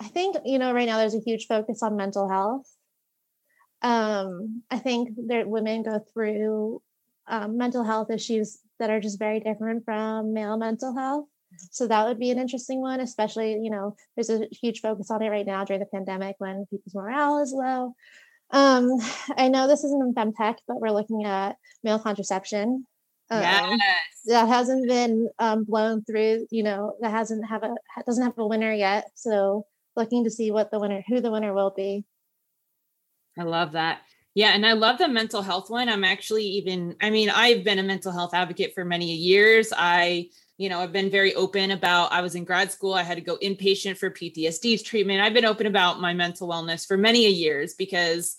I 0.00 0.04
think, 0.08 0.36
you 0.44 0.58
know, 0.58 0.72
right 0.72 0.86
now 0.86 0.98
there's 0.98 1.14
a 1.14 1.20
huge 1.20 1.46
focus 1.46 1.82
on 1.82 1.96
mental 1.96 2.28
health. 2.28 2.66
Um, 3.82 4.62
I 4.70 4.78
think 4.78 5.10
that 5.28 5.48
women 5.48 5.82
go 5.82 6.04
through 6.12 6.82
um, 7.28 7.56
mental 7.56 7.84
health 7.84 8.10
issues 8.10 8.58
that 8.78 8.90
are 8.90 9.00
just 9.00 9.18
very 9.18 9.40
different 9.40 9.84
from 9.84 10.32
male 10.32 10.56
mental 10.56 10.96
health. 10.96 11.26
So 11.70 11.86
that 11.86 12.06
would 12.06 12.18
be 12.18 12.30
an 12.30 12.38
interesting 12.38 12.80
one, 12.80 13.00
especially, 13.00 13.52
you 13.52 13.70
know, 13.70 13.96
there's 14.16 14.30
a 14.30 14.46
huge 14.52 14.80
focus 14.80 15.10
on 15.10 15.22
it 15.22 15.30
right 15.30 15.46
now 15.46 15.64
during 15.64 15.80
the 15.80 15.86
pandemic 15.86 16.36
when 16.38 16.66
people's 16.70 16.94
morale 16.94 17.42
is 17.42 17.52
low. 17.52 17.94
Um, 18.50 18.98
I 19.36 19.48
know 19.48 19.66
this 19.66 19.84
isn't 19.84 20.02
in 20.02 20.14
femtech, 20.14 20.56
but 20.66 20.80
we're 20.80 20.90
looking 20.90 21.24
at 21.24 21.56
male 21.82 21.98
contraception. 21.98 22.86
Um, 23.30 23.42
yes. 23.42 23.78
that 24.26 24.48
hasn't 24.48 24.88
been 24.88 25.28
um, 25.38 25.64
blown 25.64 26.02
through 26.02 26.46
you 26.50 26.62
know 26.62 26.94
that 27.02 27.10
hasn't 27.10 27.46
have 27.46 27.62
a 27.62 27.74
doesn't 28.06 28.24
have 28.24 28.38
a 28.38 28.46
winner 28.46 28.72
yet 28.72 29.10
so 29.16 29.66
looking 29.96 30.24
to 30.24 30.30
see 30.30 30.50
what 30.50 30.70
the 30.70 30.78
winner 30.78 31.04
who 31.06 31.20
the 31.20 31.30
winner 31.30 31.52
will 31.52 31.74
be 31.76 32.06
I 33.38 33.44
love 33.44 33.72
that. 33.72 34.00
Yeah. 34.34 34.50
And 34.50 34.64
I 34.64 34.72
love 34.72 34.98
the 34.98 35.08
mental 35.08 35.42
health 35.42 35.70
one. 35.70 35.88
I'm 35.88 36.04
actually 36.04 36.44
even, 36.44 36.96
I 37.00 37.10
mean, 37.10 37.30
I've 37.30 37.64
been 37.64 37.78
a 37.78 37.82
mental 37.82 38.12
health 38.12 38.34
advocate 38.34 38.74
for 38.74 38.84
many 38.84 39.12
years. 39.12 39.72
I, 39.76 40.28
you 40.58 40.68
know, 40.68 40.80
I've 40.80 40.92
been 40.92 41.10
very 41.10 41.34
open 41.34 41.70
about, 41.70 42.12
I 42.12 42.20
was 42.20 42.34
in 42.34 42.44
grad 42.44 42.70
school. 42.70 42.94
I 42.94 43.02
had 43.02 43.16
to 43.16 43.20
go 43.20 43.36
inpatient 43.38 43.96
for 43.96 44.10
PTSD 44.10 44.84
treatment. 44.84 45.20
I've 45.20 45.34
been 45.34 45.44
open 45.44 45.66
about 45.66 46.00
my 46.00 46.14
mental 46.14 46.48
wellness 46.48 46.86
for 46.86 46.96
many 46.96 47.26
a 47.26 47.30
years 47.30 47.74
because 47.74 48.36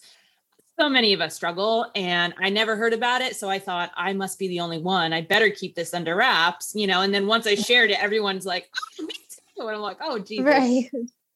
so 0.79 0.87
many 0.87 1.11
of 1.11 1.19
us 1.19 1.35
struggle 1.35 1.87
and 1.95 2.33
I 2.41 2.49
never 2.49 2.77
heard 2.77 2.93
about 2.93 3.21
it. 3.21 3.35
So 3.35 3.49
I 3.49 3.59
thought 3.59 3.91
I 3.97 4.13
must 4.13 4.39
be 4.39 4.47
the 4.47 4.61
only 4.61 4.79
one. 4.79 5.11
I 5.11 5.21
better 5.21 5.49
keep 5.49 5.75
this 5.75 5.93
under 5.93 6.15
wraps, 6.15 6.71
you 6.73 6.87
know? 6.87 7.01
And 7.01 7.13
then 7.13 7.27
once 7.27 7.45
I 7.45 7.55
shared 7.55 7.91
it, 7.91 8.01
everyone's 8.01 8.45
like, 8.45 8.69
oh, 8.99 9.03
me 9.03 9.13
too. 9.13 9.67
And 9.67 9.75
I'm 9.75 9.81
like, 9.81 9.97
oh, 10.01 10.19
Jesus. 10.19 10.45
right 10.45 10.89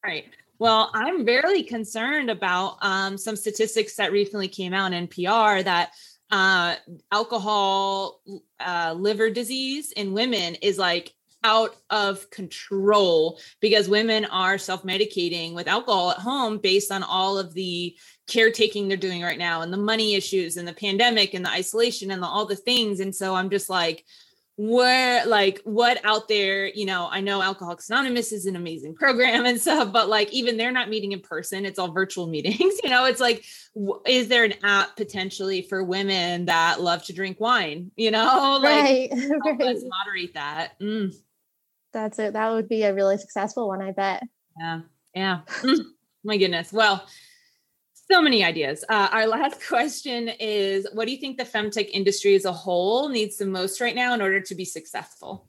Right. 0.06 0.26
Well, 0.60 0.92
I'm 0.94 1.26
very 1.26 1.64
concerned 1.64 2.30
about 2.30 2.78
um, 2.82 3.18
some 3.18 3.36
statistics 3.36 3.96
that 3.96 4.12
recently 4.12 4.48
came 4.48 4.74
out 4.74 4.94
in 4.94 5.08
NPR 5.08 5.64
that 5.64 5.92
uh, 6.32 6.76
alcohol 7.12 8.22
uh, 8.60 8.94
liver 8.98 9.30
disease 9.30 9.92
in 9.92 10.14
women 10.14 10.56
is 10.56 10.78
like 10.78 11.14
out 11.44 11.76
of 11.90 12.30
control 12.30 13.40
because 13.60 13.90
women 13.90 14.26
are 14.26 14.58
self-medicating 14.58 15.54
with 15.54 15.68
alcohol 15.68 16.12
at 16.12 16.18
home 16.18 16.58
based 16.58 16.92
on 16.92 17.04
all 17.04 17.38
of 17.38 17.54
the 17.54 17.96
caretaking 18.28 18.88
they're 18.88 18.96
doing 18.96 19.22
right 19.22 19.38
now 19.38 19.62
and 19.62 19.74
the 19.74 19.78
money 19.78 20.16
issues 20.16 20.56
and 20.56 20.68
the 20.68 20.74
pandemic 20.74 21.34
and 21.34 21.46
the 21.46 21.52
isolation 21.52 22.12
and 22.12 22.24
the, 22.24 22.28
all 22.28 22.46
the 22.46 22.56
things. 22.56 23.00
And 23.00 23.14
so 23.14 23.36
i'm 23.36 23.50
just 23.50 23.70
like 23.70 24.06
where 24.56 25.26
like 25.26 25.60
what 25.64 26.00
out 26.06 26.28
there 26.28 26.68
you 26.68 26.86
know 26.86 27.08
i 27.12 27.20
know 27.20 27.42
alcoholics 27.42 27.90
anonymous 27.90 28.32
is 28.32 28.46
an 28.46 28.56
amazing 28.56 28.94
program 28.94 29.46
and 29.46 29.60
stuff 29.60 29.92
but 29.92 30.10
like 30.10 30.32
even 30.32 30.58
they're 30.58 30.72
not 30.72 30.90
meeting 30.90 31.12
in 31.12 31.20
person 31.20 31.66
it's 31.66 31.80
all 31.80 31.92
virtual 31.92 32.28
meetings 32.36 32.76
you 32.84 32.90
know 32.90 33.06
it's 33.06 33.20
like 33.20 33.44
is 34.06 34.28
there 34.28 34.44
an 34.44 34.54
app 34.64 34.96
potentially 34.96 35.64
for 35.64 35.84
women 35.84 36.46
that 36.46 36.80
love 36.80 37.04
to 37.04 37.14
drink 37.14 37.40
wine 37.40 37.90
you 37.96 38.12
know? 38.12 38.60
Like 38.64 39.12
right, 39.12 39.12
us 39.62 39.84
moderate 39.84 40.36
that 40.36 40.80
Mm, 40.80 41.14
that's 41.92 42.20
it 42.20 42.34
that 42.34 42.52
would 42.52 42.70
be 42.70 42.84
a 42.84 42.94
really 42.94 43.18
successful 43.18 43.68
one 43.68 43.82
i 43.82 43.92
bet. 43.92 44.22
Yeah 44.60 44.82
yeah 45.16 45.42
Mm, 45.62 45.86
my 46.24 46.38
goodness 46.38 46.72
well 46.72 47.08
so 48.14 48.22
many 48.22 48.44
ideas. 48.44 48.86
Uh, 48.90 49.10
our 49.12 49.28
last 49.28 49.66
question 49.68 50.30
is 50.40 50.88
What 50.94 51.06
do 51.06 51.12
you 51.12 51.18
think 51.18 51.38
the 51.38 51.46
femtech 51.46 51.90
industry 51.92 52.36
as 52.36 52.46
a 52.46 52.52
whole 52.52 53.10
needs 53.10 53.38
the 53.38 53.46
most 53.46 53.82
right 53.82 53.96
now 53.96 54.14
in 54.14 54.22
order 54.22 54.40
to 54.42 54.56
be 54.56 54.66
successful? 54.66 55.48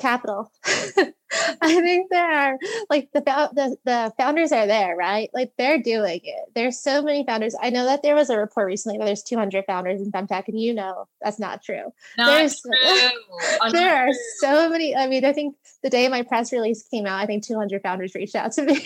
capital. 0.00 0.50
I 0.64 1.80
think 1.80 2.10
there 2.10 2.32
are 2.32 2.58
like 2.88 3.10
the, 3.12 3.20
the 3.20 3.76
the 3.84 4.12
founders 4.16 4.50
are 4.50 4.66
there, 4.66 4.96
right? 4.96 5.30
Like 5.32 5.52
they're 5.56 5.80
doing 5.80 6.20
it. 6.24 6.50
There's 6.54 6.80
so 6.80 7.02
many 7.02 7.24
founders. 7.24 7.54
I 7.60 7.70
know 7.70 7.84
that 7.84 8.02
there 8.02 8.16
was 8.16 8.30
a 8.30 8.38
report 8.38 8.66
recently 8.66 8.98
that 8.98 9.04
there's 9.04 9.22
200 9.22 9.64
founders 9.66 10.00
in 10.00 10.10
femtech, 10.10 10.48
and 10.48 10.58
you 10.58 10.74
know 10.74 11.06
that's 11.20 11.38
not 11.38 11.62
true. 11.62 11.92
Not 12.16 12.26
there's 12.26 12.60
true. 12.60 12.72
there 13.72 14.08
are 14.08 14.12
so 14.38 14.70
many. 14.70 14.96
I 14.96 15.06
mean, 15.06 15.24
I 15.24 15.32
think 15.32 15.54
the 15.82 15.90
day 15.90 16.08
my 16.08 16.22
press 16.22 16.52
release 16.52 16.82
came 16.88 17.06
out, 17.06 17.20
I 17.20 17.26
think 17.26 17.46
200 17.46 17.82
founders 17.82 18.14
reached 18.14 18.34
out 18.34 18.52
to 18.52 18.62
me. 18.62 18.80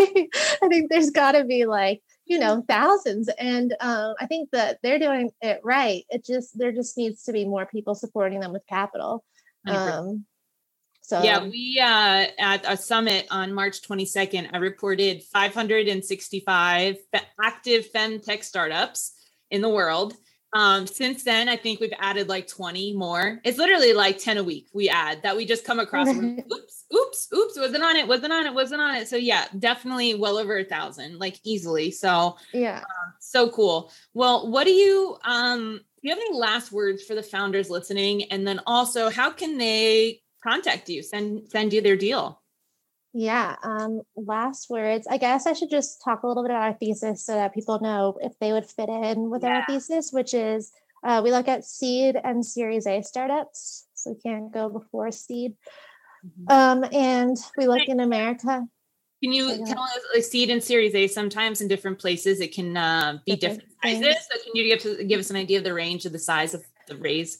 I 0.62 0.68
think 0.68 0.90
there's 0.90 1.10
got 1.10 1.32
to 1.32 1.44
be 1.44 1.64
like 1.64 2.02
you 2.26 2.38
know 2.38 2.64
thousands, 2.68 3.28
and 3.38 3.74
um, 3.80 4.14
I 4.20 4.26
think 4.26 4.50
that 4.52 4.78
they're 4.82 4.98
doing 4.98 5.30
it 5.40 5.60
right. 5.62 6.04
It 6.10 6.24
just 6.24 6.58
there 6.58 6.72
just 6.72 6.96
needs 6.96 7.22
to 7.24 7.32
be 7.32 7.44
more 7.44 7.66
people 7.66 7.94
supporting 7.94 8.40
them 8.40 8.52
with 8.52 8.66
capital. 8.66 9.24
Um, 9.66 10.26
so 11.00 11.22
yeah, 11.22 11.46
we 11.46 11.78
uh, 11.78 12.26
at 12.38 12.64
a 12.66 12.76
summit 12.76 13.26
on 13.30 13.52
March 13.52 13.82
22nd, 13.82 14.48
I 14.52 14.56
reported 14.56 15.22
565 15.22 16.96
active 17.42 17.92
femtech 17.92 18.42
startups 18.42 19.12
in 19.50 19.60
the 19.60 19.68
world. 19.68 20.14
Um, 20.54 20.86
since 20.86 21.24
then, 21.24 21.48
I 21.48 21.56
think 21.56 21.80
we've 21.80 21.92
added 21.98 22.28
like 22.28 22.46
20 22.46 22.94
more. 22.94 23.40
It's 23.42 23.58
literally 23.58 23.92
like 23.92 24.18
10 24.18 24.38
a 24.38 24.44
week 24.44 24.68
we 24.72 24.88
add 24.88 25.20
that 25.24 25.36
we 25.36 25.44
just 25.44 25.64
come 25.64 25.80
across. 25.80 26.08
oops, 26.08 26.84
oops, 26.94 27.28
oops, 27.34 27.58
wasn't 27.58 27.82
on 27.82 27.96
it, 27.96 28.06
wasn't 28.06 28.32
on 28.32 28.46
it, 28.46 28.54
wasn't 28.54 28.80
on 28.80 28.94
it. 28.94 29.08
So 29.08 29.16
yeah, 29.16 29.46
definitely 29.58 30.14
well 30.14 30.38
over 30.38 30.56
a 30.58 30.64
thousand, 30.64 31.18
like 31.18 31.40
easily. 31.42 31.90
So 31.90 32.36
yeah, 32.52 32.78
um, 32.78 33.14
so 33.18 33.50
cool. 33.50 33.92
Well, 34.14 34.48
what 34.48 34.64
do 34.64 34.72
you 34.72 35.18
um 35.24 35.80
do 36.02 36.08
you 36.08 36.14
have 36.14 36.22
any 36.24 36.36
last 36.36 36.70
words 36.70 37.02
for 37.02 37.16
the 37.16 37.22
founders 37.22 37.68
listening? 37.68 38.24
And 38.24 38.46
then 38.46 38.60
also, 38.66 39.10
how 39.10 39.30
can 39.30 39.58
they 39.58 40.22
contact 40.42 40.88
you, 40.88 41.02
send 41.02 41.50
send 41.50 41.72
you 41.72 41.80
their 41.80 41.96
deal? 41.96 42.40
Yeah. 43.16 43.54
Um, 43.62 44.02
last 44.16 44.68
words. 44.68 45.06
I 45.08 45.18
guess 45.18 45.46
I 45.46 45.52
should 45.52 45.70
just 45.70 46.02
talk 46.02 46.24
a 46.24 46.26
little 46.26 46.42
bit 46.42 46.50
about 46.50 46.62
our 46.62 46.72
thesis 46.74 47.24
so 47.24 47.34
that 47.34 47.54
people 47.54 47.80
know 47.80 48.18
if 48.20 48.32
they 48.40 48.52
would 48.52 48.66
fit 48.66 48.88
in 48.88 49.30
with 49.30 49.44
yeah. 49.44 49.58
our 49.58 49.64
thesis, 49.66 50.10
which 50.12 50.34
is 50.34 50.72
uh, 51.04 51.20
we 51.22 51.30
look 51.30 51.46
at 51.46 51.64
seed 51.64 52.16
and 52.22 52.44
Series 52.44 52.88
A 52.88 53.02
startups, 53.02 53.86
so 53.94 54.10
we 54.10 54.20
can't 54.20 54.52
go 54.52 54.68
before 54.68 55.12
seed. 55.12 55.54
Mm-hmm. 56.26 56.52
Um, 56.52 56.84
and 56.92 57.36
we 57.56 57.68
look 57.68 57.86
in 57.86 58.00
America. 58.00 58.66
Can 59.22 59.32
you 59.32 59.64
tell 59.64 59.82
us 59.82 60.00
a 60.16 60.20
seed 60.20 60.50
and 60.50 60.62
Series 60.62 60.94
A 60.96 61.06
sometimes 61.06 61.60
in 61.60 61.68
different 61.68 62.00
places 62.00 62.40
it 62.40 62.52
can 62.52 62.76
uh, 62.76 63.18
be 63.24 63.36
different, 63.36 63.62
different 63.80 64.04
sizes? 64.04 64.26
So 64.30 64.42
can 64.42 64.52
you 64.54 64.64
give, 64.64 64.80
to, 64.80 65.04
give 65.04 65.20
us 65.20 65.30
an 65.30 65.36
idea 65.36 65.58
of 65.58 65.64
the 65.64 65.72
range 65.72 66.04
of 66.04 66.12
the 66.12 66.18
size 66.18 66.52
of 66.52 66.64
the 66.88 66.96
raise? 66.96 67.38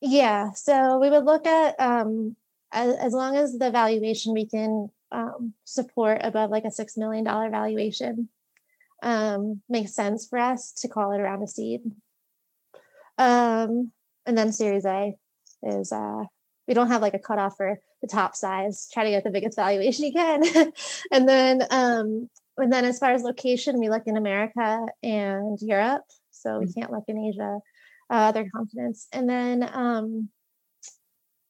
Yeah. 0.00 0.50
So 0.52 0.98
we 0.98 1.10
would 1.10 1.24
look 1.24 1.46
at 1.46 1.78
um, 1.78 2.34
as, 2.72 2.96
as 2.96 3.12
long 3.12 3.36
as 3.36 3.58
the 3.58 3.70
valuation 3.70 4.32
we 4.32 4.46
can 4.46 4.88
um, 5.12 5.54
support 5.64 6.20
above 6.22 6.50
like 6.50 6.64
a 6.64 6.68
$6 6.68 6.98
million 6.98 7.24
valuation 7.24 8.28
um, 9.02 9.60
makes 9.68 9.94
sense 9.94 10.26
for 10.26 10.38
us 10.38 10.72
to 10.72 10.88
call 10.88 11.12
it 11.12 11.20
around 11.20 11.42
a 11.42 11.48
seed. 11.48 11.80
Um, 13.18 13.92
and 14.26 14.36
then 14.36 14.52
Series 14.52 14.84
A 14.84 15.16
is, 15.62 15.92
uh, 15.92 16.24
we 16.68 16.74
don't 16.74 16.88
have 16.88 17.02
like 17.02 17.14
a 17.14 17.18
cutoff 17.18 17.56
for 17.56 17.80
the 18.02 18.08
top 18.08 18.36
size, 18.36 18.88
try 18.92 19.04
to 19.04 19.10
get 19.10 19.24
the 19.24 19.30
biggest 19.30 19.56
valuation 19.56 20.06
you 20.06 20.12
can. 20.12 20.42
and 21.12 21.28
then, 21.28 21.62
um, 21.70 22.30
and 22.56 22.72
then 22.72 22.84
as 22.84 22.98
far 22.98 23.12
as 23.12 23.22
location, 23.22 23.80
we 23.80 23.88
look 23.88 24.04
in 24.06 24.16
America 24.16 24.86
and 25.02 25.58
Europe. 25.60 26.04
So 26.30 26.58
we 26.58 26.66
mm-hmm. 26.66 26.80
can't 26.80 26.92
look 26.92 27.04
in 27.08 27.18
Asia 27.18 27.58
uh, 28.10 28.14
other 28.14 28.48
continents. 28.54 29.08
And 29.12 29.28
then, 29.28 29.68
um, 29.72 30.28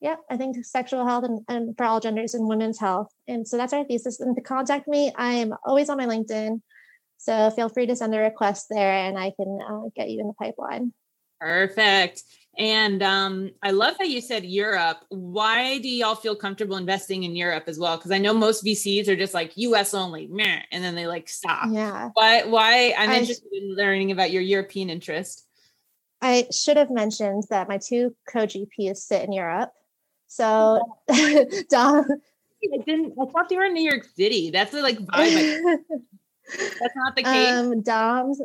yeah, 0.00 0.16
I 0.30 0.36
think 0.36 0.64
sexual 0.64 1.06
health 1.06 1.24
and, 1.24 1.40
and 1.48 1.76
for 1.76 1.84
all 1.84 2.00
genders 2.00 2.34
and 2.34 2.48
women's 2.48 2.78
health. 2.78 3.12
And 3.28 3.46
so 3.46 3.56
that's 3.56 3.72
our 3.72 3.84
thesis. 3.84 4.20
And 4.20 4.34
to 4.34 4.42
contact 4.42 4.88
me, 4.88 5.12
I'm 5.16 5.52
always 5.64 5.90
on 5.90 5.98
my 5.98 6.06
LinkedIn. 6.06 6.60
So 7.18 7.50
feel 7.50 7.68
free 7.68 7.86
to 7.86 7.96
send 7.96 8.14
a 8.14 8.18
request 8.18 8.66
there 8.70 8.92
and 8.92 9.18
I 9.18 9.32
can 9.36 9.58
uh, 9.68 9.88
get 9.94 10.08
you 10.08 10.20
in 10.20 10.26
the 10.26 10.32
pipeline. 10.32 10.94
Perfect. 11.38 12.22
And 12.56 13.02
um, 13.02 13.50
I 13.62 13.70
love 13.70 13.96
how 13.98 14.04
you 14.04 14.20
said 14.20 14.44
Europe. 14.44 15.04
Why 15.10 15.78
do 15.78 15.88
y'all 15.88 16.14
feel 16.14 16.34
comfortable 16.34 16.76
investing 16.76 17.22
in 17.24 17.36
Europe 17.36 17.64
as 17.66 17.78
well? 17.78 17.96
Because 17.96 18.10
I 18.10 18.18
know 18.18 18.34
most 18.34 18.64
VCs 18.64 19.06
are 19.08 19.16
just 19.16 19.34
like 19.34 19.52
US 19.56 19.94
only, 19.94 20.26
meh, 20.26 20.62
and 20.72 20.82
then 20.82 20.94
they 20.94 21.06
like 21.06 21.28
stop. 21.28 21.68
Yeah. 21.70 22.10
Why? 22.14 22.42
Why? 22.44 22.94
I'm 22.98 23.10
I, 23.10 23.18
interested 23.18 23.52
in 23.52 23.76
learning 23.76 24.10
about 24.12 24.30
your 24.30 24.42
European 24.42 24.90
interest. 24.90 25.46
I 26.20 26.48
should 26.52 26.76
have 26.76 26.90
mentioned 26.90 27.44
that 27.50 27.68
my 27.68 27.78
two 27.78 28.14
co-GPs 28.30 28.96
sit 28.96 29.24
in 29.24 29.32
Europe. 29.32 29.70
So 30.30 30.80
Dom 31.68 32.06
I 32.62 32.78
didn't 32.86 33.14
I 33.20 33.24
thought 33.32 33.48
they 33.48 33.56
were 33.56 33.64
in 33.64 33.74
New 33.74 33.82
York 33.82 34.04
City. 34.04 34.50
That's 34.50 34.70
the 34.70 34.80
like 34.80 34.98
vibe. 34.98 35.60
that's 36.56 36.96
not 36.96 37.16
the 37.16 37.24
case. 37.24 37.52
Um 37.52 37.82
Dom's 37.82 38.40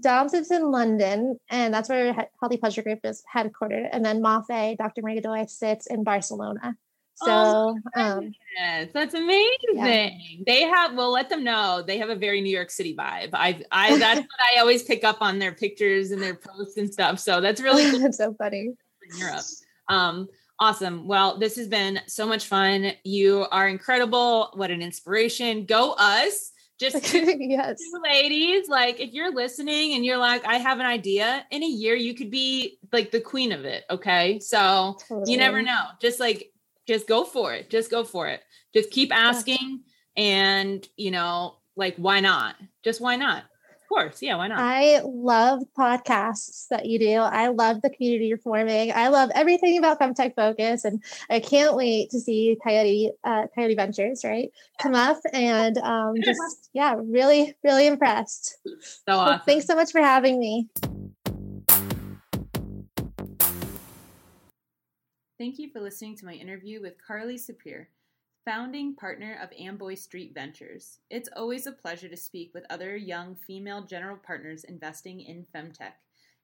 Dom 0.00 0.28
sits 0.28 0.50
in 0.50 0.70
London, 0.70 1.38
and 1.48 1.72
that's 1.72 1.88
where 1.88 2.12
Healthy 2.40 2.58
Pleasure 2.58 2.82
Group 2.82 3.00
is 3.04 3.22
headquartered. 3.32 3.88
And 3.90 4.04
then 4.04 4.20
Mafe, 4.20 4.76
Dr. 4.76 5.00
Marie 5.00 5.14
Godoy, 5.14 5.46
sits 5.46 5.86
in 5.86 6.04
Barcelona. 6.04 6.76
So 7.14 7.26
oh, 7.26 7.78
um, 7.96 8.32
that's 8.92 9.14
amazing. 9.14 9.56
Yeah. 9.74 10.10
They 10.44 10.62
have 10.62 10.94
well, 10.94 11.10
let 11.12 11.28
them 11.28 11.44
know 11.44 11.82
they 11.86 11.98
have 11.98 12.10
a 12.10 12.16
very 12.16 12.40
New 12.40 12.54
York 12.54 12.70
City 12.70 12.96
vibe. 12.96 13.30
I 13.32 13.62
I 13.70 13.96
that's 13.96 14.20
what 14.20 14.40
I 14.54 14.60
always 14.60 14.82
pick 14.82 15.04
up 15.04 15.18
on 15.20 15.38
their 15.38 15.52
pictures 15.52 16.10
and 16.10 16.20
their 16.20 16.34
posts 16.34 16.76
and 16.76 16.92
stuff. 16.92 17.20
So 17.20 17.40
that's 17.40 17.60
really 17.60 17.88
cool. 17.90 18.00
that's 18.00 18.18
so 18.18 18.34
funny. 18.34 18.72
In 19.10 19.18
Europe. 19.18 19.44
Um, 19.88 20.28
awesome. 20.60 21.06
Well, 21.06 21.38
this 21.38 21.56
has 21.56 21.68
been 21.68 22.00
so 22.06 22.26
much 22.26 22.46
fun. 22.46 22.92
You 23.04 23.46
are 23.50 23.68
incredible. 23.68 24.50
What 24.54 24.70
an 24.70 24.82
inspiration. 24.82 25.64
Go 25.66 25.92
us. 25.92 26.52
Just 26.78 27.12
yes. 27.14 27.80
ladies, 28.04 28.68
like 28.68 29.00
if 29.00 29.12
you're 29.12 29.34
listening 29.34 29.94
and 29.94 30.04
you're 30.04 30.18
like, 30.18 30.44
I 30.44 30.58
have 30.58 30.78
an 30.78 30.86
idea, 30.86 31.44
in 31.50 31.62
a 31.62 31.66
year 31.66 31.96
you 31.96 32.14
could 32.14 32.30
be 32.30 32.78
like 32.92 33.10
the 33.10 33.20
queen 33.20 33.50
of 33.50 33.64
it. 33.64 33.84
Okay. 33.90 34.38
So 34.38 34.96
totally. 35.08 35.32
you 35.32 35.38
never 35.38 35.60
know. 35.60 35.82
Just 36.00 36.20
like 36.20 36.52
just 36.86 37.08
go 37.08 37.24
for 37.24 37.52
it. 37.52 37.68
Just 37.68 37.90
go 37.90 38.04
for 38.04 38.28
it. 38.28 38.42
Just 38.72 38.90
keep 38.90 39.12
asking 39.12 39.80
and, 40.16 40.86
you 40.96 41.10
know, 41.10 41.56
like 41.76 41.96
why 41.96 42.20
not? 42.20 42.56
Just 42.84 43.00
why 43.00 43.16
not? 43.16 43.44
Of 43.90 43.96
course. 43.96 44.20
Yeah, 44.20 44.36
why 44.36 44.48
not? 44.48 44.58
I 44.60 45.00
love 45.02 45.62
podcasts 45.74 46.68
that 46.68 46.84
you 46.84 46.98
do. 46.98 47.14
I 47.20 47.48
love 47.48 47.80
the 47.80 47.88
community 47.88 48.26
you're 48.26 48.36
forming. 48.36 48.92
I 48.92 49.08
love 49.08 49.30
everything 49.34 49.78
about 49.78 49.98
Femtech 49.98 50.34
Focus. 50.34 50.84
And 50.84 51.02
I 51.30 51.40
can't 51.40 51.74
wait 51.74 52.10
to 52.10 52.20
see 52.20 52.58
Coyote 52.62 53.12
uh, 53.24 53.46
Coyote 53.54 53.76
Ventures, 53.76 54.24
right? 54.24 54.50
Come 54.82 54.94
up 54.94 55.16
and 55.32 55.78
um, 55.78 56.16
just, 56.22 56.68
yeah, 56.74 56.96
really, 57.02 57.56
really 57.64 57.86
impressed. 57.86 58.58
So 58.82 59.14
awesome. 59.14 59.40
thanks 59.46 59.64
so 59.64 59.74
much 59.74 59.90
for 59.90 60.02
having 60.02 60.38
me. 60.38 60.68
Thank 65.38 65.58
you 65.58 65.70
for 65.70 65.80
listening 65.80 66.14
to 66.16 66.26
my 66.26 66.34
interview 66.34 66.82
with 66.82 66.96
Carli 66.98 67.36
Sapir, 67.36 67.86
founding 68.48 68.94
partner 68.94 69.38
of 69.42 69.50
Amboy 69.60 69.94
Street 69.94 70.32
Ventures. 70.32 71.00
It's 71.10 71.28
always 71.36 71.66
a 71.66 71.72
pleasure 71.72 72.08
to 72.08 72.16
speak 72.16 72.52
with 72.54 72.64
other 72.70 72.96
young 72.96 73.34
female 73.34 73.84
general 73.84 74.16
partners 74.16 74.64
investing 74.64 75.20
in 75.20 75.44
femtech. 75.54 75.92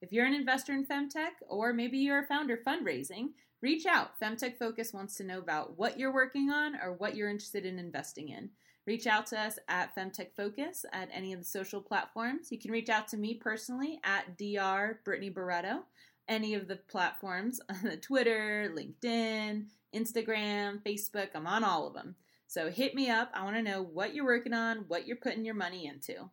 If 0.02 0.12
you're 0.12 0.26
an 0.26 0.34
investor 0.34 0.74
in 0.74 0.84
femtech, 0.84 1.30
or 1.48 1.72
maybe 1.72 1.96
you're 1.96 2.22
a 2.22 2.26
founder 2.26 2.58
fundraising, 2.58 3.28
reach 3.62 3.86
out. 3.86 4.20
Femtech 4.22 4.58
Focus 4.58 4.92
wants 4.92 5.16
to 5.16 5.24
know 5.24 5.38
about 5.38 5.78
what 5.78 5.98
you're 5.98 6.12
working 6.12 6.50
on 6.50 6.74
or 6.76 6.92
what 6.92 7.16
you're 7.16 7.30
interested 7.30 7.64
in 7.64 7.78
investing 7.78 8.28
in. 8.28 8.50
Reach 8.86 9.06
out 9.06 9.26
to 9.28 9.40
us 9.40 9.58
at 9.68 9.96
Femtech 9.96 10.36
Focus 10.36 10.84
at 10.92 11.08
any 11.10 11.32
of 11.32 11.38
the 11.38 11.46
social 11.46 11.80
platforms. 11.80 12.52
You 12.52 12.58
can 12.58 12.70
reach 12.70 12.90
out 12.90 13.08
to 13.08 13.16
me 13.16 13.32
personally 13.32 13.98
at 14.04 14.36
Dr. 14.36 15.00
Brittany 15.06 15.30
Barreto 15.30 15.84
any 16.28 16.54
of 16.54 16.68
the 16.68 16.76
platforms 16.76 17.60
Twitter, 18.00 18.72
LinkedIn, 18.74 19.66
Instagram, 19.94 20.82
Facebook. 20.82 21.28
I'm 21.34 21.46
on 21.46 21.64
all 21.64 21.86
of 21.86 21.94
them. 21.94 22.16
So 22.46 22.70
hit 22.70 22.94
me 22.94 23.10
up. 23.10 23.30
I 23.34 23.44
want 23.44 23.56
to 23.56 23.62
know 23.62 23.82
what 23.82 24.14
you're 24.14 24.24
working 24.24 24.52
on, 24.52 24.84
what 24.88 25.06
you're 25.06 25.16
putting 25.16 25.44
your 25.44 25.54
money 25.54 25.86
into. 25.86 26.30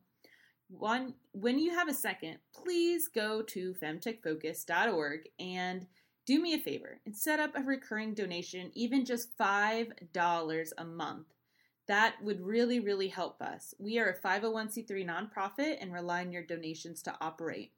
One, 0.69 1.15
when 1.33 1.59
you 1.59 1.71
have 1.71 1.89
a 1.89 1.93
second, 1.93 2.37
please 2.53 3.07
go 3.07 3.41
to 3.41 3.73
femtechfocus.org 3.73 5.29
and 5.39 5.87
do 6.25 6.41
me 6.41 6.53
a 6.53 6.59
favor 6.59 7.01
and 7.05 7.15
set 7.15 7.39
up 7.39 7.55
a 7.55 7.61
recurring 7.61 8.13
donation, 8.13 8.71
even 8.73 9.03
just 9.03 9.37
$5 9.37 10.71
a 10.77 10.85
month. 10.85 11.27
That 11.87 12.15
would 12.23 12.39
really, 12.39 12.79
really 12.79 13.09
help 13.09 13.41
us. 13.41 13.73
We 13.79 13.99
are 13.99 14.09
a 14.09 14.17
501c3 14.17 15.05
nonprofit 15.05 15.77
and 15.81 15.91
rely 15.91 16.21
on 16.21 16.31
your 16.31 16.43
donations 16.43 17.01
to 17.03 17.15
operate. 17.19 17.73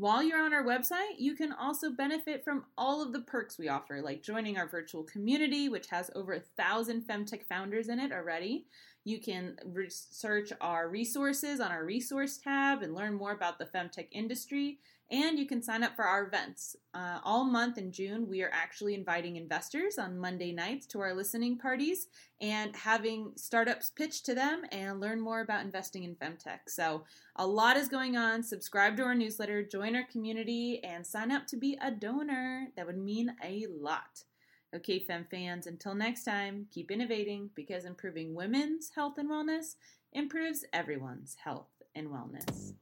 While 0.00 0.22
you're 0.22 0.42
on 0.42 0.54
our 0.54 0.64
website, 0.64 1.18
you 1.18 1.34
can 1.34 1.52
also 1.52 1.90
benefit 1.90 2.42
from 2.42 2.64
all 2.78 3.02
of 3.02 3.12
the 3.12 3.20
perks 3.20 3.58
we 3.58 3.68
offer, 3.68 4.00
like 4.00 4.22
joining 4.22 4.56
our 4.56 4.66
virtual 4.66 5.02
community, 5.02 5.68
which 5.68 5.88
has 5.88 6.10
over 6.14 6.32
a 6.32 6.40
thousand 6.40 7.02
femtech 7.02 7.44
founders 7.46 7.90
in 7.90 8.00
it 8.00 8.10
already. 8.10 8.64
You 9.04 9.20
can 9.20 9.58
research 9.62 10.54
our 10.62 10.88
resources 10.88 11.60
on 11.60 11.70
our 11.70 11.84
resource 11.84 12.38
tab 12.38 12.80
and 12.80 12.94
learn 12.94 13.12
more 13.12 13.32
about 13.32 13.58
the 13.58 13.66
femtech 13.66 14.08
industry. 14.10 14.78
And 15.10 15.38
you 15.40 15.46
can 15.46 15.60
sign 15.60 15.82
up 15.82 15.96
for 15.96 16.04
our 16.04 16.24
events. 16.24 16.76
Uh, 16.94 17.18
all 17.24 17.44
month 17.44 17.78
in 17.78 17.90
June, 17.90 18.28
we 18.28 18.42
are 18.42 18.50
actually 18.52 18.94
inviting 18.94 19.34
investors 19.34 19.98
on 19.98 20.18
Monday 20.18 20.52
nights 20.52 20.86
to 20.86 21.00
our 21.00 21.14
listening 21.14 21.58
parties 21.58 22.06
and 22.40 22.76
having 22.76 23.32
startups 23.34 23.90
pitch 23.90 24.22
to 24.24 24.34
them 24.36 24.62
and 24.70 25.00
learn 25.00 25.20
more 25.20 25.40
about 25.40 25.64
investing 25.64 26.04
in 26.04 26.14
femtech. 26.14 26.60
So, 26.68 27.04
a 27.36 27.46
lot 27.46 27.76
is 27.76 27.88
going 27.88 28.16
on. 28.16 28.44
Subscribe 28.44 28.96
to 28.98 29.02
our 29.02 29.14
newsletter, 29.14 29.64
join 29.64 29.96
our 29.96 30.06
community, 30.12 30.80
and 30.84 31.04
sign 31.04 31.32
up 31.32 31.46
to 31.48 31.56
be 31.56 31.76
a 31.82 31.90
donor. 31.90 32.68
That 32.76 32.86
would 32.86 32.98
mean 32.98 33.34
a 33.42 33.66
lot. 33.68 34.22
Okay, 34.76 35.00
Fem 35.00 35.26
fans, 35.28 35.66
until 35.66 35.94
next 35.94 36.22
time, 36.22 36.66
keep 36.70 36.92
innovating 36.92 37.50
because 37.56 37.84
improving 37.84 38.36
women's 38.36 38.90
health 38.94 39.18
and 39.18 39.28
wellness 39.28 39.74
improves 40.12 40.64
everyone's 40.72 41.36
health 41.42 41.70
and 41.96 42.08
wellness. 42.08 42.74